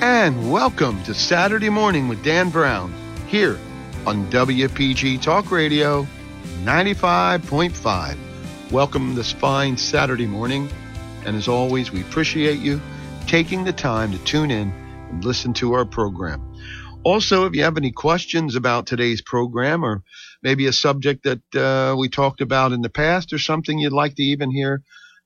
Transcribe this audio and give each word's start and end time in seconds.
And 0.00 0.52
welcome 0.52 1.02
to 1.02 1.12
Saturday 1.12 1.68
Morning 1.68 2.06
with 2.06 2.22
Dan 2.22 2.50
Brown 2.50 2.94
here 3.26 3.58
on 4.06 4.30
WPG 4.30 5.20
Talk 5.20 5.50
Radio 5.50 6.06
95.5. 6.62 8.16
Welcome 8.70 9.16
this 9.16 9.32
fine 9.32 9.76
Saturday 9.76 10.28
morning. 10.28 10.68
And 11.26 11.34
as 11.34 11.48
always, 11.48 11.90
we 11.90 12.02
appreciate 12.02 12.60
you 12.60 12.80
taking 13.26 13.64
the 13.64 13.72
time 13.72 14.12
to 14.12 14.18
tune 14.18 14.52
in 14.52 14.70
and 15.10 15.24
listen 15.24 15.52
to 15.54 15.72
our 15.72 15.84
program. 15.84 16.48
Also, 17.02 17.46
if 17.46 17.56
you 17.56 17.64
have 17.64 17.76
any 17.76 17.90
questions 17.90 18.54
about 18.54 18.86
today's 18.86 19.20
program 19.20 19.84
or 19.84 20.04
maybe 20.44 20.66
a 20.66 20.72
subject 20.72 21.24
that 21.24 21.42
uh, 21.56 21.96
we 21.98 22.08
talked 22.08 22.40
about 22.40 22.70
in 22.70 22.82
the 22.82 22.88
past 22.88 23.32
or 23.32 23.38
something 23.38 23.80
you'd 23.80 23.92
like 23.92 24.14
to 24.14 24.22
even 24.22 24.52
hear 24.52 24.80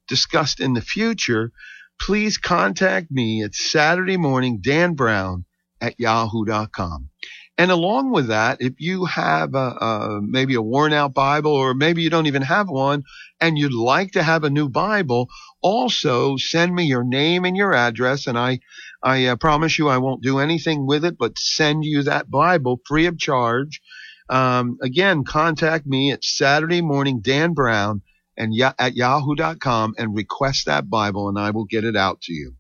discussed 0.09 0.61
in 0.61 0.73
the 0.73 0.81
future, 0.81 1.53
please 2.01 2.39
contact 2.39 3.11
me 3.11 3.43
at 3.43 3.55
Saturday 3.55 4.17
morning, 4.17 4.61
Dan 4.61 4.95
Brown 4.95 5.45
at 5.81 5.99
yahoo.com. 5.99 7.11
And 7.59 7.71
along 7.71 8.13
with 8.13 8.29
that, 8.29 8.59
if 8.61 8.75
you 8.79 9.05
have 9.05 9.55
a, 9.55 9.59
a, 9.59 10.21
maybe 10.23 10.55
a 10.55 10.63
worn 10.63 10.93
out 10.93 11.13
Bible 11.13 11.53
or 11.53 11.75
maybe 11.75 12.03
you 12.03 12.09
don't 12.09 12.27
even 12.27 12.43
have 12.43 12.69
one 12.69 13.03
and 13.41 13.59
you'd 13.59 13.75
like 13.75 14.13
to 14.13 14.23
have 14.23 14.43
a 14.43 14.51
new 14.51 14.69
Bible, 14.69 15.29
also 15.61 16.37
send 16.37 16.75
me 16.75 16.85
your 16.85 17.05
name 17.05 17.45
and 17.45 17.57
your 17.57 17.75
address. 17.75 18.27
And 18.27 18.39
I, 18.39 18.61
I 19.03 19.27
uh, 19.27 19.37
promise 19.37 19.79
you 19.79 19.89
I 19.89 19.99
won't 19.99 20.23
do 20.23 20.39
anything 20.39 20.87
with 20.87 21.05
it, 21.05 21.19
but 21.19 21.39
send 21.39 21.85
you 21.85 22.03
that 22.05 22.31
Bible 22.31 22.81
free 22.87 23.07
of 23.07 23.19
charge. 23.19 23.83
Um, 24.31 24.79
again, 24.83 25.25
contact 25.25 25.87
me 25.87 26.11
at 26.11 26.25
Saturday 26.25 26.81
morning, 26.81 27.21
Dan 27.21 27.53
Brown 27.53 28.03
and 28.37 28.55
at 28.79 28.95
yahoo.com 28.95 29.95
and 29.99 30.15
request 30.15 30.67
that 30.67 30.89
Bible 30.89 31.29
and 31.29 31.39
I 31.39 31.51
will 31.51 31.65
get 31.65 31.85
it 31.85 31.97
out 31.97 32.21
to 32.23 32.33
you. 32.33 32.55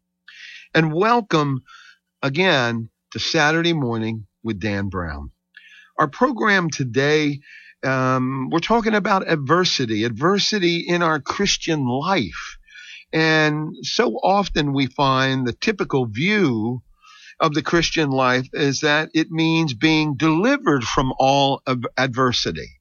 And 0.74 0.92
welcome 0.92 1.62
again 2.22 2.90
to 3.12 3.18
Saturday 3.18 3.72
morning 3.72 4.26
with 4.42 4.60
Dan 4.60 4.88
Brown. 4.88 5.30
Our 5.98 6.08
program 6.08 6.70
today, 6.70 7.40
um, 7.84 8.48
we're 8.50 8.60
talking 8.60 8.94
about 8.94 9.30
adversity, 9.30 10.04
adversity 10.04 10.78
in 10.78 11.02
our 11.02 11.20
Christian 11.20 11.86
life. 11.86 12.56
And 13.12 13.74
so 13.82 14.14
often 14.14 14.72
we 14.72 14.86
find 14.86 15.46
the 15.46 15.52
typical 15.52 16.06
view 16.06 16.82
of 17.38 17.54
the 17.54 17.62
Christian 17.62 18.10
life 18.10 18.48
is 18.52 18.80
that 18.80 19.10
it 19.14 19.30
means 19.30 19.74
being 19.74 20.16
delivered 20.16 20.84
from 20.84 21.12
all 21.18 21.62
adversity. 21.98 22.80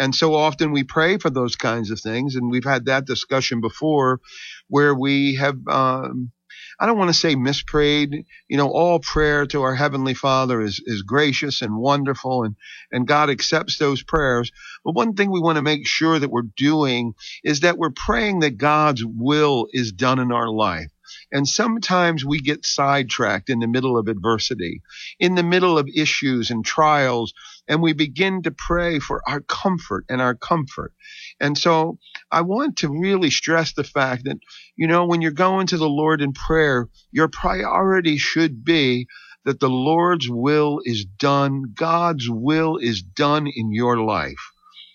And 0.00 0.14
so 0.14 0.34
often 0.34 0.72
we 0.72 0.82
pray 0.82 1.18
for 1.18 1.28
those 1.28 1.56
kinds 1.56 1.90
of 1.90 2.00
things. 2.00 2.34
And 2.34 2.50
we've 2.50 2.64
had 2.64 2.86
that 2.86 3.04
discussion 3.04 3.60
before 3.60 4.20
where 4.68 4.94
we 4.94 5.34
have, 5.34 5.56
um, 5.68 6.32
I 6.80 6.86
don't 6.86 6.96
want 6.96 7.10
to 7.10 7.14
say 7.14 7.36
misprayed. 7.36 8.24
You 8.48 8.56
know, 8.56 8.70
all 8.70 9.00
prayer 9.00 9.44
to 9.48 9.60
our 9.60 9.74
Heavenly 9.74 10.14
Father 10.14 10.62
is, 10.62 10.82
is 10.86 11.02
gracious 11.02 11.60
and 11.60 11.76
wonderful 11.76 12.44
and, 12.44 12.56
and 12.90 13.06
God 13.06 13.28
accepts 13.28 13.76
those 13.76 14.02
prayers. 14.02 14.50
But 14.86 14.94
one 14.94 15.12
thing 15.12 15.30
we 15.30 15.40
want 15.40 15.56
to 15.56 15.62
make 15.62 15.86
sure 15.86 16.18
that 16.18 16.30
we're 16.30 16.48
doing 16.56 17.12
is 17.44 17.60
that 17.60 17.76
we're 17.76 17.90
praying 17.90 18.40
that 18.40 18.56
God's 18.56 19.04
will 19.04 19.66
is 19.70 19.92
done 19.92 20.18
in 20.18 20.32
our 20.32 20.48
life. 20.48 20.90
And 21.32 21.46
sometimes 21.48 22.24
we 22.24 22.40
get 22.40 22.66
sidetracked 22.66 23.50
in 23.50 23.60
the 23.60 23.68
middle 23.68 23.98
of 23.98 24.08
adversity, 24.08 24.82
in 25.18 25.34
the 25.34 25.42
middle 25.42 25.78
of 25.78 25.88
issues 25.94 26.50
and 26.50 26.64
trials, 26.64 27.32
and 27.68 27.82
we 27.82 27.92
begin 27.92 28.42
to 28.42 28.50
pray 28.50 28.98
for 28.98 29.22
our 29.28 29.40
comfort 29.40 30.04
and 30.08 30.20
our 30.20 30.34
comfort. 30.34 30.92
And 31.40 31.56
so 31.56 31.98
I 32.30 32.42
want 32.42 32.78
to 32.78 32.88
really 32.88 33.30
stress 33.30 33.72
the 33.72 33.84
fact 33.84 34.24
that, 34.24 34.38
you 34.76 34.86
know, 34.86 35.06
when 35.06 35.22
you're 35.22 35.32
going 35.32 35.68
to 35.68 35.76
the 35.78 35.88
Lord 35.88 36.20
in 36.22 36.32
prayer, 36.32 36.88
your 37.12 37.28
priority 37.28 38.18
should 38.18 38.64
be 38.64 39.06
that 39.44 39.60
the 39.60 39.70
Lord's 39.70 40.28
will 40.28 40.80
is 40.84 41.04
done. 41.04 41.72
God's 41.74 42.28
will 42.28 42.76
is 42.76 43.02
done 43.02 43.46
in 43.46 43.72
your 43.72 43.98
life. 43.98 44.50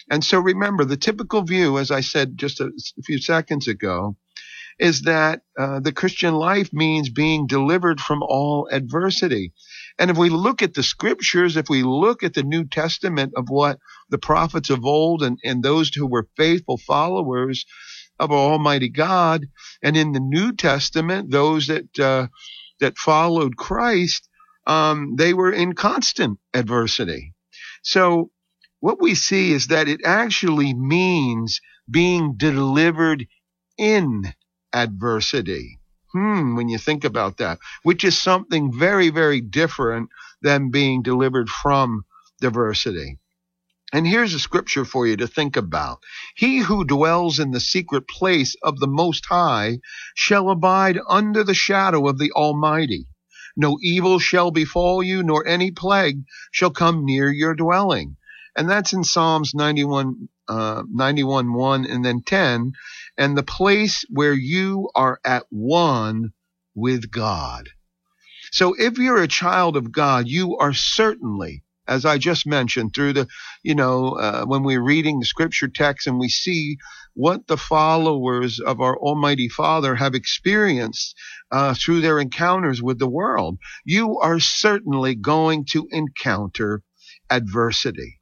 And 0.09 0.23
so 0.23 0.39
remember 0.39 0.85
the 0.85 0.97
typical 0.97 1.41
view, 1.41 1.79
as 1.79 1.89
I 1.91 2.01
said 2.01 2.37
just 2.37 2.59
a, 2.61 2.71
few 3.05 3.19
seconds 3.19 3.67
ago, 3.67 4.15
is 4.77 5.03
that 5.03 5.41
uh, 5.57 5.79
the 5.79 5.93
Christian 5.93 6.33
life 6.33 6.69
means 6.73 7.09
being 7.09 7.47
delivered 7.47 7.99
from 8.01 8.21
all 8.21 8.67
adversity. 8.71 9.53
And 9.97 10.11
if 10.11 10.17
we 10.17 10.29
look 10.29 10.61
at 10.61 10.73
the 10.73 10.83
scriptures, 10.83 11.55
if 11.55 11.69
we 11.69 11.83
look 11.83 12.23
at 12.23 12.33
the 12.33 12.43
New 12.43 12.65
Testament 12.65 13.33
of 13.37 13.45
what 13.47 13.79
the 14.09 14.17
prophets 14.17 14.69
of 14.69 14.83
old 14.83 15.23
and, 15.23 15.39
and 15.43 15.63
those 15.63 15.93
who 15.93 16.07
were 16.07 16.27
faithful 16.35 16.77
followers 16.77 17.65
of 18.19 18.31
Almighty 18.31 18.89
God, 18.89 19.45
and 19.81 19.95
in 19.95 20.11
the 20.11 20.19
New 20.19 20.53
Testament, 20.53 21.31
those 21.31 21.67
that 21.67 21.99
uh, 21.99 22.27
that 22.79 22.97
followed 22.97 23.55
Christ, 23.55 24.27
um, 24.67 25.15
they 25.17 25.33
were 25.33 25.51
in 25.51 25.73
constant 25.73 26.39
adversity. 26.53 27.33
So 27.83 28.31
what 28.79 29.01
we 29.01 29.15
see 29.15 29.51
is 29.51 29.67
that 29.67 29.87
it 29.87 30.01
actually 30.03 30.73
means 30.73 31.61
being 31.89 32.35
delivered 32.35 33.25
in 33.77 34.33
adversity. 34.75 35.79
Hmm, 36.11 36.55
when 36.55 36.69
you 36.69 36.77
think 36.77 37.03
about 37.03 37.37
that, 37.37 37.59
which 37.83 38.03
is 38.03 38.17
something 38.17 38.71
very, 38.71 39.09
very 39.09 39.41
different 39.41 40.09
than 40.41 40.71
being 40.71 41.01
delivered 41.01 41.49
from 41.49 42.05
diversity. 42.39 43.17
And 43.93 44.05
here's 44.05 44.33
a 44.33 44.39
scripture 44.39 44.83
for 44.83 45.07
you 45.07 45.15
to 45.17 45.27
think 45.27 45.55
about. 45.55 45.99
He 46.35 46.57
who 46.59 46.83
dwells 46.83 47.39
in 47.39 47.51
the 47.51 47.59
secret 47.59 48.07
place 48.07 48.55
of 48.61 48.79
the 48.79 48.87
Most 48.87 49.25
High 49.27 49.79
shall 50.13 50.49
abide 50.49 50.99
under 51.07 51.43
the 51.43 51.53
shadow 51.53 52.07
of 52.07 52.17
the 52.17 52.31
Almighty. 52.33 53.07
No 53.55 53.77
evil 53.81 54.19
shall 54.19 54.51
befall 54.51 55.01
you, 55.01 55.23
nor 55.23 55.47
any 55.47 55.71
plague 55.71 56.23
shall 56.51 56.71
come 56.71 57.05
near 57.05 57.31
your 57.31 57.55
dwelling. 57.55 58.17
And 58.57 58.69
that's 58.69 58.91
in 58.91 59.03
Psalms 59.03 59.53
91, 59.53 60.29
uh, 60.47 60.83
91, 60.89 61.53
1 61.53 61.85
and 61.85 62.03
then 62.03 62.21
10 62.21 62.73
and 63.17 63.37
the 63.37 63.43
place 63.43 64.05
where 64.09 64.33
you 64.33 64.89
are 64.95 65.19
at 65.23 65.45
one 65.49 66.33
with 66.73 67.11
God. 67.11 67.69
So 68.51 68.73
if 68.77 68.97
you're 68.97 69.21
a 69.21 69.27
child 69.27 69.75
of 69.77 69.91
God, 69.91 70.27
you 70.27 70.57
are 70.57 70.73
certainly, 70.73 71.63
as 71.87 72.05
I 72.05 72.17
just 72.17 72.47
mentioned, 72.47 72.93
through 72.93 73.13
the, 73.13 73.27
you 73.63 73.75
know, 73.75 74.11
uh, 74.17 74.45
when 74.45 74.63
we're 74.63 74.83
reading 74.83 75.19
the 75.19 75.25
scripture 75.25 75.67
text 75.67 76.07
and 76.07 76.19
we 76.19 76.29
see 76.29 76.77
what 77.13 77.47
the 77.47 77.57
followers 77.57 78.59
of 78.59 78.81
our 78.81 78.97
Almighty 78.97 79.49
Father 79.49 79.95
have 79.95 80.15
experienced 80.15 81.15
uh, 81.51 81.73
through 81.73 82.01
their 82.01 82.19
encounters 82.19 82.81
with 82.81 82.99
the 82.99 83.09
world, 83.09 83.57
you 83.85 84.19
are 84.19 84.39
certainly 84.39 85.15
going 85.15 85.65
to 85.71 85.87
encounter 85.91 86.81
adversity. 87.29 88.17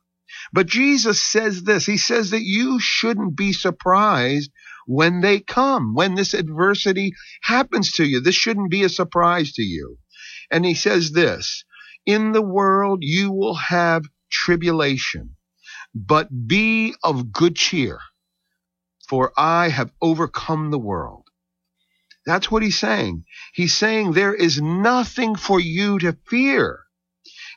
But 0.51 0.67
Jesus 0.67 1.21
says 1.21 1.63
this. 1.63 1.85
He 1.85 1.97
says 1.97 2.31
that 2.31 2.43
you 2.43 2.79
shouldn't 2.79 3.35
be 3.35 3.53
surprised 3.53 4.51
when 4.85 5.21
they 5.21 5.39
come, 5.39 5.93
when 5.93 6.15
this 6.15 6.33
adversity 6.33 7.13
happens 7.41 7.91
to 7.93 8.05
you. 8.05 8.19
This 8.19 8.35
shouldn't 8.35 8.71
be 8.71 8.83
a 8.83 8.89
surprise 8.89 9.53
to 9.53 9.63
you. 9.63 9.97
And 10.51 10.65
he 10.65 10.73
says 10.73 11.11
this, 11.11 11.63
in 12.05 12.31
the 12.31 12.41
world 12.41 12.99
you 13.01 13.31
will 13.31 13.55
have 13.55 14.03
tribulation, 14.31 15.35
but 15.95 16.47
be 16.47 16.95
of 17.03 17.31
good 17.31 17.55
cheer, 17.55 17.99
for 19.07 19.31
I 19.37 19.69
have 19.69 19.91
overcome 20.01 20.71
the 20.71 20.79
world. 20.79 21.23
That's 22.25 22.49
what 22.49 22.63
he's 22.63 22.79
saying. 22.79 23.25
He's 23.53 23.77
saying 23.77 24.11
there 24.11 24.33
is 24.33 24.61
nothing 24.61 25.35
for 25.35 25.59
you 25.59 25.99
to 25.99 26.17
fear. 26.27 26.79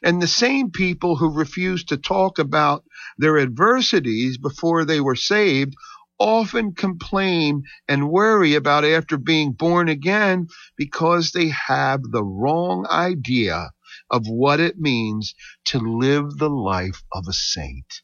And 0.02 0.20
the 0.20 0.26
same 0.26 0.70
people 0.70 1.17
who 1.17 1.32
refused 1.32 1.88
to 1.88 1.96
talk 1.96 2.38
about 2.38 2.84
their 3.17 3.38
adversities 3.38 4.38
before 4.38 4.84
they 4.84 5.00
were 5.00 5.17
saved 5.17 5.75
often 6.18 6.74
complain 6.74 7.64
and 7.88 8.10
worry 8.10 8.54
about 8.54 8.84
after 8.84 9.16
being 9.18 9.52
born 9.52 9.88
again 9.88 10.48
because 10.76 11.32
they 11.32 11.48
have 11.48 12.02
the 12.02 12.24
wrong 12.24 12.86
idea 12.90 13.70
of 14.10 14.26
what 14.26 14.60
it 14.60 14.78
means 14.78 15.34
to 15.64 15.78
live 15.78 16.38
the 16.38 16.50
life 16.50 17.02
of 17.12 17.24
a 17.28 17.32
saint. 17.32 18.02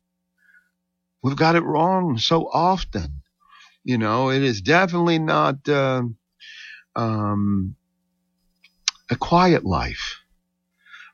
We've 1.22 1.36
got 1.36 1.56
it 1.56 1.62
wrong 1.62 2.18
so 2.18 2.48
often. 2.52 3.22
You 3.84 3.98
know, 3.98 4.30
it 4.30 4.42
is 4.42 4.60
definitely 4.60 5.18
not, 5.18 5.68
uh, 5.68 6.02
um, 6.96 7.76
a 9.10 9.16
quiet 9.16 9.64
life. 9.64 10.21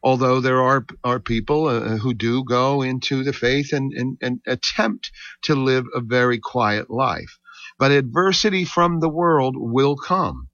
Although 0.02 0.40
there 0.40 0.62
are, 0.62 0.86
are 1.04 1.20
people 1.20 1.66
uh, 1.68 1.96
who 1.98 2.14
do 2.14 2.44
go 2.44 2.82
into 2.82 3.24
the 3.24 3.32
faith 3.32 3.72
and, 3.72 3.92
and, 3.92 4.18
and 4.22 4.40
attempt 4.46 5.10
to 5.42 5.54
live 5.54 5.84
a 5.94 6.00
very 6.00 6.38
quiet 6.38 6.90
life. 6.90 7.38
But 7.78 7.90
adversity 7.92 8.64
from 8.64 9.00
the 9.00 9.08
world 9.08 9.54
will 9.56 9.96
come. 9.96 10.48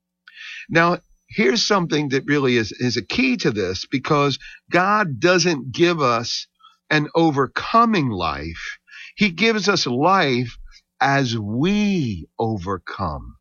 Now, 0.68 0.98
here's 1.28 1.66
something 1.66 2.10
that 2.10 2.24
really 2.26 2.56
is, 2.56 2.72
is 2.72 2.96
a 2.96 3.04
key 3.04 3.36
to 3.38 3.50
this 3.50 3.86
because 3.90 4.38
God 4.70 5.20
doesn't 5.20 5.72
give 5.72 6.00
us 6.00 6.46
an 6.90 7.08
overcoming 7.14 8.08
life. 8.10 8.78
He 9.16 9.30
gives 9.30 9.68
us 9.68 9.86
life 9.86 10.56
as 11.00 11.36
we 11.36 12.26
overcome. 12.38 13.36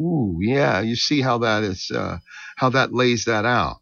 Ooh, 0.00 0.38
yeah, 0.40 0.80
you 0.80 0.96
see 0.96 1.20
how 1.20 1.38
that 1.38 1.64
is, 1.64 1.90
uh, 1.94 2.18
how 2.56 2.70
that 2.70 2.92
lays 2.92 3.24
that 3.26 3.44
out. 3.44 3.78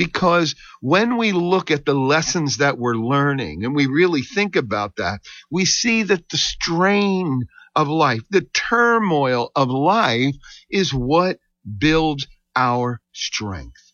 Because 0.00 0.54
when 0.80 1.18
we 1.18 1.32
look 1.32 1.70
at 1.70 1.84
the 1.84 1.92
lessons 1.92 2.56
that 2.56 2.78
we're 2.78 2.94
learning 2.94 3.66
and 3.66 3.74
we 3.74 3.84
really 3.84 4.22
think 4.22 4.56
about 4.56 4.96
that, 4.96 5.20
we 5.50 5.66
see 5.66 6.04
that 6.04 6.26
the 6.30 6.38
strain 6.38 7.42
of 7.76 7.86
life, 7.86 8.22
the 8.30 8.40
turmoil 8.54 9.50
of 9.54 9.68
life 9.68 10.34
is 10.70 10.94
what 10.94 11.38
builds 11.76 12.26
our 12.56 13.02
strength. 13.12 13.92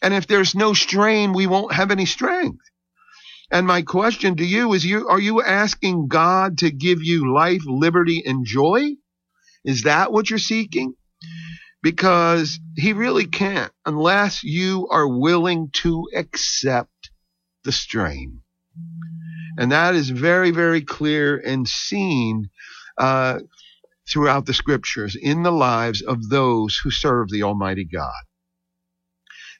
And 0.00 0.14
if 0.14 0.26
there's 0.26 0.54
no 0.54 0.72
strain, 0.72 1.34
we 1.34 1.46
won't 1.46 1.74
have 1.74 1.90
any 1.90 2.06
strength. 2.06 2.64
And 3.50 3.66
my 3.66 3.82
question 3.82 4.38
to 4.38 4.46
you 4.46 4.72
is 4.72 4.82
you 4.82 5.08
are 5.08 5.20
you 5.20 5.42
asking 5.42 6.08
God 6.08 6.56
to 6.60 6.70
give 6.70 7.02
you 7.02 7.34
life, 7.34 7.64
liberty, 7.66 8.22
and 8.24 8.46
joy? 8.46 8.92
Is 9.62 9.82
that 9.82 10.10
what 10.10 10.30
you're 10.30 10.38
seeking? 10.38 10.94
Because 11.84 12.60
he 12.76 12.94
really 12.94 13.26
can't 13.26 13.70
unless 13.84 14.42
you 14.42 14.88
are 14.90 15.06
willing 15.06 15.68
to 15.82 16.08
accept 16.16 17.10
the 17.62 17.72
strain. 17.72 18.40
And 19.58 19.70
that 19.70 19.94
is 19.94 20.08
very, 20.08 20.50
very 20.50 20.80
clear 20.80 21.36
and 21.36 21.68
seen 21.68 22.48
uh, 22.96 23.40
throughout 24.10 24.46
the 24.46 24.54
scriptures 24.54 25.14
in 25.14 25.42
the 25.42 25.52
lives 25.52 26.00
of 26.00 26.30
those 26.30 26.80
who 26.82 26.90
serve 26.90 27.28
the 27.28 27.42
Almighty 27.42 27.84
God. 27.84 28.24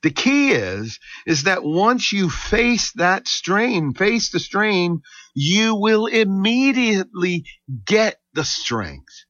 The 0.02 0.10
key 0.10 0.52
is, 0.52 0.98
is 1.26 1.42
that 1.42 1.62
once 1.62 2.10
you 2.10 2.30
face 2.30 2.92
that 2.92 3.28
strain, 3.28 3.92
face 3.92 4.30
the 4.30 4.40
strain, 4.40 5.02
you 5.34 5.74
will 5.74 6.06
immediately 6.06 7.44
get 7.84 8.18
the 8.32 8.44
strength 8.46 9.23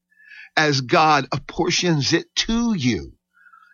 as 0.57 0.81
God 0.81 1.27
apportions 1.31 2.13
it 2.13 2.33
to 2.35 2.73
you. 2.75 3.13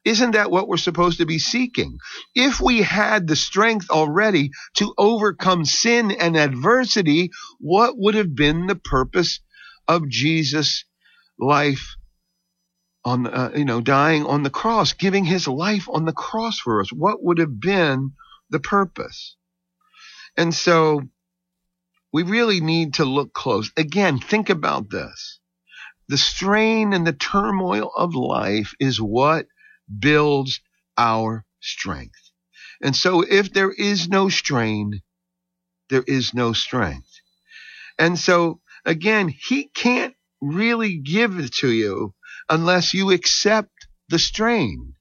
Isn't 0.04 0.32
that 0.32 0.50
what 0.50 0.68
we're 0.68 0.78
supposed 0.78 1.20
to 1.20 1.28
be 1.28 1.38
seeking? 1.38 2.00
If 2.34 2.60
we 2.60 2.82
had 2.82 3.28
the 3.28 3.36
strength 3.36 3.92
already 3.92 4.50
to 4.76 4.94
overcome 4.98 5.64
sin 5.64 6.10
and 6.12 6.36
adversity, 6.36 7.30
what 7.60 7.94
would 7.98 8.16
have 8.16 8.34
been 8.34 8.66
the 8.66 8.76
purpose 8.76 9.42
of 9.88 10.10
Jesus' 10.10 10.86
life 11.38 11.96
on, 13.06 13.28
uh, 13.28 13.52
you 13.56 13.66
know, 13.66 13.82
dying 13.82 14.26
on 14.26 14.44
the 14.44 14.50
cross, 14.50 14.94
giving 14.94 15.26
his 15.26 15.48
life 15.48 15.88
on 15.90 16.06
the 16.06 16.14
cross 16.14 16.60
for 16.60 16.82
us. 16.82 16.92
What 16.92 17.24
would 17.24 17.38
have 17.38 17.60
been 17.60 18.14
the 18.50 18.60
purpose? 18.60 19.36
And 20.38 20.54
so 20.54 21.02
we 22.12 22.24
really 22.24 22.60
need 22.60 22.96
to 22.96 23.06
look 23.06 23.34
close. 23.34 23.72
Again, 23.78 24.20
think 24.20 24.50
about 24.50 24.90
this. 24.90 25.41
The 26.12 26.18
strain 26.18 26.92
and 26.92 27.08
the 27.08 27.14
turmoil 27.14 27.90
of 27.96 28.16
life 28.16 28.74
is 28.82 29.00
what 29.00 29.48
builds 29.98 30.60
our 30.98 31.46
strength. 31.62 32.32
And 32.84 32.94
so 32.94 33.22
if 33.22 33.54
there 33.54 33.72
is 33.72 34.10
no 34.10 34.28
strain, 34.28 35.04
there 35.90 36.04
is 36.06 36.34
no 36.34 36.52
strength. 36.52 37.08
And 37.98 38.20
so 38.20 38.60
again, 38.84 39.30
he 39.30 39.70
can't 39.70 40.14
really 40.42 40.98
give 40.98 41.40
it 41.40 41.54
to 41.62 41.72
you 41.72 42.14
unless 42.50 42.94
you 42.94 43.12
accept 43.12 43.72
the 44.10 44.20
strain. 44.20 44.96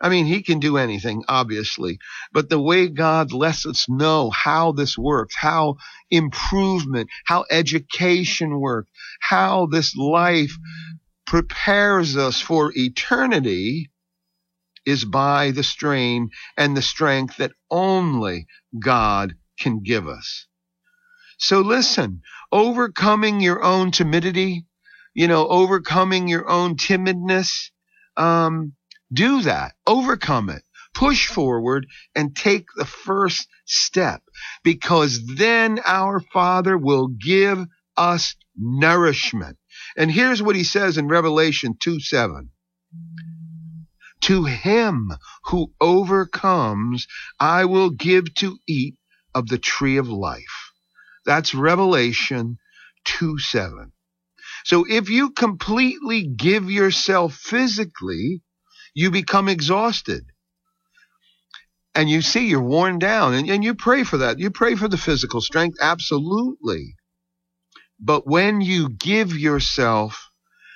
I 0.00 0.08
mean, 0.08 0.26
he 0.26 0.42
can 0.42 0.60
do 0.60 0.76
anything, 0.76 1.24
obviously, 1.28 1.98
but 2.32 2.48
the 2.48 2.60
way 2.60 2.88
God 2.88 3.32
lets 3.32 3.66
us 3.66 3.88
know 3.88 4.30
how 4.30 4.72
this 4.72 4.96
works, 4.96 5.34
how 5.36 5.76
improvement, 6.10 7.08
how 7.26 7.44
education 7.50 8.60
works, 8.60 8.90
how 9.20 9.66
this 9.66 9.96
life 9.96 10.56
prepares 11.26 12.16
us 12.16 12.40
for 12.40 12.72
eternity 12.76 13.90
is 14.86 15.04
by 15.04 15.50
the 15.50 15.62
strain 15.62 16.30
and 16.56 16.76
the 16.76 16.82
strength 16.82 17.36
that 17.36 17.52
only 17.70 18.46
God 18.78 19.34
can 19.60 19.82
give 19.82 20.08
us. 20.08 20.46
So 21.38 21.60
listen, 21.60 22.22
overcoming 22.50 23.40
your 23.40 23.62
own 23.62 23.90
timidity, 23.90 24.64
you 25.12 25.28
know, 25.28 25.46
overcoming 25.48 26.28
your 26.28 26.48
own 26.48 26.76
timidness. 26.76 27.70
Um, 28.16 28.72
do 29.12 29.42
that. 29.42 29.74
Overcome 29.86 30.50
it. 30.50 30.62
Push 30.94 31.28
forward 31.28 31.86
and 32.14 32.34
take 32.34 32.66
the 32.76 32.84
first 32.84 33.48
step 33.66 34.22
because 34.64 35.24
then 35.36 35.80
our 35.86 36.20
Father 36.20 36.76
will 36.76 37.08
give 37.08 37.64
us 37.96 38.34
nourishment. 38.56 39.58
And 39.96 40.10
here's 40.10 40.42
what 40.42 40.56
he 40.56 40.64
says 40.64 40.98
in 40.98 41.08
Revelation 41.08 41.76
2 41.78 42.00
7. 42.00 42.50
To 44.22 44.44
him 44.44 45.12
who 45.44 45.72
overcomes, 45.80 47.06
I 47.38 47.64
will 47.66 47.90
give 47.90 48.34
to 48.36 48.58
eat 48.66 48.96
of 49.34 49.46
the 49.48 49.58
tree 49.58 49.96
of 49.98 50.08
life. 50.08 50.72
That's 51.24 51.54
Revelation 51.54 52.58
2 53.04 53.38
7. 53.38 53.92
So 54.64 54.84
if 54.88 55.08
you 55.08 55.30
completely 55.30 56.26
give 56.26 56.70
yourself 56.70 57.34
physically, 57.34 58.42
you 58.98 59.12
become 59.12 59.48
exhausted. 59.48 60.24
And 61.94 62.10
you 62.10 62.20
see 62.20 62.48
you're 62.48 62.60
worn 62.60 62.98
down 62.98 63.34
and, 63.34 63.48
and 63.48 63.62
you 63.62 63.76
pray 63.76 64.02
for 64.02 64.18
that. 64.18 64.40
You 64.40 64.50
pray 64.50 64.74
for 64.74 64.88
the 64.88 64.96
physical 64.96 65.40
strength. 65.40 65.78
Absolutely. 65.80 66.96
But 68.00 68.26
when 68.26 68.60
you 68.60 68.88
give 68.88 69.38
yourself 69.38 70.30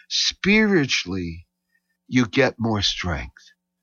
spiritually, 0.09 1.47
you 2.07 2.27
get 2.27 2.55
more 2.61 2.81
strength 2.83 3.43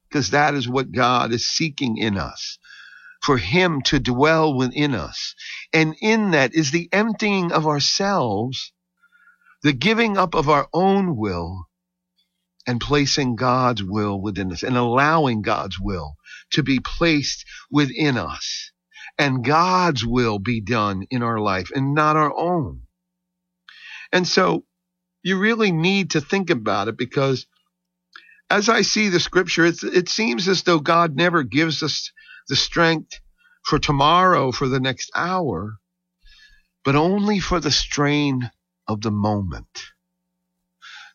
because 0.09 0.31
that 0.31 0.53
is 0.53 0.69
what 0.69 0.93
God 0.93 1.33
is 1.33 1.45
seeking 1.45 1.97
in 1.97 2.17
us 2.17 2.59
for 3.21 3.35
him 3.37 3.81
to 3.83 3.99
dwell 3.99 4.55
within 4.55 4.95
us. 4.95 5.35
And 5.73 5.95
in 6.01 6.31
that 6.31 6.55
is 6.55 6.71
the 6.71 6.87
emptying 6.93 7.51
of 7.51 7.67
ourselves 7.67 8.71
the 9.63 9.73
giving 9.73 10.17
up 10.17 10.35
of 10.35 10.47
our 10.47 10.69
own 10.73 11.17
will 11.17 11.68
and 12.69 12.79
placing 12.79 13.35
God's 13.35 13.83
will 13.83 14.21
within 14.21 14.51
us 14.51 14.61
and 14.61 14.77
allowing 14.77 15.41
God's 15.41 15.79
will 15.79 16.17
to 16.51 16.61
be 16.61 16.79
placed 16.79 17.43
within 17.71 18.15
us 18.15 18.71
and 19.17 19.43
God's 19.43 20.05
will 20.05 20.37
be 20.37 20.61
done 20.61 21.07
in 21.09 21.23
our 21.23 21.39
life 21.39 21.71
and 21.73 21.95
not 21.95 22.15
our 22.15 22.31
own. 22.31 22.83
And 24.11 24.27
so 24.27 24.65
you 25.23 25.39
really 25.39 25.71
need 25.71 26.11
to 26.11 26.21
think 26.21 26.51
about 26.51 26.87
it 26.87 26.95
because 26.95 27.47
as 28.51 28.69
I 28.69 28.83
see 28.83 29.09
the 29.09 29.19
scripture, 29.19 29.65
it 29.65 30.07
seems 30.07 30.47
as 30.47 30.61
though 30.61 30.79
God 30.79 31.15
never 31.15 31.41
gives 31.41 31.81
us 31.81 32.11
the 32.49 32.55
strength 32.55 33.19
for 33.65 33.79
tomorrow, 33.79 34.51
for 34.51 34.67
the 34.67 34.79
next 34.79 35.09
hour, 35.15 35.77
but 36.85 36.95
only 36.95 37.39
for 37.39 37.59
the 37.59 37.71
strain 37.71 38.51
of 38.87 39.01
the 39.01 39.11
moment. 39.11 39.87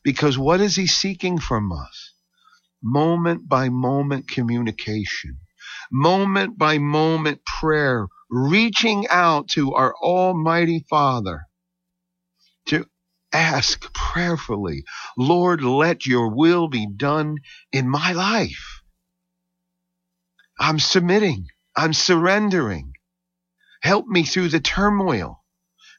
Because 0.04 0.36
what 0.36 0.60
is 0.60 0.76
he 0.76 0.86
seeking 0.86 1.38
from 1.38 1.72
us? 1.72 2.12
Moment 2.82 3.48
by 3.48 3.70
moment 3.70 4.28
communication, 4.28 5.38
moment 5.90 6.58
by 6.58 6.76
moment 6.78 7.44
prayer, 7.46 8.06
reaching 8.30 9.08
out 9.08 9.48
to 9.48 9.72
our 9.72 9.94
Almighty 9.96 10.84
Father 10.90 11.46
to 12.66 12.86
ask 13.32 13.92
prayerfully, 13.94 14.84
Lord, 15.16 15.62
let 15.62 16.06
your 16.06 16.34
will 16.34 16.68
be 16.68 16.86
done 16.86 17.38
in 17.72 17.88
my 17.88 18.12
life. 18.12 18.82
I'm 20.60 20.78
submitting. 20.78 21.46
I'm 21.74 21.94
surrendering. 21.94 22.92
Help 23.82 24.06
me 24.06 24.24
through 24.24 24.48
the 24.50 24.60
turmoil 24.60 25.42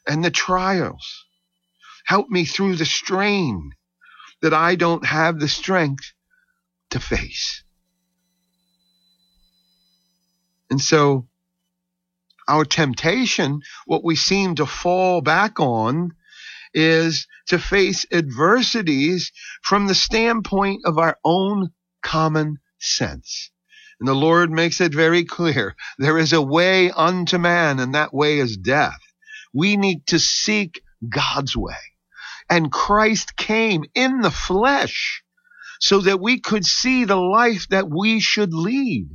and 0.06 0.24
the 0.24 0.30
trials. 0.30 1.24
Help 2.06 2.28
me 2.30 2.44
through 2.44 2.76
the 2.76 2.86
strain 2.86 3.72
that 4.42 4.54
I 4.54 4.74
don't 4.74 5.04
have 5.04 5.38
the 5.38 5.48
strength 5.48 6.12
to 6.90 7.00
face. 7.00 7.62
And 10.70 10.80
so 10.80 11.26
our 12.48 12.64
temptation, 12.64 13.60
what 13.86 14.04
we 14.04 14.16
seem 14.16 14.56
to 14.56 14.66
fall 14.66 15.20
back 15.20 15.58
on 15.58 16.12
is 16.74 17.26
to 17.48 17.58
face 17.58 18.04
adversities 18.12 19.32
from 19.62 19.86
the 19.86 19.94
standpoint 19.94 20.82
of 20.84 20.98
our 20.98 21.18
own 21.24 21.70
common 22.02 22.58
sense. 22.78 23.50
And 23.98 24.06
the 24.06 24.14
Lord 24.14 24.50
makes 24.50 24.80
it 24.80 24.94
very 24.94 25.24
clear. 25.24 25.74
There 25.98 26.18
is 26.18 26.32
a 26.32 26.42
way 26.42 26.90
unto 26.90 27.38
man, 27.38 27.80
and 27.80 27.94
that 27.94 28.12
way 28.12 28.38
is 28.38 28.56
death. 28.56 29.00
We 29.54 29.76
need 29.76 30.06
to 30.08 30.18
seek 30.18 30.82
God's 31.08 31.56
way. 31.56 31.95
And 32.48 32.70
Christ 32.70 33.36
came 33.36 33.84
in 33.94 34.20
the 34.20 34.30
flesh 34.30 35.22
so 35.80 36.00
that 36.00 36.20
we 36.20 36.40
could 36.40 36.64
see 36.64 37.04
the 37.04 37.16
life 37.16 37.68
that 37.68 37.88
we 37.88 38.20
should 38.20 38.52
lead. 38.54 39.08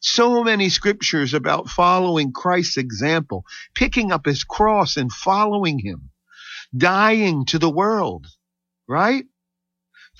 So 0.00 0.44
many 0.44 0.68
scriptures 0.68 1.34
about 1.34 1.68
following 1.68 2.32
Christ's 2.32 2.76
example, 2.76 3.44
picking 3.74 4.12
up 4.12 4.26
his 4.26 4.44
cross 4.44 4.96
and 4.96 5.12
following 5.12 5.80
him, 5.80 6.10
dying 6.76 7.44
to 7.46 7.58
the 7.58 7.70
world, 7.70 8.26
right? 8.86 9.24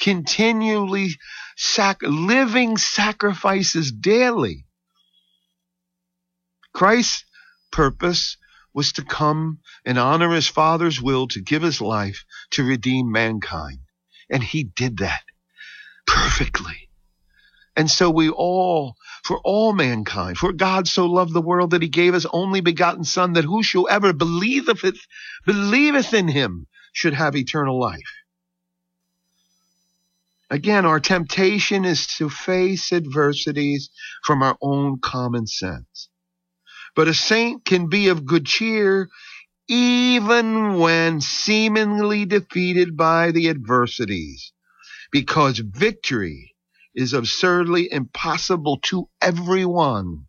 Continually 0.00 1.17
sac- 1.57 2.03
living 2.03 2.77
sacrifices 2.77 3.93
daily. 3.93 4.67
Christ's 6.75 7.25
purpose 7.71 8.37
was 8.78 8.92
to 8.92 9.02
come 9.02 9.58
and 9.85 9.99
honor 9.99 10.30
his 10.30 10.47
father's 10.47 11.02
will 11.02 11.26
to 11.26 11.40
give 11.40 11.62
his 11.62 11.80
life 11.80 12.25
to 12.49 12.62
redeem 12.62 13.11
mankind. 13.11 13.80
And 14.30 14.40
he 14.40 14.62
did 14.62 14.99
that 14.99 15.25
perfectly. 16.06 16.88
And 17.75 17.90
so 17.90 18.08
we 18.08 18.28
all, 18.28 18.94
for 19.25 19.40
all 19.42 19.73
mankind, 19.73 20.38
for 20.38 20.52
God 20.52 20.87
so 20.87 21.06
loved 21.06 21.32
the 21.32 21.42
world 21.42 21.73
that 21.73 21.82
he 21.82 21.88
gave 21.88 22.14
his 22.14 22.26
only 22.26 22.61
begotten 22.61 23.02
son 23.02 23.32
that 23.32 23.42
whosoever 23.42 24.12
believeth, 24.12 24.85
believeth 25.44 26.14
in 26.14 26.28
him 26.28 26.68
should 26.92 27.14
have 27.14 27.35
eternal 27.35 27.80
life. 27.80 28.14
Again, 30.50 30.87
our 30.87 31.00
temptation 31.00 31.85
is 31.85 32.06
to 32.18 32.30
face 32.30 32.92
adversities 32.92 33.90
from 34.23 34.44
our 34.44 34.56
own 34.62 35.00
common 35.00 35.49
sense. 35.49 36.08
But 36.99 37.07
a 37.07 37.14
saint 37.14 37.64
can 37.64 37.88
be 37.88 38.09
of 38.09 38.26
good 38.26 38.45
cheer 38.45 39.09
even 39.69 40.81
when 40.81 41.21
seemingly 41.21 42.25
defeated 42.25 42.97
by 42.97 43.31
the 43.31 43.50
adversities, 43.50 44.52
because 45.12 45.61
victory 45.61 46.57
is 46.97 47.12
absurdly 47.12 47.88
impossible 47.93 48.78
to 48.87 49.09
everyone 49.23 50.25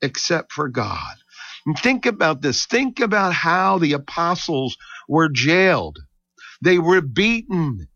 except 0.00 0.50
for 0.50 0.70
God. 0.70 1.14
And 1.66 1.78
think 1.78 2.06
about 2.06 2.40
this. 2.40 2.64
Think 2.64 3.00
about 3.00 3.34
how 3.34 3.76
the 3.76 3.92
apostles 3.92 4.78
were 5.10 5.28
jailed. 5.28 5.98
They 6.62 6.78
were 6.78 7.02
beaten. 7.02 7.86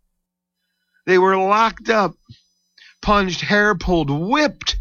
They 1.06 1.16
were 1.16 1.38
locked 1.38 1.88
up, 1.88 2.12
punched, 3.00 3.40
hair 3.40 3.74
pulled, 3.74 4.10
whipped. 4.10 4.76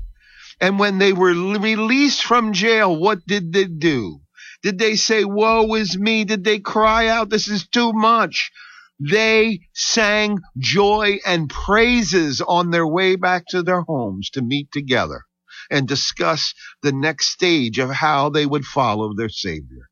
And 0.61 0.77
when 0.77 0.99
they 0.99 1.11
were 1.11 1.33
released 1.33 2.21
from 2.21 2.53
jail, 2.53 2.95
what 2.95 3.25
did 3.25 3.51
they 3.51 3.65
do? 3.65 4.21
Did 4.61 4.77
they 4.77 4.95
say, 4.95 5.25
woe 5.25 5.73
is 5.73 5.97
me? 5.97 6.23
Did 6.23 6.43
they 6.43 6.59
cry 6.59 7.07
out, 7.07 7.31
this 7.31 7.47
is 7.47 7.67
too 7.67 7.91
much? 7.93 8.51
They 8.99 9.61
sang 9.73 10.37
joy 10.59 11.17
and 11.25 11.49
praises 11.49 12.41
on 12.41 12.69
their 12.69 12.85
way 12.85 13.15
back 13.15 13.45
to 13.47 13.63
their 13.63 13.81
homes 13.81 14.29
to 14.31 14.43
meet 14.43 14.71
together 14.71 15.23
and 15.71 15.87
discuss 15.87 16.53
the 16.83 16.91
next 16.91 17.29
stage 17.29 17.79
of 17.79 17.89
how 17.89 18.29
they 18.29 18.45
would 18.45 18.65
follow 18.65 19.15
their 19.15 19.29
Savior. 19.29 19.89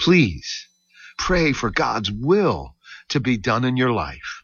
Please 0.00 0.66
pray 1.18 1.52
for 1.52 1.70
God's 1.70 2.10
will 2.10 2.76
to 3.10 3.20
be 3.20 3.36
done 3.36 3.66
in 3.66 3.76
your 3.76 3.92
life. 3.92 4.42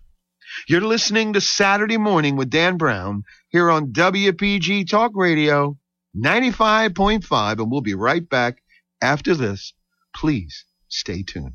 You're 0.69 0.83
listening 0.83 1.33
to 1.33 1.41
Saturday 1.41 1.97
Morning 1.97 2.37
with 2.37 2.51
Dan 2.51 2.77
Brown 2.77 3.25
here 3.55 3.71
on 3.71 3.93
WPG 3.93 4.91
Talk 4.91 5.13
Radio 5.15 5.79
95.5, 6.17 7.61
and 7.61 7.71
we'll 7.71 7.81
be 7.83 7.95
right 7.95 8.29
back 8.29 8.61
after 9.01 9.33
this. 9.33 9.75
Please 10.13 10.65
Stay 10.95 11.25
tuned. 11.25 11.55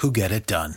who 0.00 0.12
get 0.12 0.32
it 0.32 0.46
done. 0.46 0.76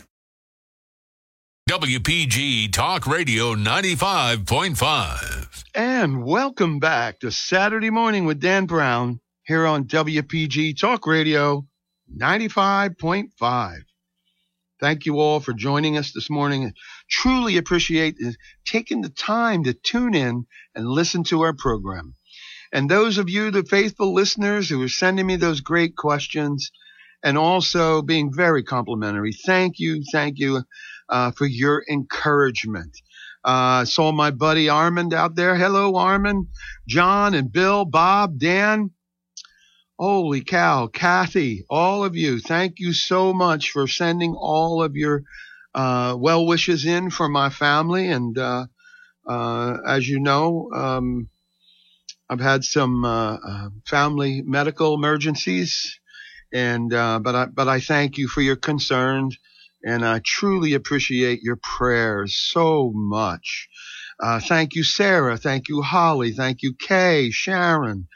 WPG 1.68 2.72
Talk 2.72 3.06
Radio 3.06 3.54
95.5. 3.54 5.64
And 5.74 6.22
welcome 6.22 6.78
back 6.78 7.20
to 7.20 7.30
Saturday 7.30 7.88
Morning 7.88 8.26
with 8.26 8.38
Dan 8.38 8.66
Brown 8.66 9.20
here 9.44 9.64
on 9.64 9.84
WPG 9.84 10.78
Talk 10.78 11.06
Radio 11.06 11.66
95.5. 12.14 13.78
Thank 14.78 15.06
you 15.06 15.18
all 15.18 15.40
for 15.40 15.54
joining 15.54 15.96
us 15.96 16.12
this 16.12 16.28
morning. 16.28 16.74
Truly 17.08 17.56
appreciate 17.56 18.18
taking 18.66 19.00
the 19.00 19.08
time 19.08 19.64
to 19.64 19.72
tune 19.72 20.14
in 20.14 20.46
and 20.74 20.86
listen 20.86 21.24
to 21.24 21.40
our 21.42 21.54
program. 21.54 22.14
And 22.74 22.90
those 22.90 23.16
of 23.16 23.30
you, 23.30 23.50
the 23.50 23.62
faithful 23.62 24.12
listeners 24.12 24.68
who 24.68 24.82
are 24.82 24.88
sending 24.88 25.26
me 25.26 25.36
those 25.36 25.62
great 25.62 25.96
questions, 25.96 26.70
and 27.24 27.38
also 27.38 28.02
being 28.02 28.32
very 28.32 28.62
complimentary. 28.62 29.32
Thank 29.32 29.78
you, 29.80 30.04
thank 30.12 30.38
you 30.38 30.62
uh, 31.08 31.32
for 31.32 31.46
your 31.46 31.82
encouragement. 31.90 32.96
Uh, 33.42 33.84
saw 33.84 34.12
my 34.12 34.30
buddy 34.30 34.68
Armand 34.68 35.12
out 35.14 35.34
there. 35.34 35.56
Hello, 35.56 35.96
Armand, 35.96 36.46
John, 36.86 37.34
and 37.34 37.50
Bill, 37.50 37.84
Bob, 37.84 38.38
Dan. 38.38 38.90
Holy 39.98 40.42
cow, 40.42 40.88
Kathy, 40.88 41.64
all 41.70 42.04
of 42.04 42.16
you, 42.16 42.40
thank 42.40 42.80
you 42.80 42.92
so 42.92 43.32
much 43.32 43.70
for 43.70 43.86
sending 43.86 44.34
all 44.34 44.82
of 44.82 44.96
your 44.96 45.22
uh, 45.74 46.16
well 46.18 46.46
wishes 46.46 46.84
in 46.84 47.10
for 47.10 47.28
my 47.28 47.48
family. 47.48 48.08
And 48.08 48.36
uh, 48.36 48.66
uh, 49.26 49.76
as 49.86 50.08
you 50.08 50.18
know, 50.20 50.70
um, 50.74 51.28
I've 52.28 52.40
had 52.40 52.64
some 52.64 53.04
uh, 53.04 53.36
uh, 53.36 53.68
family 53.86 54.42
medical 54.42 54.94
emergencies 54.94 56.00
and 56.54 56.94
uh, 56.94 57.18
but 57.18 57.34
I 57.34 57.46
but 57.46 57.68
I 57.68 57.80
thank 57.80 58.16
you 58.16 58.28
for 58.28 58.40
your 58.40 58.56
concern, 58.56 59.30
and 59.84 60.06
I 60.06 60.20
truly 60.24 60.74
appreciate 60.74 61.42
your 61.42 61.56
prayers 61.56 62.36
so 62.36 62.92
much. 62.94 63.68
Uh, 64.22 64.40
thank 64.40 64.76
you, 64.76 64.84
Sarah. 64.84 65.36
Thank 65.36 65.68
you, 65.68 65.82
Holly. 65.82 66.32
Thank 66.32 66.62
you, 66.62 66.74
Kay, 66.74 67.30
Sharon. 67.32 68.06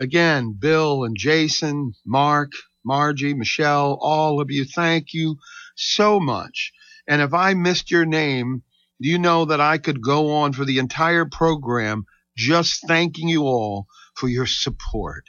Again, 0.00 0.56
Bill 0.58 1.04
and 1.04 1.16
Jason, 1.16 1.92
Mark, 2.04 2.52
Margie, 2.84 3.34
Michelle, 3.34 3.98
all 4.02 4.40
of 4.40 4.50
you. 4.50 4.64
Thank 4.64 5.14
you 5.14 5.36
so 5.76 6.18
much. 6.18 6.72
And 7.08 7.22
if 7.22 7.32
I 7.32 7.54
missed 7.54 7.90
your 7.90 8.06
name, 8.06 8.62
do 9.00 9.08
you 9.08 9.18
know 9.18 9.44
that 9.46 9.60
I 9.60 9.78
could 9.78 10.02
go 10.02 10.32
on 10.32 10.52
for 10.52 10.64
the 10.64 10.78
entire 10.78 11.26
program 11.26 12.04
just 12.36 12.86
thanking 12.88 13.28
you 13.28 13.44
all 13.44 13.86
for 14.14 14.28
your 14.28 14.46
support. 14.46 15.24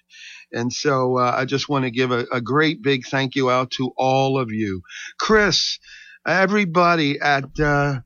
And 0.51 0.71
so 0.71 1.17
uh, 1.17 1.33
I 1.35 1.45
just 1.45 1.69
want 1.69 1.85
to 1.85 1.91
give 1.91 2.11
a, 2.11 2.25
a, 2.31 2.41
great 2.41 2.81
big 2.81 3.05
thank 3.05 3.35
you 3.35 3.49
out 3.49 3.71
to 3.71 3.91
all 3.97 4.37
of 4.37 4.51
you. 4.51 4.81
Chris, 5.19 5.79
everybody 6.25 7.19
at, 7.19 7.59
uh, 7.59 7.99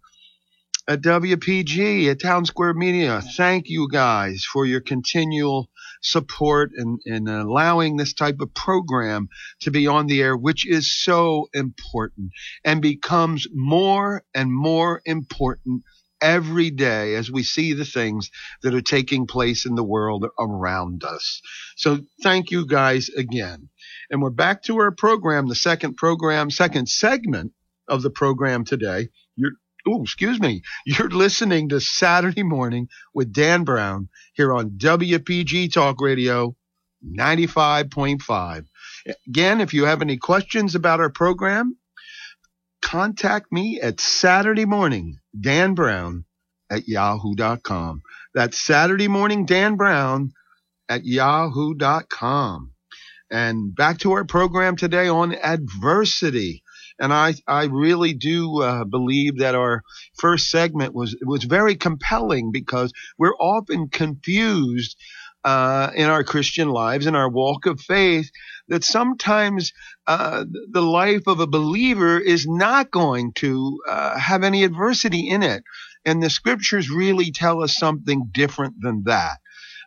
at 0.88 1.02
WPG, 1.02 2.12
at 2.12 2.22
Town 2.22 2.46
Square 2.46 2.76
Media, 2.76 3.22
thank 3.36 3.68
you 3.68 3.88
guys 3.92 4.46
for 4.46 4.66
your 4.66 4.82
continual 4.82 5.70
support 6.02 6.72
and, 6.76 7.00
and 7.06 7.28
allowing 7.28 7.98
this 7.98 8.14
type 8.14 8.40
of 8.40 8.54
program 8.54 9.28
to 9.62 9.72
be 9.72 9.88
on 9.88 10.06
the 10.08 10.22
air, 10.22 10.38
which 10.38 10.68
is 10.68 10.94
so 10.94 11.48
important 11.54 12.32
and 12.64 12.82
becomes 12.82 13.48
more 13.52 14.24
and 14.34 14.54
more 14.54 15.02
important 15.06 15.84
every 16.26 16.72
day 16.72 17.14
as 17.14 17.32
we 17.32 17.44
see 17.44 17.74
the 17.74 17.86
things 17.86 18.32
that 18.64 18.74
are 18.74 18.82
taking 18.82 19.28
place 19.28 19.68
in 19.68 19.76
the 19.76 19.84
world 19.84 20.26
around 20.40 21.04
us. 21.04 21.42
So 21.78 22.00
thank 22.24 22.50
you 22.50 22.66
guys 22.66 23.10
again. 23.10 23.70
And 24.10 24.24
we're 24.24 24.32
back 24.32 24.64
to 24.64 24.78
our 24.80 24.92
program, 24.92 25.48
the 25.48 25.56
second 25.56 25.98
program, 25.98 26.50
second 26.50 26.90
segment 26.90 27.54
of 27.88 28.02
the 28.02 28.10
program 28.10 28.66
today. 28.66 29.10
You're, 29.36 29.52
oh, 29.88 30.02
excuse 30.02 30.40
me. 30.40 30.64
You're 30.86 31.10
listening 31.10 31.70
to 31.70 31.80
Saturday 31.80 32.44
morning 32.44 32.90
with 33.14 33.32
Dan 33.32 33.64
Brown 33.64 34.10
here 34.34 34.52
on 34.52 34.72
WPG 34.72 35.72
Talk 35.72 36.02
Radio 36.02 36.56
95.5. 37.06 38.66
Again, 39.28 39.62
if 39.62 39.76
you 39.76 39.86
have 39.86 40.02
any 40.02 40.18
questions 40.18 40.74
about 40.74 41.00
our 41.00 41.12
program, 41.12 41.78
contact 42.82 43.52
me 43.52 43.80
at 43.80 44.00
Saturday 44.00 44.66
morning, 44.66 45.20
Dan 45.40 45.74
Brown 45.74 46.26
at 46.70 46.88
yahoo.com. 46.88 48.02
That's 48.34 48.62
Saturday 48.62 49.08
morning, 49.08 49.46
Dan 49.46 49.76
Brown 49.76 50.32
at 50.90 51.06
yahoo.com. 51.06 52.72
And 53.32 53.76
back 53.76 54.00
to 54.00 54.12
our 54.14 54.26
program 54.26 54.76
today 54.76 55.08
on 55.08 55.34
adversity. 55.34 56.64
And 57.00 57.12
I, 57.12 57.34
I 57.48 57.66
really 57.66 58.14
do 58.14 58.62
uh, 58.62 58.86
believe 58.86 59.40
that 59.40 59.56
our 59.56 59.82
first 60.18 60.50
segment 60.50 60.94
was 60.94 61.18
was 61.24 61.44
very 61.44 61.76
compelling 61.76 62.52
because 62.52 62.94
we're 63.18 63.36
often 63.36 63.90
confused 63.90 64.96
uh, 65.44 65.92
in 65.96 66.10
our 66.10 66.24
Christian 66.24 66.70
lives, 66.70 67.06
in 67.06 67.16
our 67.16 67.30
walk 67.30 67.66
of 67.66 67.82
faith, 67.82 68.32
that 68.68 68.84
sometimes 68.84 69.74
uh, 70.08 70.46
the 70.72 70.82
life 70.82 71.28
of 71.28 71.40
a 71.40 71.48
believer 71.48 72.20
is 72.20 72.48
not 72.48 72.92
going 72.92 73.34
to 73.34 73.80
uh, 73.88 74.18
have 74.18 74.44
any 74.44 74.64
adversity 74.64 75.30
in 75.30 75.44
it. 75.44 75.64
And 76.06 76.22
the 76.22 76.30
scriptures 76.30 76.90
really 76.90 77.32
tell 77.32 77.64
us 77.64 77.78
something 77.78 78.30
different 78.32 78.76
than 78.82 79.04
that. 79.06 79.38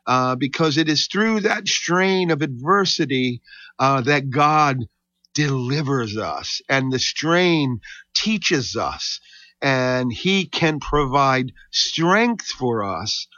Uh, 0.07 0.37
because 0.37 0.79
it 0.79 0.89
is 0.89 1.07
through 1.07 1.41
that 1.41 1.69
strain 1.69 2.31
of 2.31 2.41
adversity 2.41 3.43
uh, 3.79 4.01
that 4.01 4.31
God 4.31 4.87
delivers 5.35 6.17
us, 6.17 6.63
and 6.69 6.91
the 6.91 6.99
strain 6.99 7.81
teaches 8.15 8.75
us, 8.75 9.21
and 9.61 10.11
He 10.11 10.47
can 10.47 10.81
provide 10.81 11.53
strength 11.71 12.47
for 12.47 12.85
us 12.85 13.29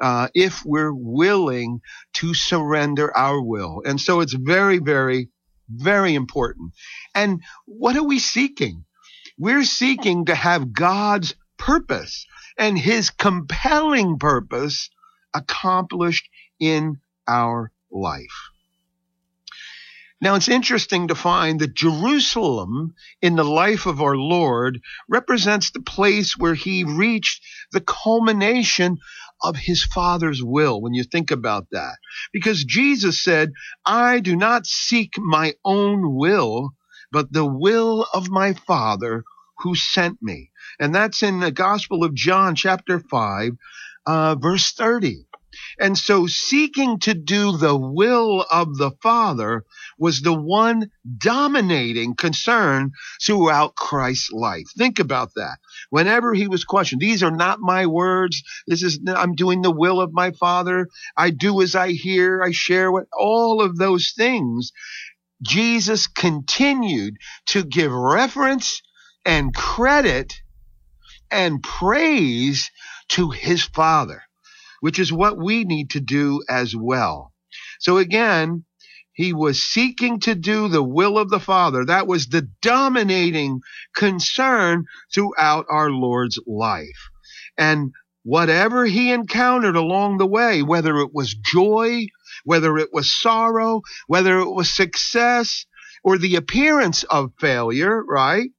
uh, 0.00 0.28
if 0.34 0.64
we're 0.64 0.94
willing 0.94 1.80
to 2.14 2.34
surrender 2.34 3.16
our 3.16 3.40
will. 3.40 3.82
And 3.84 4.00
so 4.00 4.20
it's 4.20 4.34
very, 4.34 4.78
very, 4.78 5.28
very 5.68 6.14
important. 6.14 6.72
And 7.14 7.42
what 7.66 7.96
are 7.96 8.04
we 8.04 8.18
seeking? 8.18 8.84
We're 9.38 9.64
seeking 9.64 10.26
to 10.26 10.34
have 10.34 10.72
God's 10.72 11.34
purpose 11.58 12.26
and 12.58 12.78
His 12.78 13.10
compelling 13.10 14.18
purpose 14.18 14.90
accomplished 15.32 16.28
in 16.60 17.00
our 17.26 17.72
life. 17.90 18.50
Now 20.20 20.36
it's 20.36 20.48
interesting 20.48 21.08
to 21.08 21.14
find 21.14 21.60
that 21.60 21.74
Jerusalem 21.74 22.94
in 23.20 23.36
the 23.36 23.44
life 23.44 23.84
of 23.84 24.00
our 24.00 24.16
Lord 24.16 24.80
represents 25.06 25.70
the 25.70 25.82
place 25.82 26.38
where 26.38 26.54
he 26.54 26.82
reached 26.82 27.42
the 27.72 27.82
culmination 27.82 28.98
of 29.42 29.56
his 29.56 29.84
Father's 29.84 30.42
will 30.42 30.80
when 30.80 30.94
you 30.94 31.04
think 31.04 31.30
about 31.30 31.66
that. 31.72 31.96
Because 32.32 32.64
Jesus 32.64 33.22
said, 33.22 33.52
I 33.84 34.20
do 34.20 34.36
not 34.36 34.66
seek 34.66 35.14
my 35.18 35.54
own 35.64 36.14
will, 36.14 36.74
but 37.12 37.32
the 37.32 37.46
will 37.46 38.06
of 38.14 38.30
my 38.30 38.54
Father 38.54 39.24
who 39.58 39.74
sent 39.74 40.22
me. 40.22 40.50
And 40.80 40.94
that's 40.94 41.22
in 41.22 41.40
the 41.40 41.52
Gospel 41.52 42.04
of 42.04 42.14
John, 42.14 42.54
chapter 42.54 43.00
5, 43.00 43.52
uh, 44.06 44.34
verse 44.36 44.72
30. 44.72 45.26
And 45.78 45.96
so 45.96 46.26
seeking 46.26 46.98
to 47.00 47.14
do 47.14 47.56
the 47.56 47.76
will 47.76 48.44
of 48.50 48.76
the 48.76 48.92
Father 49.02 49.64
was 49.98 50.20
the 50.20 50.34
one 50.34 50.90
dominating 51.18 52.14
concern 52.14 52.92
throughout 53.22 53.74
Christ's 53.74 54.30
life. 54.32 54.66
Think 54.76 54.98
about 54.98 55.30
that. 55.36 55.58
Whenever 55.90 56.34
he 56.34 56.48
was 56.48 56.64
questioned, 56.64 57.00
these 57.00 57.22
are 57.22 57.30
not 57.30 57.60
my 57.60 57.86
words. 57.86 58.42
This 58.66 58.82
is, 58.82 59.00
I'm 59.06 59.34
doing 59.34 59.62
the 59.62 59.70
will 59.70 60.00
of 60.00 60.12
my 60.12 60.32
Father. 60.32 60.88
I 61.16 61.30
do 61.30 61.62
as 61.62 61.74
I 61.74 61.92
hear. 61.92 62.42
I 62.42 62.50
share 62.52 62.90
what 62.90 63.06
all 63.16 63.62
of 63.62 63.76
those 63.76 64.12
things. 64.16 64.72
Jesus 65.42 66.06
continued 66.06 67.16
to 67.46 67.64
give 67.64 67.92
reference 67.92 68.80
and 69.24 69.54
credit 69.54 70.34
and 71.30 71.62
praise 71.62 72.70
to 73.08 73.30
his 73.30 73.62
Father 73.62 74.22
which 74.84 74.98
is 74.98 75.10
what 75.10 75.38
we 75.38 75.64
need 75.64 75.88
to 75.88 75.98
do 75.98 76.42
as 76.46 76.76
well. 76.76 77.32
So 77.80 77.96
again, 77.96 78.66
he 79.14 79.32
was 79.32 79.62
seeking 79.62 80.20
to 80.20 80.34
do 80.34 80.68
the 80.68 80.82
will 80.82 81.16
of 81.16 81.30
the 81.30 81.40
Father. 81.40 81.86
That 81.86 82.06
was 82.06 82.26
the 82.26 82.50
dominating 82.60 83.62
concern 83.96 84.84
throughout 85.10 85.64
our 85.70 85.88
Lord's 85.88 86.38
life. 86.46 87.08
And 87.56 87.92
whatever 88.24 88.84
he 88.84 89.10
encountered 89.10 89.74
along 89.74 90.18
the 90.18 90.26
way, 90.26 90.62
whether 90.62 90.98
it 90.98 91.14
was 91.14 91.32
joy, 91.32 92.04
whether 92.44 92.76
it 92.76 92.92
was 92.92 93.18
sorrow, 93.18 93.80
whether 94.06 94.38
it 94.38 94.50
was 94.50 94.70
success, 94.70 95.64
or 96.02 96.18
the 96.18 96.36
appearance 96.36 97.04
of 97.04 97.32
failure, 97.40 98.04
right? 98.04 98.50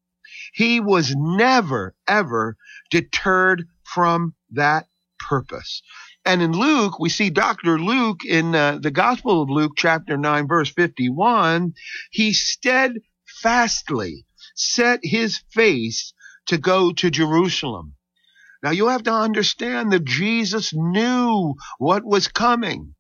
He 0.56 0.80
was 0.80 1.14
never, 1.16 1.94
ever 2.08 2.58
deterred 2.90 3.68
from 3.84 4.34
that 4.54 4.88
purpose. 5.20 5.84
And 6.26 6.42
in 6.42 6.54
Luke, 6.54 7.00
we 7.00 7.10
see 7.10 7.30
Dr. 7.30 7.80
Luke 7.80 8.26
in 8.26 8.56
uh, 8.56 8.80
the 8.82 8.90
Gospel 8.90 9.44
of 9.44 9.50
Luke, 9.50 9.74
chapter 9.78 10.18
9, 10.18 10.48
verse 10.48 10.72
51. 10.72 11.74
He 12.10 12.34
steadfastly 12.34 14.26
set 14.56 15.02
his 15.04 15.44
face 15.52 16.14
to 16.48 16.58
go 16.58 16.92
to 16.94 17.12
Jerusalem. 17.12 17.94
Now 18.64 18.72
you 18.72 18.88
have 18.88 19.04
to 19.04 19.14
understand 19.14 19.92
that 19.92 20.04
Jesus 20.04 20.74
knew 20.74 21.54
what 21.78 22.04
was 22.04 22.28
coming. 22.28 22.96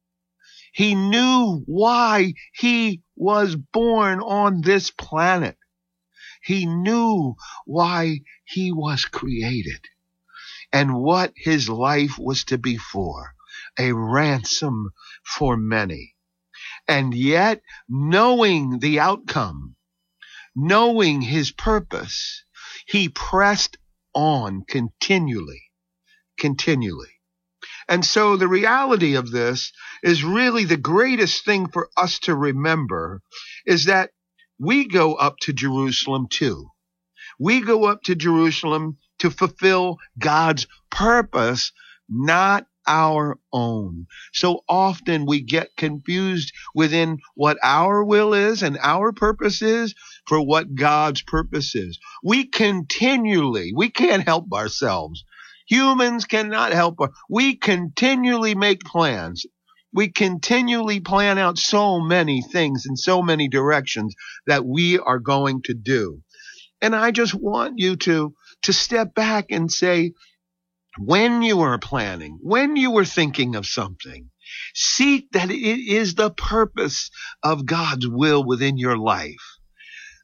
He 0.71 0.93
knew 0.93 1.63
why 1.65 2.35
he 2.53 3.01
was 3.15 3.55
born 3.55 4.19
on 4.19 4.61
this 4.61 4.91
planet. 4.91 5.57
He 6.43 6.67
knew 6.67 7.35
why 7.65 8.19
he 8.43 8.71
was 8.71 9.05
created 9.05 9.79
and 10.75 10.93
what 10.93 11.31
his 11.37 11.69
life 11.69 12.19
was 12.19 12.43
to 12.43 12.57
be 12.57 12.75
for 12.75 13.33
a 13.79 13.93
ransom 13.93 14.91
for 15.23 15.55
many. 15.55 16.13
And 16.85 17.13
yet, 17.13 17.61
knowing 17.87 18.79
the 18.79 18.99
outcome, 18.99 19.77
knowing 20.53 21.21
his 21.21 21.51
purpose, 21.51 22.43
he 22.87 23.07
pressed 23.07 23.77
on 24.13 24.65
continually, 24.67 25.63
continually. 26.37 27.21
And 27.87 28.03
so 28.03 28.35
the 28.35 28.49
reality 28.49 29.15
of 29.15 29.31
this 29.31 29.71
is 30.03 30.25
really 30.25 30.65
the 30.65 30.75
greatest 30.75 31.45
thing 31.45 31.69
for 31.69 31.89
us 31.95 32.19
to 32.19 32.35
remember 32.35 33.21
is 33.65 33.85
that 33.85 34.11
we 34.59 34.89
go 34.89 35.13
up 35.15 35.37
to 35.43 35.53
Jerusalem 35.53 36.27
too. 36.29 36.69
We 37.39 37.61
go 37.61 37.85
up 37.85 38.03
to 38.03 38.15
Jerusalem 38.15 38.97
to 39.19 39.29
fulfill 39.29 39.97
God's 40.19 40.67
purpose, 40.89 41.71
not 42.09 42.65
our 42.87 43.39
own. 43.51 44.05
So 44.33 44.61
often 44.69 45.25
we 45.25 45.41
get 45.41 45.75
confused 45.75 46.53
within 46.73 47.19
what 47.33 47.57
our 47.63 48.03
will 48.03 48.33
is 48.33 48.61
and 48.61 48.77
our 48.81 49.11
purpose 49.11 49.61
is 49.61 49.95
for 50.27 50.45
what 50.45 50.75
God's 50.75 51.21
purpose 51.21 51.75
is. 51.75 51.99
We 52.23 52.47
continually, 52.47 53.71
we 53.75 53.89
can't 53.89 54.23
help 54.23 54.51
ourselves. 54.53 55.23
Humans 55.67 56.25
cannot 56.25 56.73
help. 56.73 56.99
We 57.27 57.55
continually 57.55 58.53
make 58.53 58.83
plans. 58.83 59.45
We 59.91 60.09
continually 60.09 60.99
plan 60.99 61.37
out 61.37 61.57
so 61.57 61.99
many 61.99 62.41
things 62.41 62.85
in 62.87 62.97
so 62.97 63.23
many 63.23 63.47
directions 63.47 64.13
that 64.45 64.65
we 64.65 64.99
are 64.99 65.19
going 65.19 65.61
to 65.63 65.73
do. 65.73 66.21
And 66.81 66.95
I 66.95 67.11
just 67.11 67.33
want 67.33 67.75
you 67.77 67.95
to 67.95 68.35
to 68.63 68.73
step 68.73 69.13
back 69.13 69.47
and 69.51 69.71
say, 69.71 70.13
when 70.97 71.41
you 71.41 71.61
are 71.61 71.77
planning, 71.77 72.37
when 72.41 72.75
you 72.75 72.97
are 72.97 73.05
thinking 73.05 73.55
of 73.55 73.65
something, 73.65 74.29
seek 74.73 75.31
that 75.31 75.51
it 75.51 75.79
is 75.79 76.15
the 76.15 76.31
purpose 76.31 77.11
of 77.43 77.65
God's 77.65 78.07
will 78.07 78.43
within 78.43 78.77
your 78.77 78.97
life 78.97 79.59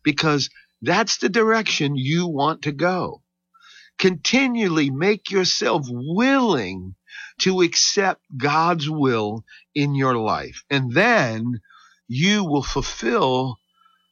because 0.03 0.49
that's 0.81 1.17
the 1.17 1.29
direction 1.29 1.95
you 1.95 2.27
want 2.27 2.63
to 2.63 2.71
go. 2.71 3.21
Continually 3.99 4.89
make 4.89 5.29
yourself 5.29 5.85
willing 5.89 6.95
to 7.39 7.61
accept 7.61 8.21
God's 8.35 8.89
will 8.89 9.43
in 9.75 9.93
your 9.93 10.15
life. 10.15 10.63
And 10.69 10.93
then 10.93 11.61
you 12.07 12.43
will 12.43 12.63
fulfill 12.63 13.57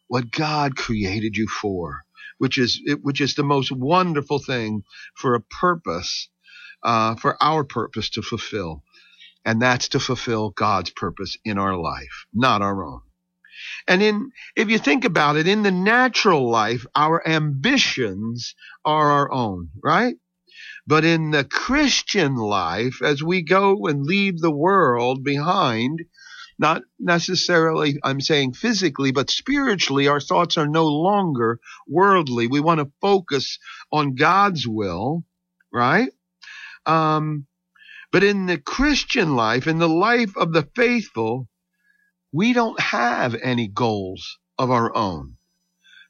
what 0.08 0.32
God 0.32 0.76
created 0.76 1.38
you 1.38 1.48
for 1.48 2.04
which 2.40 2.58
is 2.58 2.82
which 3.04 3.22
is 3.22 3.36
the 3.36 3.44
most 3.44 3.72
wonderful 3.72 4.40
thing 4.40 4.84
for 5.16 5.36
a 5.36 5.42
purpose 5.42 6.30
uh, 6.84 7.16
for 7.16 7.42
our 7.42 7.64
purpose 7.64 8.10
to 8.12 8.22
fulfill. 8.22 8.84
And 9.46 9.62
that's 9.62 9.90
to 9.90 10.00
fulfill 10.00 10.52
God's 10.52 10.90
purpose 10.92 11.38
in 11.46 11.58
our 11.58 11.78
life, 11.78 12.26
not 12.34 12.62
our 12.62 12.84
own. 12.84 13.02
And 13.88 14.02
in, 14.02 14.32
if 14.56 14.70
you 14.70 14.78
think 14.78 15.06
about 15.06 15.36
it, 15.36 15.48
in 15.48 15.64
the 15.64 15.72
natural 15.72 16.50
life, 16.50 16.86
our 16.96 17.28
ambitions 17.28 18.56
are 18.86 19.12
our 19.12 19.32
own, 19.32 19.70
right? 19.84 20.16
But 20.88 21.06
in 21.06 21.32
the 21.32 21.44
Christian 21.44 22.36
life, 22.36 23.02
as 23.04 23.22
we 23.24 23.42
go 23.42 23.88
and 23.88 24.06
leave 24.06 24.40
the 24.40 24.52
world 24.52 25.24
behind, 25.24 26.02
not 26.60 26.84
necessarily, 27.00 27.98
I'm 28.04 28.20
saying 28.20 28.54
physically, 28.54 29.12
but 29.12 29.30
spiritually, 29.30 30.10
our 30.10 30.20
thoughts 30.20 30.58
are 30.58 30.68
no 30.68 30.86
longer 30.88 31.60
worldly. 31.88 32.48
We 32.48 32.60
want 32.60 32.82
to 32.82 32.92
focus 33.02 33.58
on 33.94 34.16
God's 34.16 34.68
will, 34.68 35.24
right? 35.72 36.12
Um, 36.86 37.48
but 38.12 38.24
in 38.26 38.46
the 38.46 38.58
Christian 38.58 39.36
life, 39.36 39.68
in 39.68 39.80
the 39.80 39.90
life 39.90 40.36
of 40.36 40.52
the 40.52 40.68
faithful, 40.76 41.48
we 42.34 42.52
don't 42.52 42.80
have 42.80 43.36
any 43.36 43.68
goals 43.70 44.38
of 44.58 44.70
our 44.70 44.94
own 44.96 45.38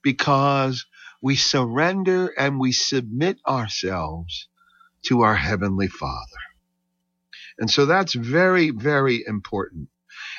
because 0.01 0.85
we 1.21 1.35
surrender 1.35 2.27
and 2.37 2.59
we 2.59 2.71
submit 2.71 3.37
ourselves 3.47 4.47
to 5.03 5.21
our 5.21 5.35
Heavenly 5.35 5.87
Father. 5.87 6.41
And 7.59 7.69
so 7.69 7.85
that's 7.85 8.13
very, 8.13 8.71
very 8.71 9.23
important. 9.27 9.89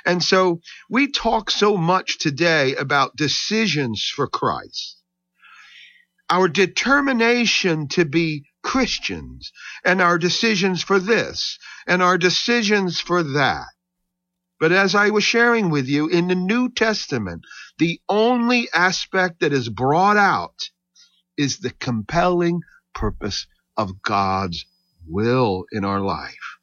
And 0.05 0.23
so 0.23 0.61
we 0.89 1.11
talk 1.11 1.51
so 1.51 1.77
much 1.77 2.19
today 2.19 2.75
about 2.77 3.17
decisions 3.17 4.11
for 4.15 4.27
Christ. 4.27 4.97
Our 6.29 6.49
determination 6.49 7.89
to 7.89 8.05
be 8.05 8.45
Christians 8.63 9.53
and 9.85 10.01
our 10.01 10.19
decisions 10.19 10.83
for 10.83 10.99
this 10.99 11.59
and 11.87 12.03
our 12.03 12.19
decisions 12.19 13.01
for 13.01 13.23
that. 13.23 13.67
But 14.61 14.73
as 14.73 14.95
I 14.95 15.09
was 15.11 15.25
sharing 15.25 15.71
with 15.71 15.89
you 15.89 16.09
in 16.09 16.29
the 16.29 16.35
New 16.35 16.71
Testament, 16.71 17.45
the 17.79 18.01
only 18.09 18.69
aspect 18.75 19.41
that 19.41 19.55
is 19.55 19.71
brought 19.71 20.19
out 20.19 20.71
is 21.39 21.59
the 21.59 21.71
compelling 21.71 22.61
purpose 22.95 23.47
of 23.77 24.03
God's 24.03 24.67
will 25.07 25.65
in 25.73 25.85
our 25.85 26.01
life. 26.01 26.59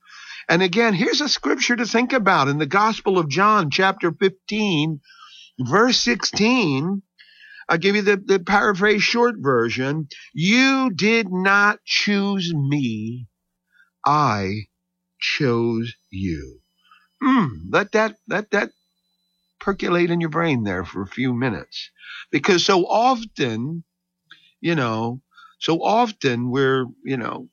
And 0.50 0.62
again, 0.62 0.94
here's 0.94 1.22
a 1.22 1.28
scripture 1.28 1.76
to 1.76 1.86
think 1.86 2.14
about 2.14 2.48
in 2.48 2.58
the 2.58 2.66
Gospel 2.66 3.18
of 3.18 3.30
John, 3.30 3.70
chapter 3.70 4.12
15, 4.14 5.02
verse 5.60 6.00
16. 6.00 7.02
I'll 7.70 7.78
give 7.78 7.98
you 7.98 8.02
the, 8.02 8.16
the 8.16 8.40
paraphrase 8.40 9.04
short 9.04 9.36
version. 9.40 10.08
You 10.34 10.90
did 10.90 11.30
not 11.30 11.84
choose 11.84 12.54
me. 12.54 13.28
I 14.06 14.68
chose 15.20 15.94
you. 16.10 16.62
Mm, 17.22 17.50
let 17.70 17.92
that, 17.92 18.16
let 18.30 18.52
that 18.52 18.70
percolate 19.60 20.12
in 20.12 20.22
your 20.22 20.30
brain 20.30 20.64
there 20.64 20.86
for 20.86 21.02
a 21.02 21.08
few 21.08 21.34
minutes. 21.34 21.90
Because 22.32 22.64
so 22.64 22.86
often, 22.86 23.84
you 24.62 24.76
know, 24.76 25.22
so 25.60 25.84
often 25.84 26.50
we're, 26.50 26.86
you 27.04 27.18
know, 27.18 27.50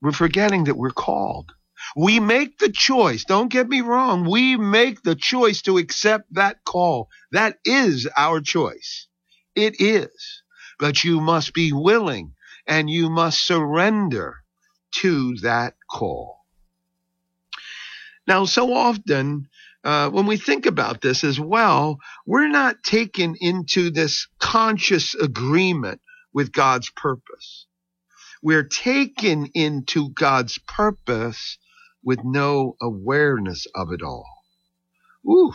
we're 0.00 0.12
forgetting 0.12 0.64
that 0.64 0.76
we're 0.76 0.90
called. 0.90 1.50
We 1.96 2.18
make 2.20 2.58
the 2.58 2.72
choice. 2.72 3.24
Don't 3.24 3.52
get 3.52 3.68
me 3.68 3.80
wrong. 3.80 4.28
We 4.28 4.56
make 4.56 5.02
the 5.02 5.14
choice 5.14 5.62
to 5.62 5.78
accept 5.78 6.34
that 6.34 6.64
call. 6.64 7.08
That 7.32 7.58
is 7.64 8.08
our 8.16 8.40
choice. 8.40 9.06
It 9.54 9.80
is. 9.80 10.42
But 10.78 11.04
you 11.04 11.20
must 11.20 11.54
be 11.54 11.72
willing 11.72 12.34
and 12.66 12.90
you 12.90 13.10
must 13.10 13.44
surrender 13.44 14.38
to 14.96 15.36
that 15.42 15.74
call. 15.88 16.44
Now, 18.26 18.46
so 18.46 18.72
often, 18.72 19.48
uh, 19.84 20.08
when 20.08 20.26
we 20.26 20.36
think 20.36 20.66
about 20.66 21.02
this 21.02 21.24
as 21.24 21.38
well, 21.38 21.98
we're 22.26 22.48
not 22.48 22.82
taken 22.82 23.36
into 23.38 23.90
this 23.90 24.26
conscious 24.38 25.14
agreement 25.14 26.00
with 26.32 26.52
God's 26.52 26.90
purpose. 26.90 27.66
We're 28.42 28.64
taken 28.64 29.46
into 29.54 30.10
God's 30.10 30.58
purpose 30.58 31.58
with 32.04 32.20
no 32.24 32.76
awareness 32.80 33.66
of 33.74 33.92
it 33.92 34.02
all. 34.02 34.26
Ooh. 35.26 35.52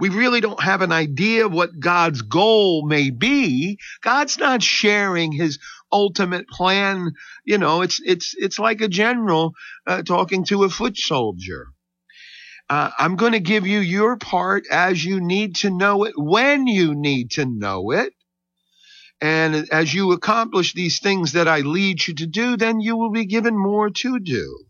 We 0.00 0.08
really 0.08 0.40
don't 0.40 0.62
have 0.62 0.80
an 0.80 0.92
idea 0.92 1.46
of 1.46 1.52
what 1.52 1.80
God's 1.80 2.22
goal 2.22 2.86
may 2.86 3.10
be. 3.10 3.78
God's 4.00 4.38
not 4.38 4.62
sharing 4.62 5.32
his 5.32 5.58
ultimate 5.90 6.48
plan. 6.48 7.12
You 7.44 7.58
know, 7.58 7.82
it's, 7.82 8.00
it's, 8.04 8.34
it's 8.36 8.58
like 8.58 8.80
a 8.80 8.88
general 8.88 9.54
uh, 9.86 10.02
talking 10.02 10.44
to 10.44 10.64
a 10.64 10.70
foot 10.70 10.96
soldier. 10.96 11.68
Uh, 12.70 12.90
I'm 12.98 13.16
going 13.16 13.32
to 13.32 13.40
give 13.40 13.66
you 13.66 13.78
your 13.80 14.16
part 14.16 14.64
as 14.70 15.02
you 15.02 15.20
need 15.20 15.56
to 15.56 15.70
know 15.70 16.04
it, 16.04 16.14
when 16.16 16.66
you 16.66 16.94
need 16.94 17.32
to 17.32 17.46
know 17.46 17.90
it. 17.90 18.12
And 19.20 19.68
as 19.72 19.92
you 19.92 20.12
accomplish 20.12 20.74
these 20.74 21.00
things 21.00 21.32
that 21.32 21.48
I 21.48 21.60
lead 21.60 22.06
you 22.06 22.14
to 22.14 22.26
do, 22.26 22.56
then 22.56 22.80
you 22.80 22.96
will 22.96 23.10
be 23.10 23.24
given 23.24 23.58
more 23.58 23.90
to 23.90 24.20
do. 24.20 24.67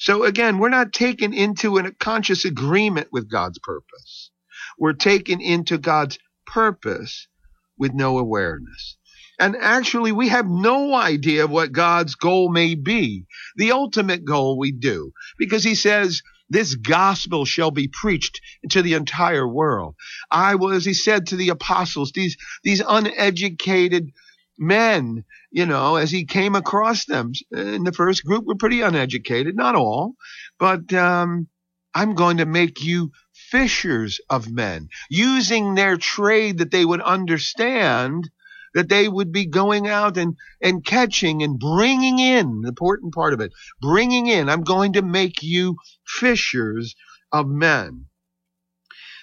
So 0.00 0.24
again, 0.24 0.58
we're 0.58 0.70
not 0.70 0.94
taken 0.94 1.34
into 1.34 1.76
a 1.76 1.92
conscious 1.92 2.46
agreement 2.46 3.08
with 3.12 3.30
God's 3.30 3.58
purpose. 3.58 4.30
We're 4.78 4.94
taken 4.94 5.42
into 5.42 5.76
God's 5.76 6.18
purpose 6.46 7.28
with 7.76 7.92
no 7.92 8.18
awareness. 8.18 8.96
And 9.38 9.54
actually, 9.60 10.12
we 10.12 10.28
have 10.28 10.46
no 10.48 10.94
idea 10.94 11.46
what 11.46 11.72
God's 11.72 12.14
goal 12.14 12.50
may 12.50 12.76
be. 12.76 13.26
The 13.56 13.72
ultimate 13.72 14.24
goal 14.24 14.58
we 14.58 14.72
do, 14.72 15.12
because 15.38 15.64
he 15.64 15.74
says, 15.74 16.22
this 16.48 16.74
gospel 16.76 17.44
shall 17.44 17.70
be 17.70 17.86
preached 17.86 18.40
to 18.70 18.80
the 18.80 18.94
entire 18.94 19.46
world. 19.46 19.96
I 20.30 20.54
will, 20.54 20.72
as 20.72 20.86
he 20.86 20.94
said 20.94 21.26
to 21.26 21.36
the 21.36 21.50
apostles, 21.50 22.12
these, 22.12 22.38
these 22.64 22.82
uneducated 22.86 24.12
men, 24.60 25.24
you 25.50 25.66
know, 25.66 25.96
as 25.96 26.10
he 26.10 26.24
came 26.26 26.54
across 26.54 27.06
them. 27.06 27.32
In 27.50 27.82
the 27.82 27.92
first 27.92 28.24
group 28.24 28.44
were 28.44 28.54
pretty 28.54 28.82
uneducated, 28.82 29.56
not 29.56 29.74
all, 29.74 30.14
but 30.58 30.92
um, 30.92 31.48
I'm 31.94 32.14
going 32.14 32.36
to 32.36 32.46
make 32.46 32.82
you 32.82 33.10
fishers 33.32 34.20
of 34.28 34.52
men, 34.52 34.88
using 35.08 35.74
their 35.74 35.96
trade 35.96 36.58
that 36.58 36.70
they 36.70 36.84
would 36.84 37.00
understand, 37.00 38.30
that 38.74 38.88
they 38.88 39.08
would 39.08 39.32
be 39.32 39.46
going 39.46 39.88
out 39.88 40.16
and, 40.16 40.36
and 40.62 40.84
catching 40.84 41.42
and 41.42 41.58
bringing 41.58 42.18
in, 42.18 42.60
the 42.60 42.68
important 42.68 43.14
part 43.14 43.32
of 43.32 43.40
it, 43.40 43.52
bringing 43.80 44.28
in, 44.28 44.48
I'm 44.48 44.62
going 44.62 44.92
to 44.92 45.02
make 45.02 45.42
you 45.42 45.76
fishers 46.06 46.94
of 47.32 47.48
men. 47.48 48.04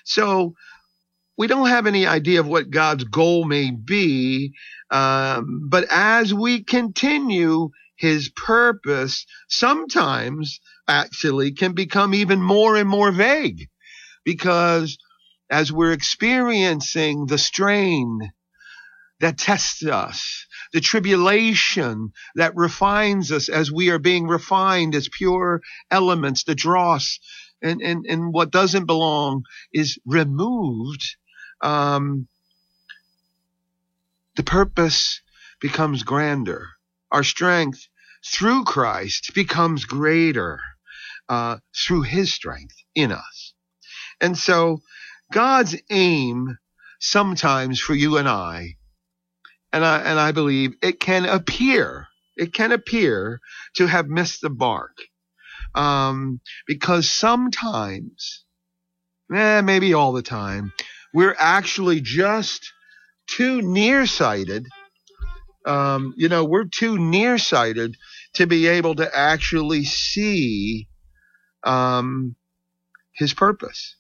So 0.04 0.56
we 1.38 1.48
don't 1.48 1.70
have 1.70 1.86
any 1.86 2.08
idea 2.08 2.40
of 2.40 2.48
what 2.48 2.72
God's 2.72 3.04
goal 3.04 3.46
may 3.46 3.72
be, 3.72 4.54
um, 4.90 5.68
but 5.70 5.86
as 5.90 6.34
we 6.34 6.64
continue, 6.64 7.70
his 7.96 8.30
purpose 8.30 9.26
sometimes 9.50 10.60
actually 10.88 11.52
can 11.52 11.74
become 11.74 12.14
even 12.14 12.42
more 12.42 12.78
and 12.78 12.88
more 12.88 13.12
vague. 13.12 13.70
Because 14.24 14.98
as 15.50 15.72
we're 15.72 15.94
experiencing 15.94 17.26
the 17.26 17.38
strain 17.38 18.32
that 19.20 19.38
tests 19.38 19.84
us, 19.84 20.46
the 20.74 20.82
tribulation 20.82 22.12
that 22.36 22.56
refines 22.56 23.32
us 23.32 23.50
as 23.50 23.72
we 23.72 23.90
are 23.90 24.00
being 24.00 24.28
refined 24.28 24.94
as 24.94 25.10
pure 25.10 25.62
elements, 25.90 26.44
the 26.44 26.56
dross 26.56 27.20
and, 27.62 27.82
and, 27.82 28.06
and 28.08 28.34
what 28.34 28.52
doesn't 28.52 28.86
belong 28.86 29.44
is 29.74 29.98
removed 30.06 31.04
um, 31.62 32.28
the 34.38 34.44
purpose 34.44 35.22
becomes 35.60 36.04
grander. 36.04 36.70
Our 37.12 37.24
strength 37.24 37.88
through 38.24 38.64
Christ 38.66 39.32
becomes 39.34 39.86
greater 39.86 40.60
uh, 41.28 41.58
through 41.76 42.04
His 42.04 42.32
strength 42.32 42.76
in 42.94 43.12
us. 43.12 43.54
And 44.22 44.38
so 44.38 44.82
God's 45.34 45.76
aim 45.90 46.58
sometimes 47.00 47.80
for 47.80 47.96
you 47.96 48.18
and 48.18 48.30
I, 48.30 48.78
and 49.74 49.84
I, 49.84 50.00
and 50.00 50.20
I 50.20 50.32
believe 50.32 50.76
it 50.82 51.00
can 51.00 51.26
appear, 51.26 52.08
it 52.36 52.54
can 52.54 52.72
appear 52.72 53.42
to 53.76 53.88
have 53.88 54.08
missed 54.08 54.42
the 54.42 54.50
mark. 54.50 54.98
Um, 55.74 56.42
because 56.66 57.10
sometimes, 57.10 58.46
eh, 59.34 59.62
maybe 59.62 59.94
all 59.94 60.14
the 60.14 60.22
time, 60.22 60.74
we're 61.14 61.36
actually 61.38 62.02
just 62.02 62.72
too 63.28 63.62
nearsighted. 63.62 64.68
Um, 65.66 66.14
you 66.18 66.30
know, 66.30 66.46
we're 66.46 66.66
too 66.66 66.98
nearsighted 66.98 67.96
to 68.34 68.48
be 68.48 68.68
able 68.68 68.96
to 68.96 69.16
actually 69.16 69.84
see 69.84 70.88
um, 71.64 72.36
his 73.14 73.34
purpose, 73.34 73.96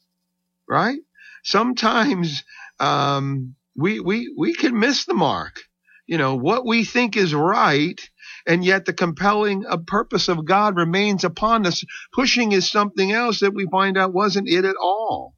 right? 0.67 0.99
Sometimes 1.43 2.43
um, 2.79 3.55
we 3.75 3.99
we 3.99 4.33
we 4.37 4.53
can 4.53 4.79
miss 4.79 5.05
the 5.05 5.13
mark. 5.13 5.61
You 6.05 6.17
know 6.17 6.35
what 6.35 6.65
we 6.65 6.85
think 6.85 7.17
is 7.17 7.33
right, 7.33 7.99
and 8.45 8.63
yet 8.63 8.85
the 8.85 8.93
compelling 8.93 9.65
uh, 9.65 9.77
purpose 9.77 10.29
of 10.29 10.45
God 10.45 10.77
remains 10.77 11.23
upon 11.23 11.65
us. 11.65 11.83
Pushing 12.13 12.53
is 12.53 12.69
something 12.69 13.11
else 13.11 13.41
that 13.41 13.53
we 13.53 13.65
find 13.65 13.97
out 13.97 14.13
wasn't 14.13 14.47
it 14.47 14.63
at 14.63 14.75
all. 14.81 15.35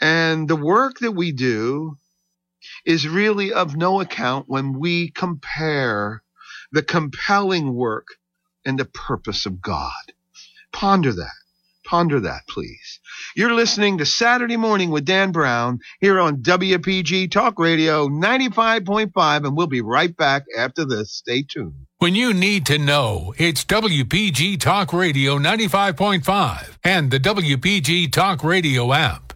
And 0.00 0.48
the 0.48 0.56
work 0.56 0.98
that 1.00 1.12
we 1.12 1.32
do 1.32 1.98
is 2.84 3.08
really 3.08 3.52
of 3.52 3.76
no 3.76 4.00
account 4.00 4.48
when 4.48 4.78
we 4.78 5.10
compare 5.10 6.22
the 6.72 6.82
compelling 6.82 7.74
work 7.74 8.06
and 8.64 8.78
the 8.78 8.84
purpose 8.84 9.46
of 9.46 9.60
God. 9.60 9.92
Ponder 10.72 11.12
that. 11.12 11.32
Ponder 11.84 12.20
that, 12.20 12.42
please. 12.46 13.00
You're 13.34 13.54
listening 13.54 13.96
to 13.98 14.04
Saturday 14.04 14.58
Morning 14.58 14.90
with 14.90 15.06
Dan 15.06 15.32
Brown 15.32 15.78
here 16.00 16.20
on 16.20 16.42
WPG 16.42 17.30
Talk 17.30 17.58
Radio 17.58 18.08
95.5, 18.08 19.46
and 19.46 19.56
we'll 19.56 19.68
be 19.68 19.80
right 19.80 20.14
back 20.14 20.44
after 20.56 20.84
this. 20.84 21.12
Stay 21.12 21.42
tuned. 21.42 21.86
When 21.96 22.14
you 22.14 22.34
need 22.34 22.66
to 22.66 22.78
know, 22.78 23.32
it's 23.38 23.64
WPG 23.64 24.60
Talk 24.60 24.92
Radio 24.92 25.38
95.5 25.38 26.76
and 26.84 27.10
the 27.10 27.18
WPG 27.18 28.12
Talk 28.12 28.44
Radio 28.44 28.92
app. 28.92 29.27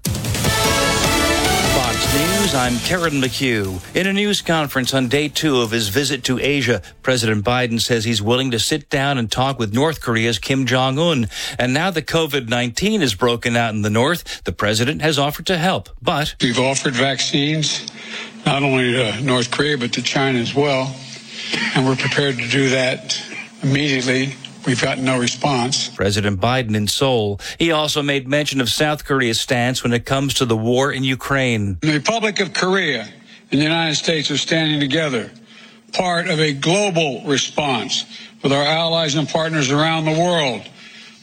News, 2.13 2.55
I'm 2.55 2.79
Karen 2.81 3.23
McHugh. 3.23 3.81
In 3.97 4.07
a 4.07 4.13
news 4.13 4.43
conference 4.43 4.93
on 4.93 5.09
day 5.09 5.29
two 5.29 5.61
of 5.61 5.71
his 5.71 5.89
visit 5.89 6.25
to 6.25 6.39
Asia, 6.39 6.83
President 7.03 7.45
Biden 7.45 7.81
says 7.81 8.05
he's 8.05 8.21
willing 8.21 8.51
to 8.51 8.59
sit 8.59 8.91
down 8.91 9.17
and 9.17 9.31
talk 9.31 9.59
with 9.59 9.73
North 9.73 10.01
Korea's 10.01 10.39
Kim 10.39 10.67
Jong 10.67 10.99
un. 10.99 11.29
And 11.59 11.73
now 11.73 11.91
that 11.91 12.07
COVID 12.07 12.49
19 12.49 13.01
has 13.01 13.15
broken 13.15 13.57
out 13.57 13.73
in 13.73 13.83
the 13.83 13.91
North, 13.91 14.45
the 14.45 14.53
president 14.53 15.01
has 15.01 15.19
offered 15.19 15.47
to 15.47 15.57
help. 15.57 15.89
But 16.03 16.35
we've 16.43 16.59
offered 16.59 16.95
vaccines 16.95 17.87
not 18.45 18.63
only 18.63 18.93
to 18.93 19.21
North 19.23 19.51
Korea, 19.51 19.79
but 19.79 19.95
to 19.95 20.03
China 20.03 20.39
as 20.39 20.55
well. 20.55 20.95
And 21.75 21.87
we're 21.87 21.97
prepared 21.97 22.37
to 22.39 22.49
do 22.49 22.71
that 22.71 23.19
immediately 23.63 24.35
We've 24.67 24.81
gotten 24.81 25.05
no 25.05 25.19
response. 25.19 25.89
President 25.89 26.41
Biden 26.41 26.77
in 26.77 26.87
Seoul. 26.87 27.41
He 27.59 27.73
also 27.73 28.03
made 28.03 28.29
mention 28.29 28.61
of 28.61 28.69
South 28.69 29.05
Korea's 29.05 29.41
stance 29.41 29.83
when 29.83 29.93
it 29.93 30.05
comes 30.05 30.35
to 30.35 30.45
the 30.45 30.57
war 30.57 30.93
in 30.93 31.03
Ukraine. 31.03 31.79
The 31.81 31.93
Republic 31.93 32.39
of 32.41 32.53
Korea 32.53 33.03
and 33.51 33.61
the 33.61 33.65
United 33.65 33.97
States 33.97 34.31
are 34.31 34.39
standing 34.39 34.79
together, 34.79 35.31
part 35.93 36.29
of 36.29 36.39
a 36.39 36.53
global 36.53 37.23
response 37.25 38.05
with 38.43 38.53
our 38.53 38.65
allies 38.65 39.15
and 39.15 39.29
partners 39.29 39.71
around 39.71 40.05
the 40.05 40.19
world 40.19 40.63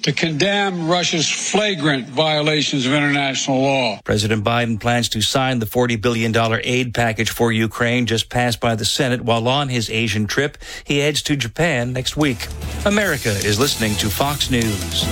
to 0.02 0.14
condemn 0.14 0.88
Russia's 0.88 1.30
flagrant 1.30 2.08
violations 2.08 2.86
of 2.86 2.94
international 2.94 3.62
law. 3.62 4.00
President 4.04 4.44
Biden 4.44 4.80
plans 4.80 5.10
to 5.10 5.22
sign 5.22 5.60
the 5.60 5.66
$40 5.66 6.02
billion 6.02 6.34
aid 6.64 6.94
package 6.94 7.30
for 7.30 7.52
Ukraine 7.52 8.06
just 8.06 8.30
passed 8.30 8.60
by 8.60 8.76
the 8.76 8.86
Senate 8.86 9.22
while 9.22 9.48
on 9.48 9.70
his 9.70 9.90
Asian 9.90 10.28
trip. 10.28 10.58
He 10.84 11.00
heads 11.00 11.22
to 11.24 11.36
Japan 11.36 11.92
next 11.94 12.16
week. 12.16 12.48
America 12.86 13.30
is 13.30 13.60
listening 13.60 13.94
to 13.96 14.10
Fox 14.10 14.50
News. 14.50 15.04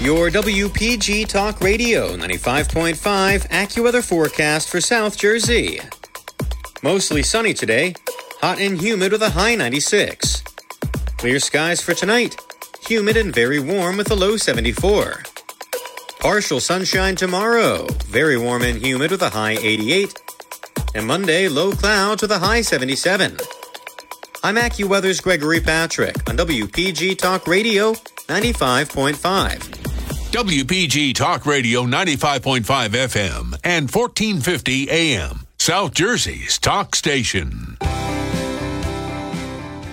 Your 0.00 0.30
WPG 0.30 1.26
Talk 1.28 1.60
Radio 1.60 2.16
95.5 2.16 3.48
AccuWeather 3.48 4.06
forecast 4.06 4.68
for 4.68 4.80
South 4.80 5.16
Jersey. 5.16 5.80
Mostly 6.82 7.22
sunny 7.22 7.54
today, 7.54 7.94
hot 8.40 8.60
and 8.60 8.80
humid 8.80 9.12
with 9.12 9.22
a 9.22 9.30
high 9.30 9.54
96. 9.54 10.42
Clear 11.16 11.38
skies 11.38 11.80
for 11.80 11.94
tonight. 11.94 12.36
Humid 12.88 13.16
and 13.16 13.34
very 13.34 13.60
warm 13.60 13.96
with 13.96 14.10
a 14.10 14.14
low 14.14 14.36
74. 14.36 15.22
Partial 16.20 16.60
sunshine 16.60 17.14
tomorrow. 17.16 17.86
Very 18.06 18.36
warm 18.36 18.62
and 18.62 18.84
humid 18.84 19.12
with 19.12 19.22
a 19.22 19.30
high 19.30 19.56
88. 19.60 20.25
And 20.96 21.06
Monday, 21.06 21.46
low 21.50 21.72
clouds 21.72 22.22
with 22.22 22.32
a 22.32 22.38
high 22.38 22.62
77. 22.62 23.36
I'm 24.42 24.54
AccuWeather's 24.54 25.20
Gregory 25.20 25.60
Patrick 25.60 26.16
on 26.26 26.38
WPG 26.38 27.18
Talk 27.18 27.46
Radio 27.46 27.92
95.5. 27.92 29.58
WPG 30.32 31.14
Talk 31.14 31.44
Radio 31.44 31.82
95.5 31.82 32.62
FM 32.62 33.60
and 33.62 33.90
1450 33.90 34.88
AM, 34.90 35.46
South 35.58 35.92
Jersey's 35.92 36.58
talk 36.58 36.96
station. 36.96 37.76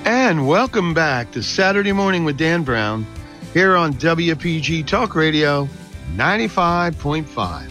And 0.06 0.48
welcome 0.48 0.94
back 0.94 1.34
to 1.34 1.44
Saturday 1.44 1.92
Morning 1.92 2.24
with 2.24 2.38
Dan 2.38 2.64
Brown 2.64 3.06
here 3.52 3.76
on 3.76 3.94
WPG 3.96 4.88
Talk 4.88 5.16
Radio 5.16 5.68
95.5. 6.16 7.70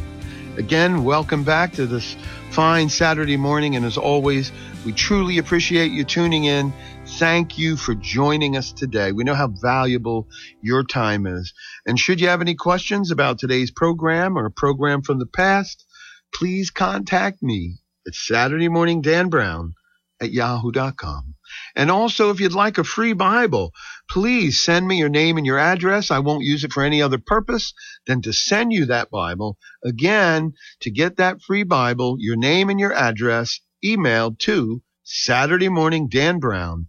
Again, 0.58 1.02
welcome 1.02 1.44
back 1.44 1.72
to 1.72 1.86
this 1.86 2.14
fine 2.52 2.90
Saturday 2.90 3.38
morning. 3.38 3.76
And 3.76 3.84
as 3.86 3.96
always, 3.96 4.52
we 4.84 4.92
truly 4.92 5.38
appreciate 5.38 5.90
you 5.90 6.04
tuning 6.04 6.44
in. 6.44 6.70
Thank 7.06 7.56
you 7.56 7.76
for 7.76 7.94
joining 7.94 8.58
us 8.58 8.72
today. 8.72 9.10
We 9.10 9.24
know 9.24 9.34
how 9.34 9.48
valuable 9.48 10.28
your 10.60 10.84
time 10.84 11.26
is. 11.26 11.54
And 11.86 11.98
should 11.98 12.20
you 12.20 12.28
have 12.28 12.42
any 12.42 12.54
questions 12.54 13.10
about 13.10 13.38
today's 13.38 13.70
program 13.70 14.36
or 14.36 14.44
a 14.44 14.50
program 14.50 15.00
from 15.00 15.18
the 15.18 15.26
past, 15.26 15.86
please 16.34 16.70
contact 16.70 17.42
me 17.42 17.78
at 18.06 18.14
Saturday 18.14 18.68
Morning 18.68 19.00
Dan 19.00 19.30
Brown 19.30 19.72
at 20.20 20.30
yahoo.com. 20.30 21.34
And 21.74 21.90
also, 21.90 22.30
if 22.30 22.40
you'd 22.40 22.52
like 22.52 22.76
a 22.76 22.84
free 22.84 23.14
Bible, 23.14 23.72
please 24.12 24.62
send 24.62 24.86
me 24.86 24.98
your 24.98 25.08
name 25.08 25.38
and 25.38 25.46
your 25.46 25.58
address. 25.58 26.10
I 26.10 26.18
won't 26.18 26.44
use 26.44 26.64
it 26.64 26.72
for 26.74 26.82
any 26.82 27.00
other 27.00 27.16
purpose 27.16 27.72
than 28.06 28.20
to 28.22 28.32
send 28.34 28.70
you 28.70 28.84
that 28.86 29.10
Bible. 29.10 29.56
Again, 29.82 30.52
to 30.80 30.90
get 30.90 31.16
that 31.16 31.40
free 31.40 31.62
Bible, 31.62 32.16
your 32.18 32.36
name 32.36 32.68
and 32.68 32.78
your 32.78 32.92
address 32.92 33.60
emailed 33.82 34.38
to 34.40 34.82
Saturday 35.02 35.70
morning 35.70 36.10
Dan 36.10 36.40
Brown 36.40 36.88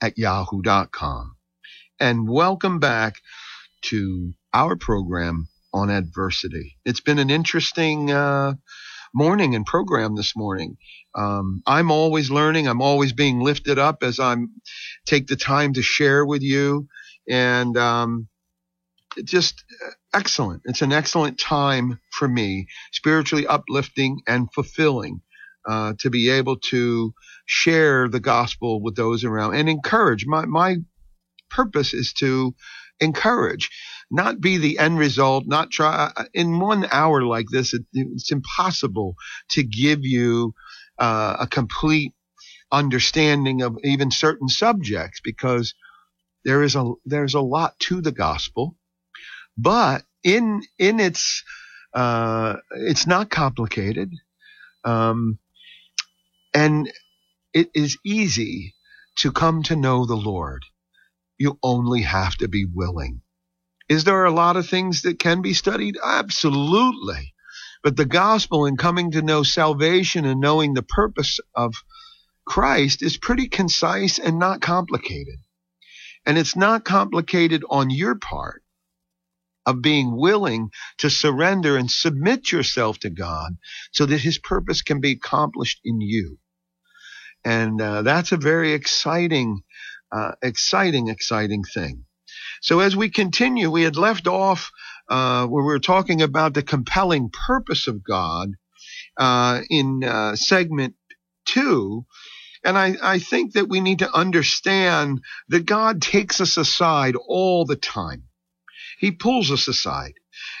at 0.00 0.18
yahoo.com. 0.18 1.36
And 2.00 2.28
welcome 2.28 2.80
back 2.80 3.14
to 3.82 4.34
our 4.52 4.74
program 4.74 5.46
on 5.72 5.88
adversity. 5.88 6.78
It's 6.84 7.00
been 7.00 7.20
an 7.20 7.30
interesting 7.30 8.10
uh, 8.10 8.54
morning 9.16 9.54
and 9.54 9.64
program 9.64 10.14
this 10.14 10.36
morning. 10.36 10.76
Um, 11.14 11.62
I'm 11.66 11.90
always 11.90 12.30
learning. 12.30 12.68
I'm 12.68 12.82
always 12.82 13.14
being 13.14 13.40
lifted 13.40 13.78
up 13.78 14.02
as 14.02 14.20
I'm 14.20 14.52
take 15.06 15.26
the 15.26 15.36
time 15.36 15.72
to 15.72 15.82
share 15.82 16.24
with 16.26 16.42
you, 16.42 16.86
and 17.28 17.76
um, 17.78 18.28
just 19.24 19.64
excellent. 20.12 20.62
It's 20.66 20.82
an 20.82 20.92
excellent 20.92 21.38
time 21.38 21.98
for 22.10 22.28
me, 22.28 22.66
spiritually 22.92 23.46
uplifting 23.46 24.20
and 24.28 24.52
fulfilling, 24.52 25.22
uh, 25.66 25.94
to 26.00 26.10
be 26.10 26.28
able 26.28 26.58
to 26.70 27.14
share 27.46 28.08
the 28.08 28.20
gospel 28.20 28.82
with 28.82 28.96
those 28.96 29.24
around 29.24 29.54
and 29.54 29.68
encourage. 29.68 30.26
My 30.26 30.44
my 30.44 30.76
purpose 31.50 31.94
is 31.94 32.12
to 32.14 32.54
encourage 33.00 33.70
not 34.10 34.40
be 34.40 34.58
the 34.58 34.78
end 34.78 34.98
result, 34.98 35.46
not 35.46 35.70
try 35.70 36.12
in 36.34 36.60
one 36.60 36.86
hour 36.90 37.22
like 37.22 37.46
this. 37.50 37.74
It, 37.74 37.84
it's 37.92 38.32
impossible 38.32 39.16
to 39.50 39.62
give 39.62 40.04
you 40.04 40.54
uh, 40.98 41.38
a 41.40 41.46
complete 41.46 42.12
understanding 42.72 43.62
of 43.62 43.78
even 43.84 44.10
certain 44.10 44.48
subjects 44.48 45.20
because 45.22 45.74
there 46.44 46.62
is 46.62 46.76
a 46.76 46.92
there's 47.04 47.34
a 47.34 47.40
lot 47.40 47.78
to 47.80 48.00
the 48.00 48.12
gospel, 48.12 48.76
but 49.58 50.04
in 50.24 50.62
in 50.78 51.00
its 51.00 51.44
uh, 51.94 52.56
it's 52.72 53.06
not 53.06 53.30
complicated, 53.30 54.12
um, 54.84 55.38
and 56.54 56.92
it 57.54 57.70
is 57.74 57.98
easy 58.04 58.74
to 59.16 59.32
come 59.32 59.62
to 59.64 59.76
know 59.76 60.06
the 60.06 60.16
Lord. 60.16 60.64
You 61.38 61.58
only 61.62 62.02
have 62.02 62.36
to 62.38 62.48
be 62.48 62.64
willing. 62.66 63.22
Is 63.88 64.04
there 64.04 64.24
a 64.24 64.32
lot 64.32 64.56
of 64.56 64.68
things 64.68 65.02
that 65.02 65.18
can 65.18 65.42
be 65.42 65.54
studied? 65.54 65.96
Absolutely. 66.02 67.34
But 67.82 67.96
the 67.96 68.04
gospel 68.04 68.66
and 68.66 68.78
coming 68.78 69.12
to 69.12 69.22
know 69.22 69.44
salvation 69.44 70.24
and 70.24 70.40
knowing 70.40 70.74
the 70.74 70.82
purpose 70.82 71.38
of 71.54 71.74
Christ 72.44 73.02
is 73.02 73.16
pretty 73.16 73.48
concise 73.48 74.18
and 74.18 74.38
not 74.38 74.60
complicated. 74.60 75.38
And 76.24 76.36
it's 76.38 76.56
not 76.56 76.84
complicated 76.84 77.64
on 77.70 77.90
your 77.90 78.16
part 78.16 78.62
of 79.66 79.82
being 79.82 80.16
willing 80.16 80.70
to 80.98 81.10
surrender 81.10 81.76
and 81.76 81.90
submit 81.90 82.50
yourself 82.50 82.98
to 83.00 83.10
God 83.10 83.56
so 83.92 84.06
that 84.06 84.20
his 84.20 84.38
purpose 84.38 84.82
can 84.82 85.00
be 85.00 85.12
accomplished 85.12 85.80
in 85.84 86.00
you. 86.00 86.38
And 87.44 87.80
uh, 87.80 88.02
that's 88.02 88.32
a 88.32 88.36
very 88.36 88.72
exciting, 88.72 89.62
uh, 90.10 90.32
exciting, 90.42 91.08
exciting 91.08 91.62
thing. 91.62 92.05
So 92.62 92.80
as 92.80 92.96
we 92.96 93.10
continue, 93.10 93.70
we 93.70 93.82
had 93.82 93.96
left 93.96 94.26
off 94.26 94.70
uh, 95.08 95.46
where 95.46 95.62
we 95.62 95.68
were 95.68 95.78
talking 95.78 96.22
about 96.22 96.54
the 96.54 96.62
compelling 96.62 97.30
purpose 97.30 97.86
of 97.88 98.02
God 98.02 98.52
uh, 99.16 99.62
in 99.70 100.04
uh, 100.04 100.36
segment 100.36 100.94
two. 101.44 102.06
And 102.64 102.76
I, 102.76 102.96
I 103.02 103.18
think 103.18 103.52
that 103.52 103.68
we 103.68 103.80
need 103.80 104.00
to 104.00 104.12
understand 104.12 105.20
that 105.48 105.66
God 105.66 106.02
takes 106.02 106.40
us 106.40 106.56
aside 106.56 107.14
all 107.16 107.64
the 107.64 107.76
time. 107.76 108.24
He 108.98 109.12
pulls 109.12 109.50
us 109.50 109.68
aside. 109.68 110.14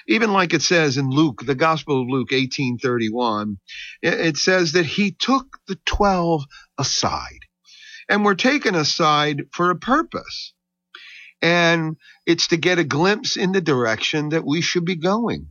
Even 0.08 0.32
like 0.32 0.54
it 0.54 0.62
says 0.62 0.96
in 0.96 1.10
Luke, 1.10 1.42
the 1.44 1.54
Gospel 1.54 2.02
of 2.02 2.08
Luke 2.08 2.30
1831, 2.30 3.58
it 4.02 4.36
says 4.36 4.72
that 4.72 4.86
he 4.86 5.10
took 5.10 5.58
the 5.66 5.78
12 5.86 6.44
aside. 6.78 7.40
And 8.08 8.24
we're 8.24 8.34
taken 8.34 8.74
aside 8.74 9.44
for 9.52 9.70
a 9.70 9.76
purpose. 9.76 10.52
And 11.46 11.96
it's 12.26 12.48
to 12.48 12.56
get 12.56 12.80
a 12.80 12.84
glimpse 12.84 13.36
in 13.36 13.52
the 13.52 13.60
direction 13.60 14.30
that 14.30 14.44
we 14.44 14.60
should 14.60 14.84
be 14.84 14.96
going. 14.96 15.46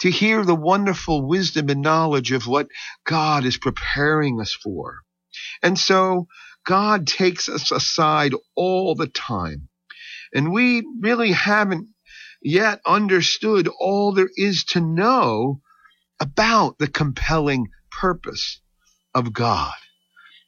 To 0.00 0.10
hear 0.10 0.44
the 0.44 0.56
wonderful 0.56 1.24
wisdom 1.24 1.68
and 1.68 1.82
knowledge 1.82 2.32
of 2.32 2.48
what 2.48 2.66
God 3.06 3.44
is 3.44 3.56
preparing 3.56 4.40
us 4.40 4.52
for. 4.52 5.02
And 5.62 5.78
so 5.78 6.26
God 6.66 7.06
takes 7.06 7.48
us 7.48 7.70
aside 7.70 8.34
all 8.56 8.96
the 8.96 9.06
time. 9.06 9.68
And 10.34 10.52
we 10.52 10.84
really 11.00 11.30
haven't 11.30 11.86
yet 12.42 12.80
understood 12.84 13.68
all 13.68 14.14
there 14.14 14.30
is 14.34 14.64
to 14.70 14.80
know 14.80 15.60
about 16.18 16.76
the 16.78 16.88
compelling 16.88 17.68
purpose 18.00 18.60
of 19.14 19.32
God. 19.32 19.74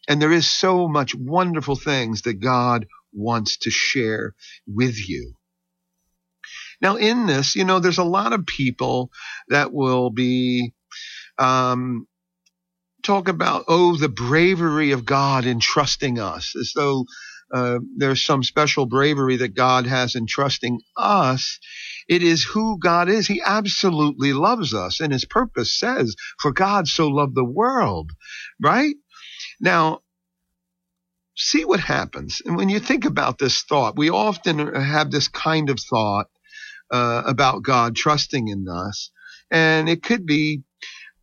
And 0.08 0.20
there 0.20 0.32
is 0.32 0.52
so 0.52 0.88
much 0.88 1.14
wonderful 1.14 1.76
things 1.76 2.22
that 2.22 2.40
God 2.40 2.86
wants 3.16 3.58
to 3.58 3.70
share 3.70 4.34
with 4.66 5.08
you. 5.08 5.34
Now, 6.80 6.96
in 6.96 7.26
this, 7.26 7.56
you 7.56 7.64
know, 7.64 7.80
there's 7.80 7.98
a 7.98 8.04
lot 8.04 8.32
of 8.32 8.46
people 8.46 9.10
that 9.48 9.72
will 9.72 10.10
be 10.10 10.72
um, 11.38 12.06
talk 13.02 13.28
about, 13.28 13.64
oh, 13.68 13.96
the 13.96 14.08
bravery 14.08 14.92
of 14.92 15.04
God 15.04 15.46
in 15.46 15.60
trusting 15.60 16.18
us, 16.18 16.54
as 16.56 16.72
though 16.74 17.06
uh, 17.54 17.78
there's 17.96 18.24
some 18.24 18.42
special 18.42 18.86
bravery 18.86 19.36
that 19.36 19.54
God 19.54 19.86
has 19.86 20.16
in 20.16 20.26
trusting 20.26 20.80
us. 20.96 21.58
It 22.08 22.22
is 22.22 22.44
who 22.44 22.78
God 22.78 23.08
is. 23.08 23.26
He 23.26 23.40
absolutely 23.44 24.32
loves 24.32 24.74
us, 24.74 25.00
and 25.00 25.12
His 25.12 25.24
purpose 25.24 25.78
says, 25.78 26.16
"For 26.40 26.52
God 26.52 26.88
so 26.88 27.08
loved 27.08 27.34
the 27.36 27.44
world." 27.44 28.10
Right 28.60 28.96
now, 29.60 30.00
see 31.36 31.64
what 31.64 31.80
happens. 31.80 32.40
And 32.44 32.56
when 32.56 32.68
you 32.68 32.80
think 32.80 33.04
about 33.04 33.38
this 33.38 33.62
thought, 33.62 33.96
we 33.96 34.10
often 34.10 34.74
have 34.74 35.10
this 35.10 35.28
kind 35.28 35.70
of 35.70 35.78
thought 35.78 36.26
uh, 36.90 37.22
about 37.26 37.62
God 37.62 37.96
trusting 37.96 38.48
in 38.48 38.66
us, 38.68 39.10
and 39.50 39.88
it 39.88 40.02
could 40.02 40.26
be 40.26 40.62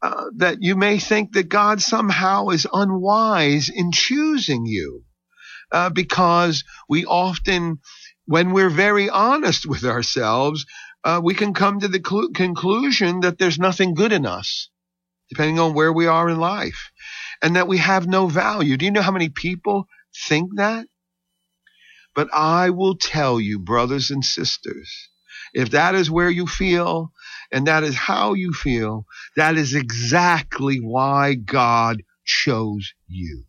uh, 0.02 0.26
that 0.36 0.58
you 0.62 0.76
may 0.76 1.00
think 1.00 1.34
that 1.34 1.50
God 1.50 1.82
somehow 1.82 2.50
is 2.50 2.68
unwise 2.72 3.70
in 3.70 3.92
choosing 3.92 4.66
you. 4.66 5.04
Uh, 5.72 5.90
because 5.90 6.64
we 6.88 7.06
often, 7.06 7.80
when 8.26 8.52
we're 8.52 8.70
very 8.70 9.10
honest 9.10 9.66
with 9.66 9.86
ourselves, 9.86 10.66
uh, 11.04 11.20
we 11.24 11.34
can 11.34 11.54
come 11.54 11.80
to 11.80 11.88
the 11.88 12.02
cl- 12.06 12.30
conclusion 12.34 13.22
that 13.22 13.40
there's 13.40 13.58
nothing 13.58 13.96
good 13.96 14.12
in 14.12 14.26
us, 14.26 14.70
depending 15.30 15.60
on 15.60 15.74
where 15.74 15.92
we 15.92 16.06
are 16.06 16.30
in 16.30 16.40
life, 16.40 16.92
and 17.42 17.56
that 17.56 17.68
we 17.68 17.78
have 17.78 18.06
no 18.06 18.28
value. 18.28 18.78
Do 18.78 18.86
you 18.86 18.92
know 18.92 19.02
how 19.02 19.12
many 19.12 19.30
people 19.30 19.88
think 20.16 20.52
that? 20.56 20.88
But 22.16 22.30
I 22.34 22.70
will 22.70 22.96
tell 22.96 23.40
you, 23.40 23.60
brothers 23.60 24.12
and 24.12 24.24
sisters, 24.24 25.10
if 25.54 25.72
that 25.72 25.96
is 25.96 26.12
where 26.12 26.30
you 26.30 26.48
feel 26.48 27.12
and 27.52 27.68
that 27.68 27.84
is 27.84 27.96
how 27.96 28.34
you 28.34 28.54
feel, 28.54 29.06
that 29.36 29.56
is 29.58 29.74
exactly 29.74 30.78
why 30.78 31.34
God 31.36 32.04
chose 32.26 32.94
you. 33.08 33.46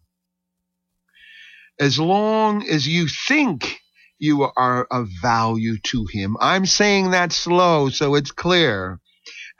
As 1.79 1.99
long 1.99 2.67
as 2.67 2.87
you 2.87 3.09
think 3.09 3.81
you 4.19 4.51
are 4.57 4.87
of 4.91 5.09
value 5.21 5.79
to 5.79 6.07
Him, 6.11 6.37
I'm 6.41 6.67
saying 6.67 7.11
that 7.11 7.33
slow 7.33 7.91
so 7.91 8.15
it's 8.15 8.31
clear. 8.31 9.01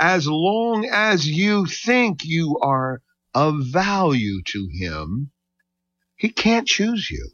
As 0.01 0.27
long 0.27 0.87
as 0.87 1.27
you 1.29 1.67
think 1.67 2.25
you 2.25 2.59
are 2.63 3.03
of 3.35 3.55
value 3.71 4.43
to 4.47 4.69
Him, 4.73 5.31
He 6.25 6.31
can't 6.31 6.67
choose 6.67 7.11
you 7.11 7.33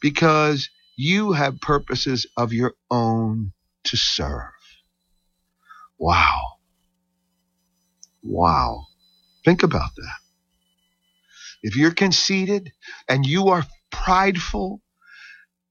because 0.00 0.70
you 0.96 1.32
have 1.32 1.60
purposes 1.60 2.24
of 2.36 2.52
your 2.52 2.74
own 2.88 3.50
to 3.82 3.96
serve. 3.96 4.52
Wow. 5.98 6.40
Wow. 8.22 8.86
Think 9.44 9.64
about 9.64 9.90
that. 9.96 10.18
If 11.64 11.74
you're 11.74 11.90
conceited 11.90 12.70
and 13.08 13.26
you 13.26 13.48
are 13.48 13.66
prideful, 13.90 14.80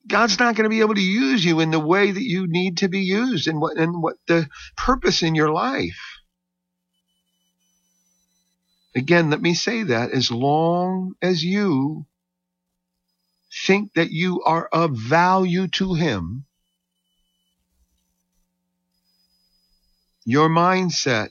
God's 0.05 0.37
not 0.37 0.57
going 0.57 0.65
to 0.65 0.75
be 0.75 0.81
able 0.81 0.95
to 0.95 1.01
use 1.01 1.45
you 1.45 1.61
in 1.61 1.71
the 1.71 1.79
way 1.79 2.11
that 2.11 2.21
you 2.21 2.47
need 2.49 2.79
to 2.79 2.89
be 2.89 2.99
used 2.99 3.47
and 3.47 3.61
what 3.61 3.77
and 3.77 4.03
what 4.03 4.17
the 4.27 4.49
purpose 4.75 5.23
in 5.23 5.35
your 5.35 5.53
life. 5.53 6.14
Again, 8.95 9.29
let 9.29 9.41
me 9.41 9.53
say 9.53 9.83
that 9.83 10.11
as 10.11 10.31
long 10.31 11.15
as 11.21 11.43
you 11.43 12.05
think 13.67 13.93
that 13.93 14.11
you 14.11 14.41
are 14.43 14.67
of 14.67 14.97
value 14.97 15.67
to 15.69 15.93
him, 15.93 16.45
Your 20.27 20.49
mindset 20.49 21.29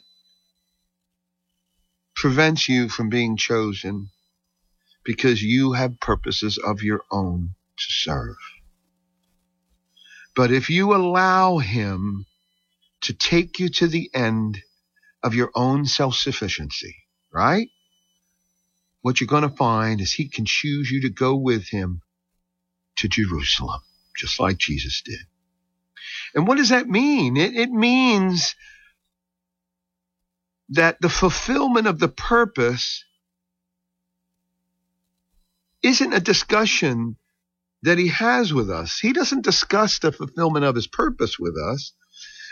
prevents 2.14 2.68
you 2.68 2.88
from 2.88 3.08
being 3.08 3.36
chosen 3.36 4.10
because 5.04 5.42
you 5.42 5.72
have 5.72 5.98
purposes 5.98 6.58
of 6.58 6.84
your 6.84 7.02
own 7.10 7.56
to 7.76 7.84
serve. 7.88 8.36
But 10.36 10.52
if 10.52 10.70
you 10.70 10.94
allow 10.94 11.58
Him 11.58 12.26
to 13.00 13.12
take 13.12 13.58
you 13.58 13.68
to 13.70 13.88
the 13.88 14.10
end 14.14 14.62
of 15.24 15.34
your 15.34 15.50
own 15.56 15.86
self 15.86 16.14
sufficiency, 16.14 16.94
right? 17.34 17.68
What 19.02 19.20
you're 19.20 19.28
going 19.28 19.48
to 19.48 19.54
find 19.54 20.00
is 20.00 20.12
He 20.12 20.28
can 20.28 20.46
choose 20.46 20.90
you 20.90 21.02
to 21.02 21.10
go 21.10 21.34
with 21.34 21.68
Him 21.68 22.00
to 22.96 23.08
Jerusalem, 23.08 23.80
just 24.16 24.40
like 24.40 24.56
Jesus 24.56 25.02
did. 25.04 25.20
And 26.34 26.46
what 26.46 26.58
does 26.58 26.68
that 26.70 26.88
mean? 26.88 27.36
It, 27.36 27.56
it 27.56 27.70
means 27.70 28.54
that 30.70 31.00
the 31.00 31.08
fulfillment 31.08 31.86
of 31.86 31.98
the 31.98 32.08
purpose 32.08 33.04
isn't 35.82 36.12
a 36.12 36.20
discussion 36.20 37.16
that 37.82 37.98
he 37.98 38.08
has 38.08 38.52
with 38.52 38.70
us. 38.70 38.98
He 38.98 39.12
doesn't 39.12 39.44
discuss 39.44 39.98
the 39.98 40.10
fulfillment 40.10 40.64
of 40.64 40.74
his 40.74 40.86
purpose 40.86 41.38
with 41.38 41.54
us, 41.58 41.92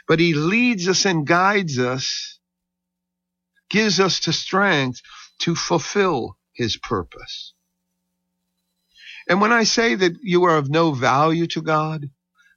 but 0.06 0.20
he 0.20 0.34
leads 0.34 0.86
us 0.88 1.06
and 1.06 1.26
guides 1.26 1.78
us, 1.78 2.38
gives 3.72 3.98
us 3.98 4.20
the 4.20 4.32
strength 4.32 5.00
to 5.38 5.56
fulfill 5.56 6.36
his 6.52 6.76
purpose. 6.76 7.54
And 9.28 9.40
when 9.40 9.50
I 9.50 9.64
say 9.64 9.94
that 9.94 10.18
you 10.22 10.44
are 10.44 10.58
of 10.58 10.68
no 10.68 10.92
value 10.92 11.46
to 11.48 11.62
God, 11.62 12.10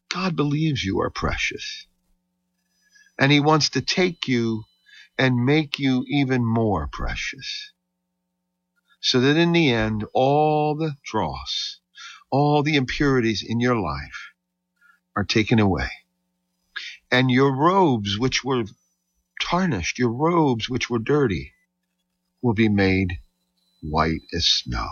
God 0.09 0.35
believes 0.35 0.83
you 0.83 0.99
are 0.99 1.09
precious. 1.09 1.87
And 3.17 3.31
he 3.31 3.39
wants 3.39 3.69
to 3.69 3.81
take 3.81 4.27
you 4.27 4.63
and 5.17 5.45
make 5.45 5.79
you 5.79 6.03
even 6.07 6.45
more 6.45 6.89
precious. 6.91 7.71
So 8.99 9.21
that 9.21 9.37
in 9.37 9.53
the 9.53 9.71
end, 9.71 10.03
all 10.13 10.75
the 10.75 10.97
dross, 11.03 11.79
all 12.29 12.61
the 12.61 12.75
impurities 12.75 13.41
in 13.47 13.61
your 13.61 13.79
life 13.79 14.33
are 15.15 15.23
taken 15.23 15.59
away. 15.59 15.89
And 17.09 17.31
your 17.31 17.55
robes, 17.55 18.19
which 18.19 18.43
were 18.43 18.65
tarnished, 19.41 19.99
your 19.99 20.11
robes, 20.11 20.69
which 20.69 20.89
were 20.89 20.99
dirty, 20.99 21.53
will 22.41 22.53
be 22.53 22.69
made 22.69 23.19
white 23.81 24.21
as 24.33 24.47
snow. 24.47 24.87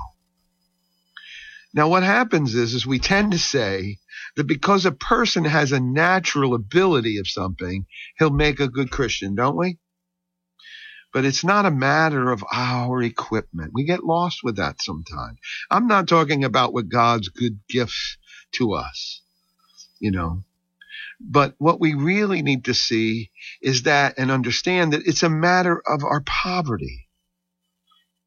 Now, 1.73 1.89
what 1.89 2.03
happens 2.03 2.53
is, 2.53 2.73
is 2.73 2.85
we 2.85 2.99
tend 2.99 3.31
to 3.31 3.39
say 3.39 3.97
that 4.35 4.45
because 4.45 4.85
a 4.85 4.91
person 4.91 5.45
has 5.45 5.71
a 5.71 5.79
natural 5.79 6.53
ability 6.53 7.17
of 7.17 7.27
something, 7.27 7.87
he'll 8.19 8.29
make 8.29 8.59
a 8.59 8.67
good 8.67 8.91
Christian, 8.91 9.33
don't 9.33 9.57
we? 9.57 9.79
but 11.13 11.25
it's 11.25 11.43
not 11.43 11.65
a 11.65 11.71
matter 11.71 12.31
of 12.31 12.43
our 12.51 13.01
equipment. 13.03 13.71
We 13.73 13.85
get 13.85 14.03
lost 14.03 14.39
with 14.43 14.57
that 14.57 14.81
sometimes. 14.81 15.37
I'm 15.69 15.87
not 15.87 16.07
talking 16.07 16.43
about 16.43 16.73
what 16.73 16.89
God's 16.89 17.29
good 17.29 17.59
gifts 17.69 18.17
to 18.53 18.73
us, 18.73 19.21
you 19.99 20.11
know. 20.11 20.43
But 21.19 21.55
what 21.57 21.79
we 21.79 21.93
really 21.93 22.41
need 22.41 22.65
to 22.65 22.73
see 22.73 23.31
is 23.61 23.83
that 23.83 24.15
and 24.17 24.31
understand 24.31 24.93
that 24.93 25.05
it's 25.05 25.23
a 25.23 25.29
matter 25.29 25.81
of 25.87 26.03
our 26.03 26.21
poverty, 26.21 27.09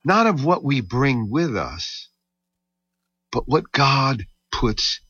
not 0.05 0.27
of 0.27 0.45
what 0.45 0.65
we 0.65 0.81
bring 0.81 1.31
with 1.31 1.57
us, 1.57 2.09
but 3.33 3.49
what 3.49 3.73
God 3.73 4.27
puts 4.51 5.01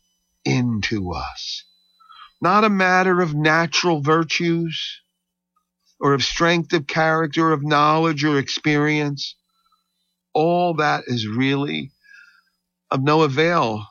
into 0.44 1.12
us. 1.12 1.64
Not 2.40 2.64
a 2.64 2.70
matter 2.70 3.20
of 3.20 3.34
natural 3.34 4.00
virtues, 4.02 5.00
or 5.98 6.12
of 6.14 6.22
strength 6.22 6.72
of 6.72 6.86
character, 6.86 7.52
of 7.52 7.62
knowledge 7.62 8.24
or 8.24 8.38
experience, 8.38 9.34
all 10.34 10.74
that 10.74 11.04
is 11.06 11.26
really 11.26 11.92
of 12.90 13.02
no 13.02 13.22
avail 13.22 13.86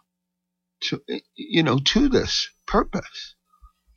to, 0.81 1.01
you 1.35 1.63
know, 1.63 1.79
to 1.79 2.07
this 2.07 2.49
purpose. 2.67 3.35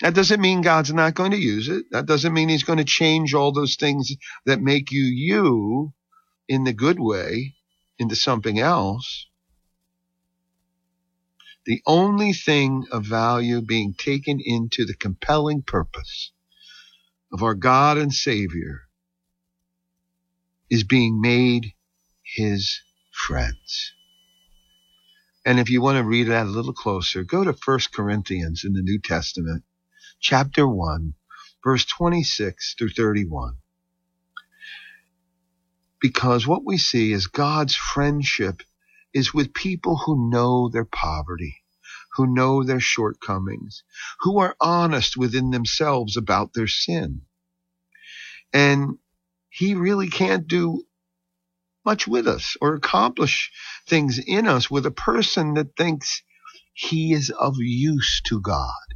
That 0.01 0.15
doesn't 0.15 0.41
mean 0.41 0.63
God's 0.63 0.93
not 0.93 1.15
going 1.15 1.33
to 1.33 1.39
use 1.39 1.69
it. 1.69 1.87
That 1.91 2.07
doesn't 2.07 2.33
mean 2.33 2.49
he's 2.49 2.63
going 2.63 2.79
to 2.79 2.85
change 2.85 3.35
all 3.35 3.53
those 3.53 3.77
things 3.77 4.13
that 4.47 4.61
make 4.61 4.93
you 4.93 5.03
you 5.03 5.93
in 6.49 6.65
the 6.65 6.73
good 6.73 7.01
way 7.01 7.55
into 7.99 8.15
something 8.15 8.59
else. 8.59 9.27
The 11.67 11.83
only 11.85 12.33
thing 12.33 12.87
of 12.93 13.05
value 13.05 13.61
being 13.61 13.93
taken 13.93 14.41
into 14.43 14.87
the 14.87 14.95
compelling 14.95 15.63
purpose 15.63 16.33
of 17.33 17.43
our 17.43 17.55
God 17.55 17.99
and 17.99 18.13
Savior 18.15 18.83
is 20.71 20.85
being 20.85 21.21
made 21.21 21.73
his 22.23 22.81
friends. 23.13 23.93
And 25.45 25.59
if 25.59 25.71
you 25.71 25.83
want 25.83 25.99
to 25.99 26.05
read 26.05 26.29
that 26.29 26.47
a 26.47 26.51
little 26.51 26.73
closer, 26.73 27.25
go 27.25 27.43
to 27.43 27.53
1 27.53 27.79
Corinthians 27.93 28.65
in 28.65 28.75
the 28.75 28.83
New 28.83 28.99
Testament, 28.99 29.65
chapter 30.21 30.67
1, 30.67 31.15
verse 31.65 31.85
26 31.85 32.75
through 32.79 32.91
31. 32.91 33.57
Because 36.01 36.47
what 36.47 36.65
we 36.65 36.79
see 36.79 37.13
is 37.13 37.27
God's 37.27 37.75
friendship 37.75 38.63
is 39.15 39.35
with 39.35 39.55
people 39.55 39.97
who 39.97 40.31
know 40.31 40.69
their 40.69 40.85
poverty, 40.85 41.57
who 42.15 42.27
know 42.27 42.63
their 42.63 42.81
shortcomings, 42.81 43.83
who 44.21 44.39
are 44.39 44.57
honest 44.61 45.17
within 45.17 45.51
themselves 45.51 46.17
about 46.17 46.53
their 46.55 46.69
sin. 46.69 47.23
And 48.53 48.99
he 49.51 49.75
really 49.75 50.09
can't 50.09 50.47
do 50.47 50.85
much 51.85 52.07
with 52.07 52.29
us 52.29 52.57
or 52.61 52.75
accomplish 52.75 53.51
things 53.89 54.19
in 54.19 54.47
us 54.47 54.71
with 54.71 54.87
a 54.87 54.91
person 54.91 55.55
that 55.55 55.77
thinks 55.77 56.23
he 56.75 57.13
is 57.13 57.31
of 57.31 57.57
use 57.59 58.21
to 58.27 58.41
God. 58.41 58.88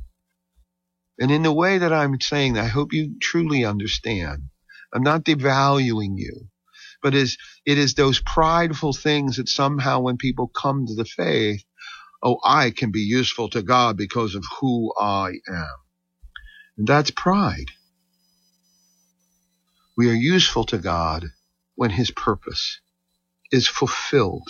And 1.22 1.30
in 1.30 1.44
the 1.44 1.52
way 1.52 1.78
that 1.78 1.92
I'm 1.92 2.20
saying 2.20 2.54
that, 2.54 2.64
I 2.64 2.66
hope 2.66 2.92
you 2.92 3.14
truly 3.20 3.64
understand. 3.64 4.48
I'm 4.92 5.04
not 5.04 5.22
devaluing 5.22 6.14
you, 6.16 6.48
but 7.00 7.14
is 7.14 7.38
it 7.64 7.78
is 7.78 7.94
those 7.94 8.18
prideful 8.18 8.92
things 8.92 9.36
that 9.36 9.48
somehow 9.48 10.00
when 10.00 10.16
people 10.16 10.48
come 10.48 10.84
to 10.84 10.96
the 10.96 11.04
faith, 11.04 11.62
oh, 12.24 12.38
I 12.44 12.72
can 12.72 12.90
be 12.90 13.02
useful 13.02 13.48
to 13.50 13.62
God 13.62 13.96
because 13.96 14.34
of 14.34 14.42
who 14.58 14.92
I 14.98 15.34
am. 15.46 15.76
And 16.76 16.88
that's 16.88 17.12
pride. 17.12 17.70
We 19.96 20.10
are 20.10 20.14
useful 20.14 20.64
to 20.64 20.78
God 20.78 21.26
when 21.76 21.90
his 21.90 22.10
purpose 22.10 22.80
is 23.52 23.68
fulfilled 23.68 24.48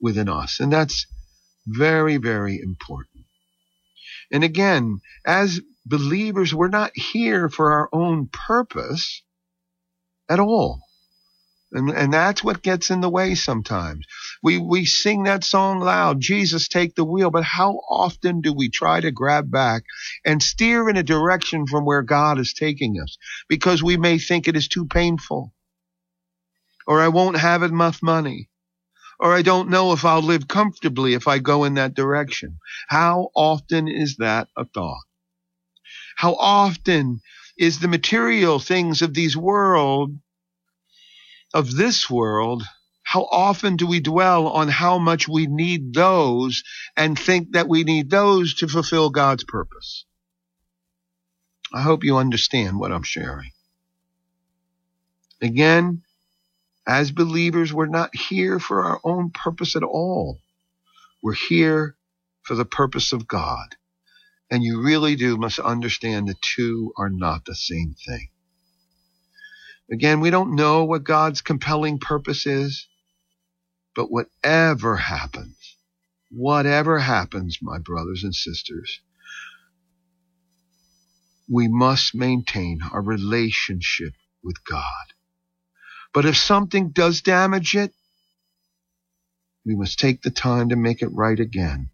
within 0.00 0.28
us. 0.28 0.60
And 0.60 0.72
that's 0.72 1.08
very, 1.66 2.18
very 2.18 2.60
important. 2.60 3.24
And 4.30 4.44
again, 4.44 5.00
as 5.26 5.60
believers, 5.88 6.54
we're 6.54 6.68
not 6.68 6.92
here 6.94 7.48
for 7.48 7.72
our 7.72 7.88
own 7.92 8.28
purpose 8.28 9.22
at 10.28 10.40
all. 10.40 10.82
And, 11.70 11.90
and 11.90 12.12
that's 12.12 12.42
what 12.42 12.62
gets 12.62 12.90
in 12.90 13.02
the 13.02 13.10
way 13.10 13.34
sometimes. 13.34 14.06
We, 14.42 14.56
we 14.56 14.86
sing 14.86 15.24
that 15.24 15.44
song 15.44 15.80
loud, 15.80 16.20
Jesus 16.20 16.66
take 16.66 16.94
the 16.94 17.04
wheel, 17.04 17.30
but 17.30 17.44
how 17.44 17.72
often 17.90 18.40
do 18.40 18.54
we 18.54 18.70
try 18.70 19.00
to 19.00 19.10
grab 19.10 19.50
back 19.50 19.82
and 20.24 20.42
steer 20.42 20.88
in 20.88 20.96
a 20.96 21.02
direction 21.02 21.66
from 21.66 21.84
where 21.84 22.02
God 22.02 22.38
is 22.38 22.54
taking 22.54 22.98
us? 23.00 23.18
Because 23.48 23.82
we 23.82 23.98
may 23.98 24.18
think 24.18 24.48
it 24.48 24.56
is 24.56 24.68
too 24.68 24.86
painful. 24.86 25.52
Or 26.86 27.02
I 27.02 27.08
won't 27.08 27.36
have 27.36 27.62
enough 27.62 28.02
money. 28.02 28.48
Or 29.20 29.34
I 29.34 29.42
don't 29.42 29.68
know 29.68 29.92
if 29.92 30.04
I'll 30.06 30.22
live 30.22 30.48
comfortably 30.48 31.12
if 31.12 31.28
I 31.28 31.38
go 31.38 31.64
in 31.64 31.74
that 31.74 31.94
direction. 31.94 32.60
How 32.88 33.28
often 33.34 33.88
is 33.88 34.16
that 34.18 34.48
a 34.56 34.64
thought? 34.64 35.07
How 36.18 36.34
often 36.34 37.20
is 37.56 37.78
the 37.78 37.86
material 37.86 38.58
things 38.58 39.02
of 39.02 39.14
these 39.14 39.36
world 39.36 40.18
of 41.54 41.70
this 41.76 42.10
world, 42.10 42.64
how 43.04 43.22
often 43.30 43.76
do 43.76 43.86
we 43.86 44.00
dwell 44.00 44.48
on 44.48 44.66
how 44.66 44.98
much 44.98 45.28
we 45.28 45.46
need 45.46 45.94
those 45.94 46.64
and 46.96 47.16
think 47.16 47.52
that 47.52 47.68
we 47.68 47.84
need 47.84 48.10
those 48.10 48.54
to 48.54 48.66
fulfill 48.66 49.10
God's 49.10 49.44
purpose? 49.44 50.06
I 51.72 51.82
hope 51.82 52.02
you 52.02 52.16
understand 52.16 52.80
what 52.80 52.90
I'm 52.90 53.04
sharing. 53.04 53.52
Again, 55.40 56.02
as 56.84 57.12
believers, 57.12 57.72
we're 57.72 57.86
not 57.86 58.16
here 58.16 58.58
for 58.58 58.82
our 58.86 59.00
own 59.04 59.30
purpose 59.30 59.76
at 59.76 59.84
all. 59.84 60.40
We're 61.22 61.34
here 61.48 61.94
for 62.42 62.56
the 62.56 62.64
purpose 62.64 63.12
of 63.12 63.28
God. 63.28 63.76
And 64.50 64.62
you 64.62 64.82
really 64.82 65.16
do 65.16 65.36
must 65.36 65.58
understand 65.58 66.28
the 66.28 66.36
two 66.40 66.92
are 66.96 67.10
not 67.10 67.44
the 67.44 67.54
same 67.54 67.94
thing. 68.06 68.28
Again, 69.90 70.20
we 70.20 70.30
don't 70.30 70.56
know 70.56 70.84
what 70.84 71.04
God's 71.04 71.40
compelling 71.42 71.98
purpose 71.98 72.46
is, 72.46 72.86
but 73.94 74.10
whatever 74.10 74.96
happens, 74.96 75.76
whatever 76.30 76.98
happens, 76.98 77.58
my 77.62 77.78
brothers 77.78 78.22
and 78.24 78.34
sisters, 78.34 79.00
we 81.50 81.68
must 81.68 82.14
maintain 82.14 82.80
our 82.92 83.02
relationship 83.02 84.12
with 84.42 84.62
God. 84.64 84.84
But 86.12 86.26
if 86.26 86.36
something 86.36 86.90
does 86.90 87.22
damage 87.22 87.74
it, 87.74 87.92
we 89.64 89.74
must 89.76 89.98
take 89.98 90.22
the 90.22 90.30
time 90.30 90.70
to 90.70 90.76
make 90.76 91.02
it 91.02 91.08
right 91.08 91.38
again. 91.38 91.90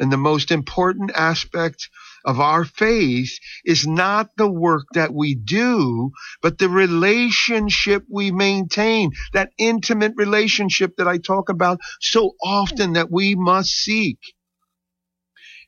And 0.00 0.10
the 0.10 0.16
most 0.16 0.50
important 0.50 1.12
aspect 1.14 1.90
of 2.24 2.40
our 2.40 2.64
faith 2.64 3.38
is 3.64 3.86
not 3.86 4.30
the 4.36 4.50
work 4.50 4.86
that 4.94 5.14
we 5.14 5.34
do, 5.34 6.10
but 6.42 6.58
the 6.58 6.70
relationship 6.70 8.04
we 8.10 8.30
maintain, 8.32 9.12
that 9.34 9.52
intimate 9.58 10.14
relationship 10.16 10.96
that 10.96 11.06
I 11.06 11.18
talk 11.18 11.50
about 11.50 11.80
so 12.00 12.32
often 12.42 12.94
that 12.94 13.10
we 13.12 13.34
must 13.34 13.70
seek. 13.70 14.18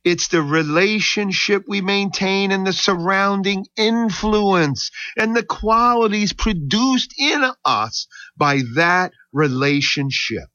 It's 0.05 0.29
the 0.29 0.43
relationship 0.43 1.65
we 1.69 1.81
maintain 1.81 2.51
and 2.51 2.67
the 2.67 2.73
surrounding 2.73 3.67
influence 3.77 4.91
and 5.17 5.37
the 5.37 5.45
qualities 5.45 6.33
produced 6.33 7.15
in 7.19 7.45
us 7.65 8.09
by 8.37 8.63
that 8.75 9.13
relationship. 9.33 10.49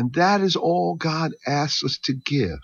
And 0.00 0.14
that 0.14 0.40
is 0.40 0.56
all 0.56 0.94
God 0.94 1.32
asks 1.46 1.84
us 1.84 1.98
to 2.04 2.14
give. 2.14 2.58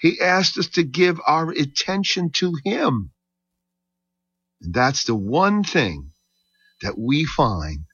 He 0.00 0.20
asked 0.20 0.58
us 0.58 0.66
to 0.70 0.82
give 0.82 1.20
our 1.24 1.50
attention 1.52 2.30
to 2.40 2.58
Him. 2.64 3.12
And 4.60 4.74
that's 4.74 5.04
the 5.04 5.14
one 5.14 5.62
thing 5.62 6.10
that 6.82 6.98
we 6.98 7.24
find 7.24 7.84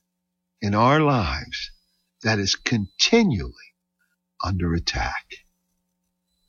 in 0.63 0.75
our 0.75 1.01
lives 1.01 1.71
that 2.23 2.39
is 2.39 2.55
continually 2.55 3.75
under 4.43 4.73
attack. 4.73 5.27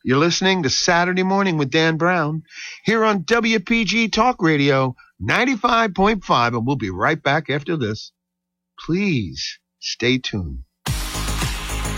You're 0.05 0.17
listening 0.17 0.63
to 0.63 0.69
Saturday 0.69 1.23
Morning 1.23 1.57
with 1.57 1.71
Dan 1.71 1.97
Brown 1.97 2.43
here 2.85 3.03
on 3.03 3.25
WPG 3.25 4.13
Talk 4.13 4.41
Radio 4.41 4.95
95.5, 5.21 6.55
and 6.55 6.65
we'll 6.65 6.77
be 6.77 6.89
right 6.89 7.21
back 7.21 7.49
after 7.49 7.75
this. 7.75 8.13
Please 8.79 9.59
stay 9.81 10.19
tuned. 10.19 10.63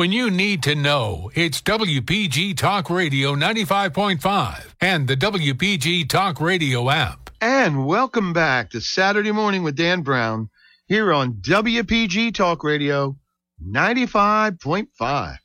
When 0.00 0.12
you 0.12 0.30
need 0.30 0.62
to 0.62 0.74
know, 0.74 1.30
it's 1.34 1.60
WPG 1.60 2.56
Talk 2.56 2.88
Radio 2.88 3.34
95.5 3.34 4.72
and 4.80 5.06
the 5.06 5.14
WPG 5.14 6.08
Talk 6.08 6.40
Radio 6.40 6.88
app. 6.88 7.28
And 7.38 7.84
welcome 7.84 8.32
back 8.32 8.70
to 8.70 8.80
Saturday 8.80 9.30
Morning 9.30 9.62
with 9.62 9.76
Dan 9.76 10.00
Brown 10.00 10.48
here 10.86 11.12
on 11.12 11.34
WPG 11.42 12.32
Talk 12.32 12.64
Radio 12.64 13.18
95.5. 13.62 15.36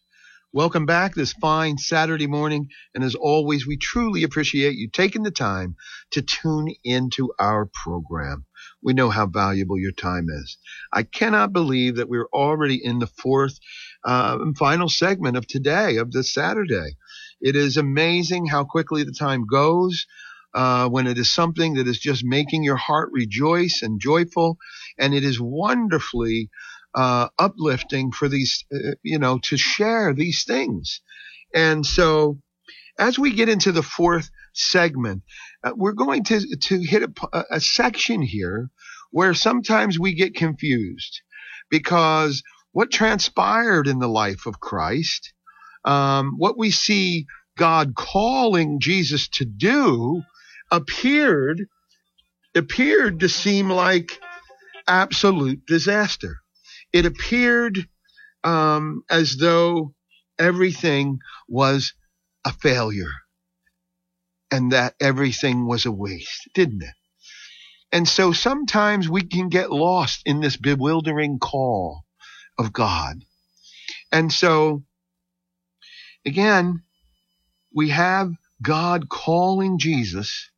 Welcome 0.53 0.85
back 0.85 1.15
this 1.15 1.33
fine 1.33 1.77
Saturday 1.77 2.27
morning. 2.27 2.69
And 2.93 3.03
as 3.03 3.13
always, 3.13 3.67
we 3.67 3.75
truly 3.75 4.23
appreciate 4.23 4.75
you 4.75 4.89
taking 4.89 5.23
the 5.23 5.31
time 5.31 5.75
to 6.11 6.21
tune 6.21 6.73
into 6.85 7.33
our 7.37 7.69
program. 7.83 8.45
We 8.81 8.93
know 8.93 9.09
how 9.09 9.25
valuable 9.25 9.77
your 9.77 9.91
time 9.91 10.27
is. 10.29 10.57
I 10.93 11.03
cannot 11.03 11.51
believe 11.51 11.97
that 11.97 12.07
we're 12.07 12.29
already 12.31 12.79
in 12.81 12.99
the 12.99 13.07
fourth 13.07 13.59
uh, 14.05 14.37
final 14.57 14.87
segment 14.87 15.35
of 15.35 15.47
today, 15.47 15.97
of 15.97 16.11
this 16.11 16.33
Saturday. 16.33 16.95
It 17.41 17.55
is 17.55 17.77
amazing 17.77 18.45
how 18.47 18.63
quickly 18.63 19.03
the 19.03 19.11
time 19.11 19.45
goes. 19.45 20.05
Uh, 20.53 20.87
when 20.87 21.05
it 21.05 21.17
is 21.17 21.29
something 21.33 21.73
that 21.73 21.85
is 21.85 21.99
just 21.99 22.23
making 22.23 22.63
your 22.63 22.77
heart 22.77 23.09
rejoice 23.11 23.81
and 23.83 23.99
joyful, 23.99 24.57
and 24.97 25.13
it 25.13 25.25
is 25.25 25.37
wonderfully 25.37 26.49
uh, 26.93 27.27
uplifting 27.37 28.13
for 28.13 28.29
these, 28.29 28.63
uh, 28.73 28.91
you 29.03 29.19
know, 29.19 29.37
to 29.43 29.57
share 29.57 30.13
these 30.13 30.45
things. 30.45 31.01
And 31.53 31.85
so, 31.85 32.39
as 32.97 33.19
we 33.19 33.33
get 33.33 33.49
into 33.49 33.73
the 33.73 33.83
fourth 33.83 34.29
segment, 34.53 35.23
uh, 35.61 35.73
we're 35.75 35.91
going 35.91 36.23
to 36.25 36.55
to 36.55 36.79
hit 36.79 37.03
a, 37.03 37.43
a 37.51 37.59
section 37.59 38.21
here 38.21 38.69
where 39.11 39.33
sometimes 39.33 39.99
we 39.99 40.13
get 40.13 40.35
confused 40.35 41.21
because 41.69 42.41
what 42.75 42.91
transpired 42.91 43.87
in 43.87 43.99
the 43.99 44.07
life 44.09 44.45
of 44.45 44.59
Christ, 44.59 45.31
um, 45.85 46.33
what 46.37 46.57
we 46.57 46.71
see 46.71 47.25
God 47.57 47.95
calling 47.95 48.81
Jesus 48.81 49.29
to 49.35 49.45
do, 49.45 50.21
appeared 50.69 51.67
appeared 52.53 53.21
to 53.21 53.29
seem 53.29 53.69
like 53.69 54.19
absolute 54.89 55.65
disaster. 55.65 56.35
It 56.91 57.05
appeared 57.05 57.87
um, 58.43 59.03
as 59.09 59.37
though 59.37 59.93
everything 60.37 61.19
was 61.47 61.93
a 62.43 62.51
failure 62.51 63.13
and 64.51 64.73
that 64.73 64.95
everything 64.99 65.65
was 65.65 65.85
a 65.85 65.93
waste, 65.93 66.49
didn't 66.53 66.83
it? 66.83 66.95
And 67.93 68.05
so 68.05 68.33
sometimes 68.33 69.07
we 69.07 69.21
can 69.21 69.47
get 69.47 69.71
lost 69.71 70.23
in 70.25 70.41
this 70.41 70.57
bewildering 70.57 71.39
call 71.39 72.04
of 72.57 72.73
God. 72.73 73.23
And 74.11 74.31
so, 74.31 74.83
again, 76.25 76.83
we 77.73 77.89
have 77.89 78.31
God 78.61 79.09
calling 79.09 79.77
Jesus 79.79 80.49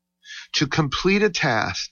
to 0.54 0.68
complete 0.68 1.24
a 1.24 1.30
task 1.30 1.92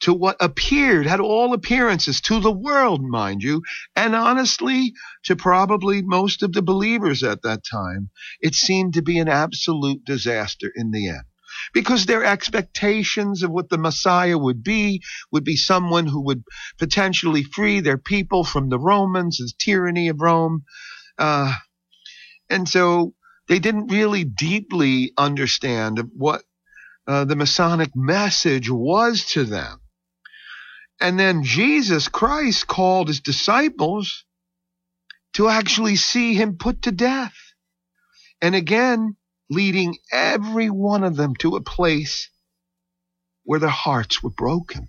to 0.00 0.12
what 0.12 0.36
appeared, 0.40 1.06
had 1.06 1.20
all 1.20 1.52
appearances 1.52 2.20
to 2.22 2.40
the 2.40 2.50
world, 2.50 3.02
mind 3.02 3.42
you, 3.42 3.62
and 3.94 4.16
honestly, 4.16 4.92
to 5.24 5.36
probably 5.36 6.02
most 6.02 6.42
of 6.42 6.52
the 6.52 6.62
believers 6.62 7.22
at 7.22 7.42
that 7.42 7.62
time, 7.64 8.10
it 8.40 8.54
seemed 8.54 8.94
to 8.94 9.02
be 9.02 9.18
an 9.18 9.28
absolute 9.28 10.04
disaster 10.04 10.72
in 10.74 10.90
the 10.90 11.08
end 11.08 11.22
because 11.72 12.06
their 12.06 12.24
expectations 12.24 13.42
of 13.42 13.50
what 13.50 13.68
the 13.68 13.78
Messiah 13.78 14.38
would 14.38 14.62
be 14.62 15.02
would 15.30 15.44
be 15.44 15.56
someone 15.56 16.06
who 16.06 16.22
would 16.22 16.44
potentially 16.78 17.42
free 17.42 17.80
their 17.80 17.98
people 17.98 18.44
from 18.44 18.68
the 18.68 18.78
Romans, 18.78 19.38
the 19.38 19.52
tyranny 19.58 20.08
of 20.08 20.20
Rome. 20.20 20.64
Uh, 21.18 21.54
and 22.50 22.68
so 22.68 23.14
they 23.48 23.58
didn't 23.58 23.88
really 23.88 24.24
deeply 24.24 25.12
understand 25.16 26.00
what 26.16 26.42
uh, 27.06 27.24
the 27.24 27.36
Messianic 27.36 27.90
message 27.94 28.70
was 28.70 29.24
to 29.26 29.44
them. 29.44 29.80
And 31.00 31.18
then 31.18 31.42
Jesus 31.42 32.08
Christ 32.08 32.66
called 32.66 33.08
his 33.08 33.20
disciples 33.20 34.24
to 35.34 35.48
actually 35.48 35.96
see 35.96 36.34
him 36.34 36.58
put 36.58 36.82
to 36.82 36.92
death. 36.92 37.34
And 38.40 38.54
again, 38.54 39.16
leading 39.52 39.98
every 40.10 40.70
one 40.70 41.04
of 41.04 41.16
them 41.16 41.34
to 41.36 41.56
a 41.56 41.62
place 41.62 42.30
where 43.44 43.60
their 43.60 43.68
hearts 43.68 44.22
were 44.22 44.30
broken. 44.30 44.88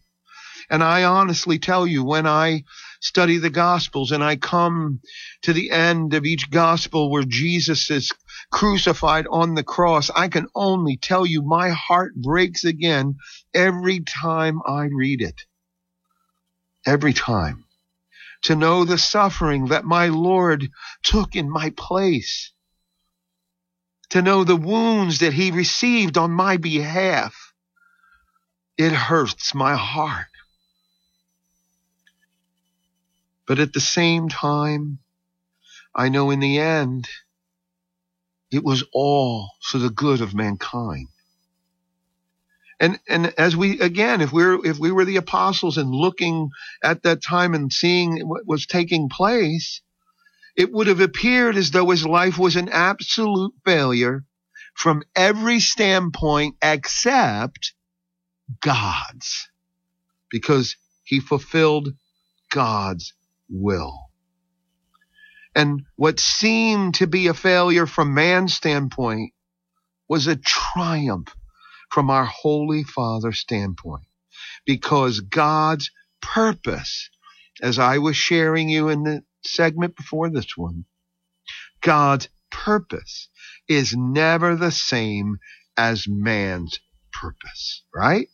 And 0.69 0.81
I 0.81 1.03
honestly 1.03 1.59
tell 1.59 1.85
you, 1.85 2.03
when 2.03 2.25
I 2.25 2.63
study 3.01 3.37
the 3.37 3.49
Gospels 3.49 4.11
and 4.11 4.23
I 4.23 4.37
come 4.37 5.01
to 5.41 5.51
the 5.51 5.71
end 5.71 6.13
of 6.13 6.23
each 6.23 6.49
Gospel 6.49 7.11
where 7.11 7.23
Jesus 7.23 7.91
is 7.91 8.11
crucified 8.51 9.25
on 9.29 9.55
the 9.55 9.63
cross, 9.63 10.09
I 10.15 10.29
can 10.29 10.47
only 10.55 10.95
tell 10.95 11.25
you 11.25 11.41
my 11.41 11.69
heart 11.69 12.15
breaks 12.15 12.63
again 12.63 13.15
every 13.53 13.99
time 13.99 14.61
I 14.65 14.85
read 14.85 15.21
it. 15.21 15.41
Every 16.85 17.13
time. 17.13 17.65
To 18.43 18.55
know 18.55 18.85
the 18.85 18.97
suffering 18.97 19.67
that 19.67 19.85
my 19.85 20.07
Lord 20.07 20.69
took 21.03 21.35
in 21.35 21.49
my 21.49 21.71
place 21.71 22.51
to 24.13 24.21
know 24.21 24.43
the 24.43 24.55
wounds 24.55 25.19
that 25.19 25.33
he 25.33 25.49
received 25.49 26.19
on 26.19 26.29
my 26.29 26.57
behalf. 26.57 27.51
It 28.77 28.91
hurts 28.91 29.55
my 29.55 29.75
heart. 29.75 30.27
But 33.47 33.57
at 33.57 33.73
the 33.73 33.79
same 33.79 34.29
time, 34.29 34.99
I 35.95 36.09
know 36.09 36.29
in 36.29 36.41
the 36.41 36.59
end, 36.59 37.07
it 38.51 38.63
was 38.63 38.83
all 38.93 39.49
for 39.63 39.79
the 39.79 39.89
good 39.89 40.21
of 40.21 40.35
mankind. 40.35 41.07
And, 42.79 42.99
and 43.09 43.33
as 43.39 43.57
we, 43.57 43.79
again, 43.79 44.21
if 44.21 44.31
we're, 44.31 44.63
if 44.63 44.77
we 44.77 44.91
were 44.91 45.05
the 45.05 45.17
apostles 45.17 45.79
and 45.79 45.89
looking 45.89 46.51
at 46.83 47.01
that 47.01 47.23
time 47.23 47.55
and 47.55 47.73
seeing 47.73 48.19
what 48.27 48.45
was 48.45 48.67
taking 48.67 49.09
place, 49.09 49.81
it 50.55 50.71
would 50.71 50.87
have 50.87 50.99
appeared 50.99 51.57
as 51.57 51.71
though 51.71 51.89
his 51.89 52.05
life 52.05 52.37
was 52.37 52.55
an 52.55 52.69
absolute 52.69 53.53
failure 53.65 54.23
from 54.75 55.03
every 55.15 55.59
standpoint 55.59 56.55
except 56.61 57.73
God's, 58.61 59.49
because 60.29 60.75
he 61.03 61.19
fulfilled 61.19 61.89
God's 62.49 63.13
will. 63.49 64.09
And 65.55 65.83
what 65.95 66.19
seemed 66.19 66.95
to 66.95 67.07
be 67.07 67.27
a 67.27 67.33
failure 67.33 67.85
from 67.85 68.13
man's 68.13 68.53
standpoint 68.53 69.33
was 70.09 70.27
a 70.27 70.35
triumph 70.35 71.33
from 71.89 72.09
our 72.09 72.25
Holy 72.25 72.83
Father's 72.83 73.39
standpoint, 73.39 74.07
because 74.65 75.19
God's 75.19 75.91
purpose, 76.21 77.09
as 77.61 77.77
I 77.77 77.99
was 77.99 78.17
sharing 78.17 78.69
you 78.69 78.89
in 78.89 79.03
the 79.03 79.23
segment 79.45 79.95
before 79.95 80.29
this 80.29 80.57
one, 80.57 80.85
God's 81.81 82.29
purpose 82.51 83.29
is 83.67 83.95
never 83.95 84.55
the 84.55 84.71
same 84.71 85.37
as 85.77 86.07
man's 86.07 86.79
purpose, 87.11 87.83
right? 87.93 88.27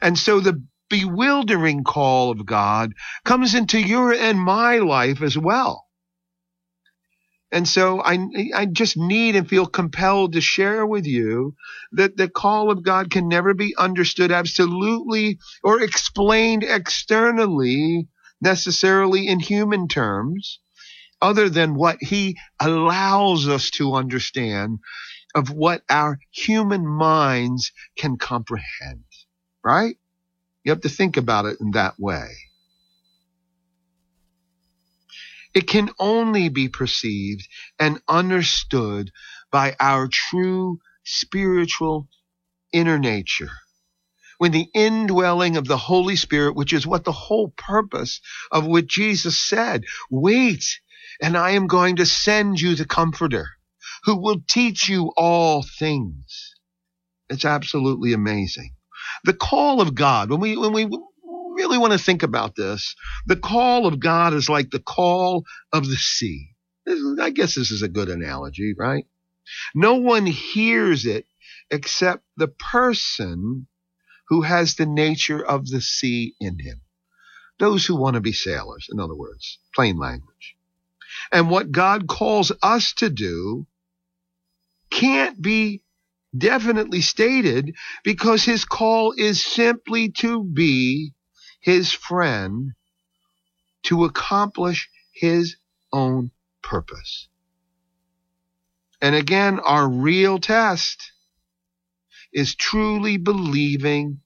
And 0.00 0.18
so 0.18 0.40
the 0.40 0.62
bewildering 0.88 1.84
call 1.84 2.30
of 2.30 2.44
God 2.44 2.92
comes 3.24 3.54
into 3.54 3.80
your 3.80 4.12
and 4.12 4.38
my 4.38 4.78
life 4.78 5.22
as 5.22 5.38
well. 5.38 5.86
And 7.52 7.66
so 7.66 8.00
I, 8.00 8.18
I 8.54 8.66
just 8.66 8.96
need 8.96 9.34
and 9.34 9.48
feel 9.48 9.66
compelled 9.66 10.34
to 10.34 10.40
share 10.40 10.86
with 10.86 11.04
you 11.04 11.54
that 11.92 12.16
the 12.16 12.28
call 12.28 12.70
of 12.70 12.84
God 12.84 13.10
can 13.10 13.28
never 13.28 13.54
be 13.54 13.74
understood 13.76 14.30
absolutely 14.30 15.38
or 15.64 15.82
explained 15.82 16.62
externally 16.62 18.06
necessarily 18.40 19.26
in 19.26 19.40
human 19.40 19.88
terms, 19.88 20.60
other 21.20 21.48
than 21.48 21.74
what 21.74 22.02
he 22.02 22.38
allows 22.58 23.48
us 23.48 23.70
to 23.70 23.94
understand 23.94 24.78
of 25.34 25.50
what 25.50 25.82
our 25.90 26.18
human 26.30 26.86
minds 26.86 27.72
can 27.96 28.16
comprehend, 28.16 29.04
right? 29.62 29.96
You 30.64 30.72
have 30.72 30.80
to 30.82 30.88
think 30.88 31.16
about 31.16 31.46
it 31.46 31.60
in 31.60 31.72
that 31.72 31.94
way. 31.98 32.28
It 35.54 35.66
can 35.66 35.90
only 35.98 36.48
be 36.48 36.68
perceived 36.68 37.48
and 37.78 38.00
understood 38.08 39.10
by 39.50 39.76
our 39.80 40.08
true 40.08 40.78
spiritual 41.04 42.08
inner 42.72 42.98
nature 42.98 43.50
when 44.40 44.52
the 44.52 44.70
indwelling 44.72 45.58
of 45.58 45.68
the 45.68 45.76
Holy 45.76 46.16
Spirit, 46.16 46.56
which 46.56 46.72
is 46.72 46.86
what 46.86 47.04
the 47.04 47.12
whole 47.12 47.52
purpose 47.58 48.22
of 48.50 48.66
what 48.66 48.86
Jesus 48.86 49.38
said, 49.38 49.84
wait, 50.10 50.80
and 51.20 51.36
I 51.36 51.50
am 51.50 51.66
going 51.66 51.96
to 51.96 52.06
send 52.06 52.58
you 52.58 52.74
the 52.74 52.86
comforter 52.86 53.50
who 54.04 54.16
will 54.16 54.40
teach 54.48 54.88
you 54.88 55.12
all 55.14 55.62
things. 55.62 56.54
It's 57.28 57.44
absolutely 57.44 58.14
amazing. 58.14 58.72
The 59.24 59.34
call 59.34 59.82
of 59.82 59.94
God, 59.94 60.30
when 60.30 60.40
we, 60.40 60.56
when 60.56 60.72
we 60.72 60.86
really 61.54 61.76
want 61.76 61.92
to 61.92 61.98
think 61.98 62.22
about 62.22 62.56
this, 62.56 62.94
the 63.26 63.36
call 63.36 63.86
of 63.86 64.00
God 64.00 64.32
is 64.32 64.48
like 64.48 64.70
the 64.70 64.80
call 64.80 65.44
of 65.70 65.86
the 65.86 65.96
sea. 65.96 66.48
I 67.20 67.28
guess 67.28 67.56
this 67.56 67.70
is 67.70 67.82
a 67.82 67.88
good 67.88 68.08
analogy, 68.08 68.72
right? 68.74 69.04
No 69.74 69.96
one 69.96 70.24
hears 70.24 71.04
it 71.04 71.26
except 71.70 72.24
the 72.38 72.48
person 72.48 73.66
who 74.30 74.42
has 74.42 74.76
the 74.76 74.86
nature 74.86 75.44
of 75.44 75.68
the 75.68 75.80
sea 75.80 76.34
in 76.40 76.58
him. 76.60 76.80
Those 77.58 77.84
who 77.84 77.96
want 77.96 78.14
to 78.14 78.20
be 78.20 78.32
sailors, 78.32 78.88
in 78.90 78.98
other 78.98 79.16
words, 79.16 79.58
plain 79.74 79.98
language. 79.98 80.56
And 81.32 81.50
what 81.50 81.72
God 81.72 82.06
calls 82.06 82.52
us 82.62 82.94
to 82.94 83.10
do 83.10 83.66
can't 84.90 85.42
be 85.42 85.82
definitely 86.36 87.00
stated 87.00 87.74
because 88.04 88.44
his 88.44 88.64
call 88.64 89.12
is 89.16 89.44
simply 89.44 90.10
to 90.10 90.44
be 90.44 91.12
his 91.60 91.92
friend 91.92 92.72
to 93.82 94.04
accomplish 94.04 94.88
his 95.12 95.56
own 95.92 96.30
purpose. 96.62 97.28
And 99.02 99.14
again, 99.14 99.58
our 99.58 99.88
real 99.88 100.38
test 100.38 101.12
is 102.32 102.54
truly 102.54 103.16
believing 103.16 104.20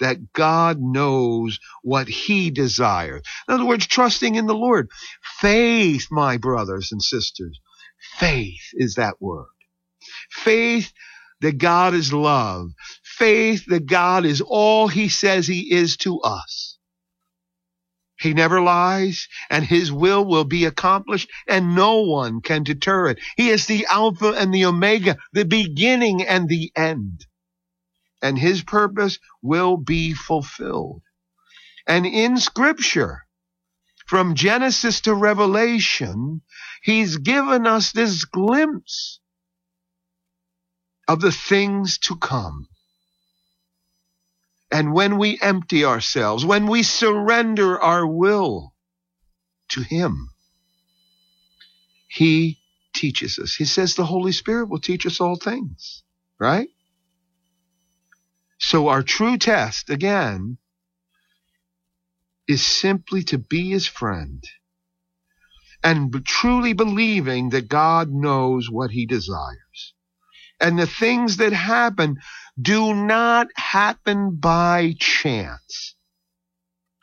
that 0.00 0.32
God 0.32 0.80
knows 0.80 1.58
what 1.82 2.08
he 2.08 2.50
desires. 2.50 3.22
In 3.48 3.54
other 3.54 3.66
words, 3.66 3.86
trusting 3.86 4.34
in 4.34 4.46
the 4.46 4.54
Lord. 4.54 4.88
Faith, 5.40 6.08
my 6.10 6.38
brothers 6.38 6.90
and 6.92 7.02
sisters. 7.02 7.60
Faith 8.18 8.70
is 8.74 8.94
that 8.94 9.20
word. 9.20 9.46
Faith 10.30 10.92
that 11.40 11.58
God 11.58 11.94
is 11.94 12.12
love. 12.12 12.70
Faith 13.04 13.66
that 13.68 13.86
God 13.86 14.24
is 14.24 14.40
all 14.40 14.88
he 14.88 15.08
says 15.08 15.46
he 15.46 15.72
is 15.72 15.96
to 15.98 16.20
us. 16.20 16.78
He 18.20 18.34
never 18.34 18.60
lies 18.60 19.28
and 19.50 19.64
his 19.64 19.90
will 19.90 20.24
will 20.24 20.44
be 20.44 20.66
accomplished 20.66 21.30
and 21.48 21.74
no 21.74 22.02
one 22.02 22.42
can 22.42 22.64
deter 22.64 23.08
it. 23.08 23.18
He 23.36 23.50
is 23.50 23.66
the 23.66 23.86
Alpha 23.90 24.32
and 24.32 24.52
the 24.52 24.66
Omega, 24.66 25.16
the 25.32 25.44
beginning 25.44 26.22
and 26.22 26.48
the 26.48 26.70
end. 26.76 27.26
And 28.22 28.38
his 28.38 28.62
purpose 28.62 29.18
will 29.42 29.76
be 29.76 30.14
fulfilled. 30.14 31.02
And 31.86 32.06
in 32.06 32.38
scripture, 32.38 33.22
from 34.06 34.34
Genesis 34.34 35.02
to 35.02 35.14
Revelation, 35.14 36.42
he's 36.82 37.16
given 37.18 37.66
us 37.66 37.92
this 37.92 38.24
glimpse 38.24 39.20
of 41.08 41.20
the 41.20 41.32
things 41.32 41.98
to 41.98 42.16
come. 42.16 42.68
And 44.70 44.92
when 44.92 45.18
we 45.18 45.38
empty 45.40 45.84
ourselves, 45.84 46.44
when 46.44 46.66
we 46.66 46.82
surrender 46.84 47.80
our 47.80 48.06
will 48.06 48.72
to 49.70 49.82
Him, 49.82 50.30
He 52.08 52.58
teaches 52.94 53.38
us. 53.38 53.54
He 53.54 53.64
says 53.64 53.94
the 53.94 54.04
Holy 54.06 54.32
Spirit 54.32 54.68
will 54.68 54.80
teach 54.80 55.06
us 55.06 55.20
all 55.20 55.36
things, 55.36 56.04
right? 56.38 56.68
So 58.60 58.88
our 58.88 59.02
true 59.02 59.38
test, 59.38 59.90
again, 59.90 60.58
is 62.46 62.64
simply 62.64 63.22
to 63.24 63.38
be 63.38 63.70
His 63.70 63.86
friend 63.86 64.44
and 65.82 66.24
truly 66.26 66.74
believing 66.74 67.50
that 67.50 67.68
God 67.68 68.10
knows 68.10 68.70
what 68.70 68.90
He 68.90 69.06
desires. 69.06 69.94
And 70.60 70.78
the 70.78 70.86
things 70.86 71.38
that 71.38 71.54
happen 71.54 72.18
do 72.60 72.94
not 72.94 73.48
happen 73.56 74.36
by 74.36 74.94
chance. 74.98 75.94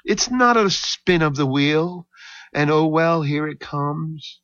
It's 0.06 0.30
not 0.30 0.58
a 0.58 0.70
spin 0.70 1.24
of 1.24 1.36
the 1.36 1.48
wheel 1.48 2.08
and 2.54 2.70
oh 2.70 2.86
well, 2.86 3.24
here 3.24 3.48
it 3.48 3.60
comes. 3.60 4.42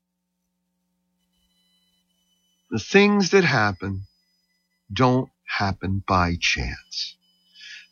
The 2.71 2.79
things 2.79 3.29
that 3.31 3.43
happen 3.43 4.07
don't 4.91 5.29
happen 5.45 6.03
by 6.07 6.37
chance. 6.39 7.17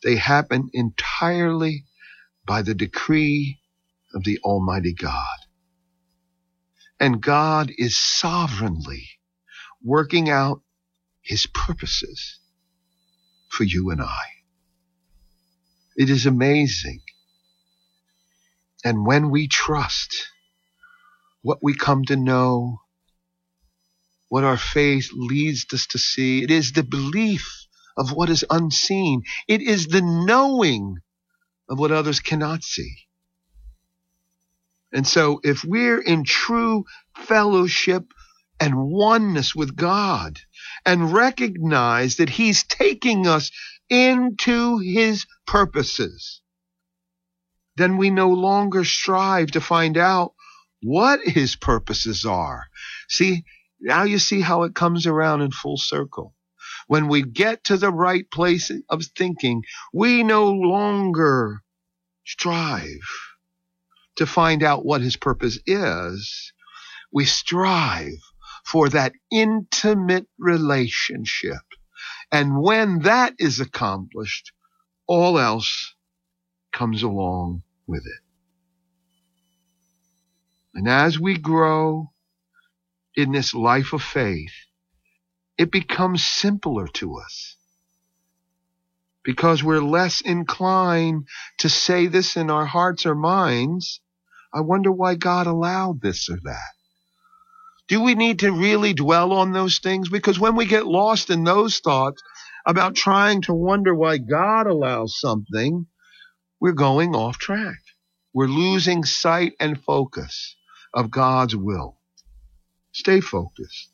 They 0.02 0.16
happen 0.16 0.70
entirely 0.72 1.84
by 2.46 2.62
the 2.62 2.74
decree 2.74 3.60
of 4.14 4.24
the 4.24 4.38
Almighty 4.42 4.92
God. 4.92 5.38
And 7.00 7.20
God 7.20 7.72
is 7.76 7.96
sovereignly 7.96 9.08
working 9.82 10.30
out 10.30 10.62
his 11.22 11.46
purposes 11.46 12.38
for 13.48 13.64
you 13.64 13.90
and 13.90 14.02
I. 14.02 14.24
It 15.96 16.10
is 16.10 16.26
amazing. 16.26 17.02
And 18.84 19.06
when 19.06 19.30
we 19.30 19.48
trust 19.48 20.28
what 21.42 21.58
we 21.62 21.74
come 21.74 22.04
to 22.06 22.16
know, 22.16 22.80
what 24.32 24.44
our 24.44 24.56
faith 24.56 25.10
leads 25.12 25.66
us 25.74 25.86
to 25.88 25.98
see, 25.98 26.42
it 26.42 26.50
is 26.50 26.72
the 26.72 26.82
belief 26.82 27.66
of 27.98 28.12
what 28.12 28.30
is 28.30 28.42
unseen. 28.48 29.20
It 29.46 29.60
is 29.60 29.88
the 29.88 30.00
knowing 30.00 30.96
of 31.68 31.78
what 31.78 31.92
others 31.92 32.20
cannot 32.20 32.62
see. 32.62 32.94
And 34.90 35.06
so 35.06 35.42
if 35.44 35.64
we're 35.64 36.00
in 36.00 36.24
true 36.24 36.86
fellowship 37.14 38.04
and 38.58 38.74
oneness 38.74 39.54
with 39.54 39.76
God 39.76 40.38
and 40.86 41.12
recognize 41.12 42.16
that 42.16 42.30
He's 42.30 42.64
taking 42.64 43.26
us 43.26 43.50
into 43.90 44.78
His 44.78 45.26
purposes, 45.46 46.40
then 47.76 47.98
we 47.98 48.08
no 48.08 48.30
longer 48.30 48.82
strive 48.82 49.50
to 49.50 49.60
find 49.60 49.98
out 49.98 50.32
what 50.80 51.20
His 51.20 51.54
purposes 51.54 52.24
are. 52.24 52.64
See, 53.10 53.44
now 53.82 54.04
you 54.04 54.18
see 54.18 54.40
how 54.40 54.62
it 54.62 54.74
comes 54.74 55.06
around 55.06 55.42
in 55.42 55.50
full 55.50 55.76
circle. 55.76 56.34
When 56.86 57.08
we 57.08 57.22
get 57.22 57.64
to 57.64 57.76
the 57.76 57.90
right 57.90 58.30
place 58.30 58.70
of 58.88 59.04
thinking, 59.16 59.64
we 59.92 60.22
no 60.22 60.50
longer 60.50 61.62
strive 62.24 63.08
to 64.16 64.26
find 64.26 64.62
out 64.62 64.84
what 64.84 65.00
his 65.00 65.16
purpose 65.16 65.58
is. 65.66 66.52
We 67.12 67.24
strive 67.24 68.20
for 68.64 68.88
that 68.90 69.12
intimate 69.30 70.26
relationship. 70.38 71.62
And 72.30 72.62
when 72.62 73.00
that 73.00 73.34
is 73.38 73.60
accomplished, 73.60 74.52
all 75.06 75.38
else 75.38 75.94
comes 76.72 77.02
along 77.02 77.62
with 77.86 78.06
it. 78.06 78.22
And 80.74 80.88
as 80.88 81.18
we 81.18 81.36
grow 81.36 82.11
in 83.16 83.32
this 83.32 83.54
life 83.54 83.92
of 83.92 84.02
faith, 84.02 84.52
it 85.58 85.70
becomes 85.70 86.24
simpler 86.24 86.88
to 86.88 87.16
us 87.18 87.56
because 89.24 89.62
we're 89.62 89.80
less 89.80 90.20
inclined 90.20 91.26
to 91.58 91.68
say 91.68 92.06
this 92.06 92.36
in 92.36 92.50
our 92.50 92.66
hearts 92.66 93.06
or 93.06 93.14
minds. 93.14 94.00
I 94.52 94.60
wonder 94.60 94.90
why 94.90 95.14
God 95.14 95.46
allowed 95.46 96.00
this 96.00 96.28
or 96.28 96.38
that. 96.44 96.72
Do 97.88 98.02
we 98.02 98.14
need 98.14 98.40
to 98.40 98.52
really 98.52 98.94
dwell 98.94 99.32
on 99.32 99.52
those 99.52 99.78
things? 99.78 100.08
Because 100.08 100.38
when 100.38 100.56
we 100.56 100.66
get 100.66 100.86
lost 100.86 101.30
in 101.30 101.44
those 101.44 101.80
thoughts 101.80 102.22
about 102.66 102.94
trying 102.94 103.42
to 103.42 103.54
wonder 103.54 103.94
why 103.94 104.18
God 104.18 104.66
allows 104.66 105.18
something, 105.18 105.86
we're 106.60 106.72
going 106.72 107.14
off 107.14 107.38
track. 107.38 107.80
We're 108.32 108.46
losing 108.46 109.04
sight 109.04 109.54
and 109.60 109.82
focus 109.82 110.56
of 110.94 111.10
God's 111.10 111.54
will. 111.56 111.98
Stay 112.92 113.20
focused. 113.20 113.88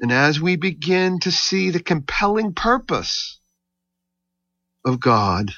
And 0.00 0.12
as 0.12 0.40
we 0.40 0.56
begin 0.56 1.18
to 1.20 1.32
see 1.32 1.70
the 1.70 1.82
compelling 1.82 2.54
purpose 2.54 3.40
of 4.84 5.00
God, 5.00 5.50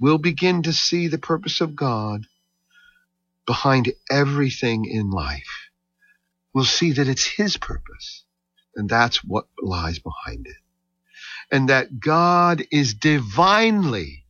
we'll 0.00 0.18
begin 0.18 0.62
to 0.62 0.72
see 0.72 1.08
the 1.08 1.18
purpose 1.18 1.60
of 1.60 1.76
God 1.76 2.24
behind 3.46 3.92
everything 4.08 4.84
in 4.84 5.10
life, 5.10 5.70
we'll 6.54 6.64
see 6.64 6.92
that 6.92 7.08
it's 7.08 7.26
His 7.26 7.56
purpose. 7.56 8.24
And 8.76 8.88
that's 8.88 9.24
what 9.24 9.46
lies 9.60 9.98
behind 9.98 10.46
it. 10.46 10.56
And 11.50 11.68
that 11.68 11.98
God 11.98 12.62
is 12.70 12.94
divinely 12.94 14.24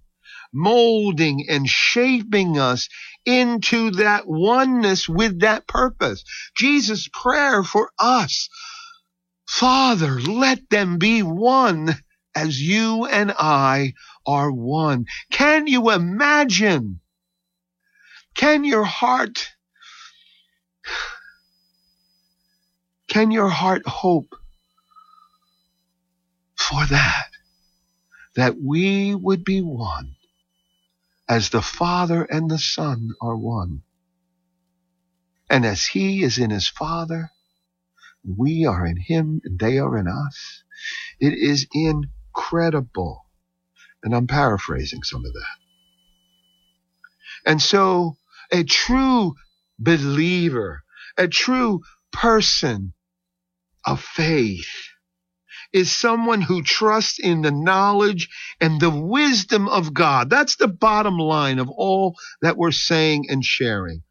molding 0.52 1.46
and 1.48 1.68
shaping 1.68 2.58
us 2.58 2.88
into 3.24 3.90
that 3.92 4.26
oneness 4.26 5.08
with 5.08 5.40
that 5.40 5.66
purpose. 5.66 6.24
Jesus' 6.56 7.08
prayer 7.12 7.62
for 7.62 7.90
us, 7.98 8.48
Father, 9.48 10.20
let 10.20 10.70
them 10.70 10.98
be 10.98 11.22
one 11.22 11.96
as 12.34 12.60
you 12.60 13.06
and 13.06 13.32
I 13.32 13.94
are 14.26 14.50
one. 14.50 15.06
Can 15.30 15.66
you 15.66 15.90
imagine 15.90 17.00
can 18.34 18.64
your 18.64 18.84
heart, 18.84 19.52
can 23.08 23.30
your 23.30 23.48
heart 23.48 23.86
hope 23.86 24.34
for 26.56 26.86
that? 26.86 27.26
That 28.36 28.56
we 28.58 29.14
would 29.14 29.44
be 29.44 29.60
one 29.60 30.16
as 31.30 31.50
the 31.50 31.62
Father 31.62 32.24
and 32.24 32.50
the 32.50 32.58
Son 32.58 33.10
are 33.22 33.36
one. 33.36 33.82
And 35.48 35.64
as 35.64 35.86
He 35.86 36.24
is 36.24 36.38
in 36.38 36.50
His 36.50 36.68
Father, 36.68 37.30
we 38.24 38.66
are 38.66 38.84
in 38.84 38.96
Him 38.96 39.40
and 39.44 39.56
they 39.56 39.78
are 39.78 39.96
in 39.96 40.08
us. 40.08 40.64
It 41.20 41.34
is 41.34 41.68
incredible. 41.72 43.26
And 44.02 44.12
I'm 44.12 44.26
paraphrasing 44.26 45.04
some 45.04 45.24
of 45.24 45.32
that. 45.32 45.58
And 47.46 47.62
so 47.62 48.16
a 48.50 48.64
true 48.64 49.36
believer, 49.78 50.82
a 51.16 51.28
true 51.28 51.82
person 52.12 52.92
of 53.86 54.02
faith 54.02 54.89
is 55.72 55.94
someone 55.94 56.40
who 56.40 56.62
trusts 56.62 57.18
in 57.18 57.42
the 57.42 57.50
knowledge 57.50 58.28
and 58.60 58.80
the 58.80 58.90
wisdom 58.90 59.68
of 59.68 59.94
God. 59.94 60.30
That's 60.30 60.56
the 60.56 60.68
bottom 60.68 61.18
line 61.18 61.58
of 61.58 61.68
all 61.68 62.16
that 62.42 62.56
we're 62.56 62.72
saying 62.72 63.26
and 63.28 63.44
sharing. 63.44 64.02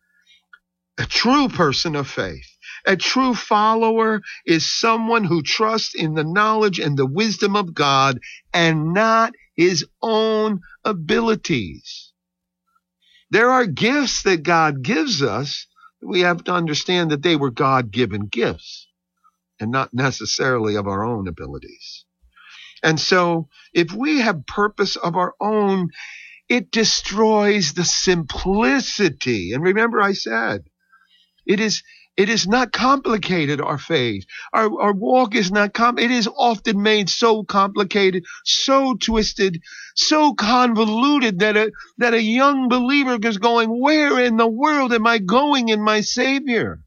A 0.97 1.05
true 1.05 1.47
person 1.47 1.95
of 1.95 2.09
faith, 2.09 2.47
a 2.85 2.97
true 2.97 3.33
follower 3.33 4.21
is 4.45 4.69
someone 4.69 5.23
who 5.23 5.41
trusts 5.41 5.95
in 5.95 6.13
the 6.13 6.23
knowledge 6.23 6.79
and 6.79 6.97
the 6.97 7.05
wisdom 7.05 7.55
of 7.55 7.73
God 7.73 8.19
and 8.53 8.93
not 8.93 9.33
his 9.55 9.85
own 10.01 10.59
abilities. 10.83 12.11
There 13.31 13.51
are 13.51 13.65
gifts 13.65 14.23
that 14.23 14.43
God 14.43 14.81
gives 14.81 15.21
us. 15.21 15.67
We 16.01 16.21
have 16.21 16.43
to 16.45 16.51
understand 16.51 17.11
that 17.11 17.21
they 17.21 17.35
were 17.35 17.51
God 17.51 17.91
given 17.91 18.27
gifts 18.27 18.88
and 19.59 19.71
not 19.71 19.93
necessarily 19.93 20.75
of 20.75 20.87
our 20.87 21.03
own 21.03 21.27
abilities. 21.27 22.05
And 22.83 22.99
so 22.99 23.49
if 23.73 23.91
we 23.91 24.19
have 24.19 24.45
purpose 24.45 24.95
of 24.95 25.15
our 25.15 25.35
own, 25.41 25.89
it 26.47 26.71
destroys 26.71 27.73
the 27.73 27.85
simplicity. 27.85 29.53
And 29.53 29.63
remember 29.63 30.01
I 30.01 30.13
said, 30.13 30.63
it 31.45 31.59
is 31.59 31.83
it 32.19 32.27
is 32.27 32.45
not 32.45 32.73
complicated, 32.73 33.61
our 33.61 33.77
faith. 33.77 34.25
Our, 34.51 34.81
our 34.81 34.93
walk 34.93 35.35
is 35.35 35.53
not 35.53 35.73
com- 35.73 35.97
it 35.97 36.11
is 36.11 36.27
often 36.27 36.81
made 36.81 37.09
so 37.09 37.45
complicated, 37.45 38.25
so 38.43 38.95
twisted, 38.95 39.61
so 39.95 40.33
convoluted 40.33 41.39
that 41.39 41.55
a, 41.55 41.71
that 41.99 42.13
a 42.13 42.21
young 42.21 42.67
believer 42.67 43.17
is 43.23 43.37
going, 43.37 43.69
where 43.69 44.19
in 44.19 44.35
the 44.35 44.49
world 44.49 44.91
am 44.91 45.07
I 45.07 45.19
going 45.19 45.69
in 45.69 45.81
my 45.81 46.01
Savior? 46.01 46.81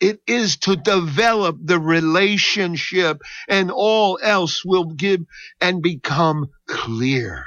It 0.00 0.20
is 0.26 0.56
to 0.58 0.76
develop 0.76 1.56
the 1.62 1.78
relationship 1.78 3.22
and 3.48 3.70
all 3.70 4.18
else 4.22 4.64
will 4.64 4.86
give 4.86 5.20
and 5.60 5.82
become 5.82 6.50
clear. 6.66 7.46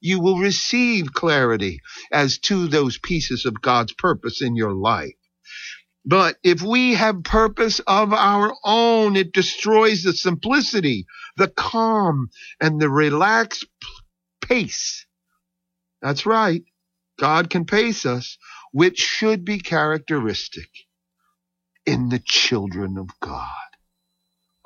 You 0.00 0.20
will 0.20 0.38
receive 0.38 1.12
clarity 1.12 1.80
as 2.12 2.38
to 2.40 2.68
those 2.68 2.98
pieces 2.98 3.46
of 3.46 3.60
God's 3.62 3.92
purpose 3.92 4.42
in 4.42 4.56
your 4.56 4.74
life. 4.74 5.14
But 6.04 6.38
if 6.42 6.62
we 6.62 6.94
have 6.94 7.22
purpose 7.22 7.80
of 7.86 8.12
our 8.12 8.54
own, 8.64 9.16
it 9.16 9.32
destroys 9.32 10.02
the 10.02 10.12
simplicity, 10.12 11.06
the 11.36 11.48
calm, 11.48 12.30
and 12.60 12.80
the 12.80 12.90
relaxed 12.90 13.66
pace. 14.40 15.06
That's 16.02 16.26
right. 16.26 16.62
God 17.18 17.50
can 17.50 17.66
pace 17.66 18.06
us, 18.06 18.38
which 18.72 18.98
should 18.98 19.44
be 19.44 19.58
characteristic 19.58 20.68
in 21.88 22.10
the 22.10 22.18
children 22.18 22.98
of 22.98 23.08
God. 23.20 23.48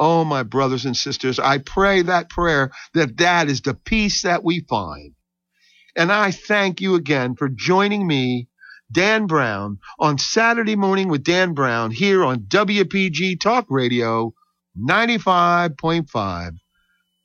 Oh, 0.01 0.25
my 0.25 0.43
brothers 0.43 0.85
and 0.85 0.97
sisters, 0.97 1.39
I 1.39 1.59
pray 1.59 2.03
that 2.03 2.29
prayer 2.29 2.73
that 2.95 3.19
that 3.19 3.49
is 3.49 3.61
the 3.61 3.75
peace 3.75 4.23
that 4.23 4.43
we 4.43 4.67
find. 4.69 5.15
And 5.95 6.11
I 6.11 6.33
thank 6.33 6.81
you 6.81 6.97
again 6.97 7.37
for 7.37 7.49
joining 7.49 8.07
me 8.07 8.49
Dan 8.91 9.27
Brown 9.27 9.79
on 10.01 10.19
Saturday 10.19 10.75
morning 10.75 11.09
with 11.09 11.23
Dan 11.23 11.55
Brown 11.55 11.93
here 11.93 12.25
on 12.25 12.41
WPG 12.41 13.39
Talk 13.39 13.67
Radio 13.69 14.35
95.5. 14.77 16.51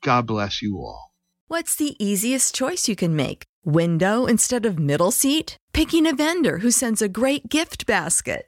God 0.04 0.28
bless 0.28 0.62
you 0.62 0.78
all. 0.78 1.12
What's 1.48 1.76
the 1.76 1.95
easiest 2.04 2.54
choice 2.54 2.88
you 2.88 2.95
can 2.95 3.16
make? 3.16 3.45
Window 3.66 4.26
instead 4.28 4.66
of 4.66 4.78
middle 4.78 5.12
seat? 5.12 5.58
Picking 5.74 6.06
a 6.06 6.14
vendor 6.14 6.60
who 6.60 6.72
sends 6.72 7.02
a 7.02 7.10
great 7.10 7.50
gift 7.50 7.86
basket? 7.86 8.48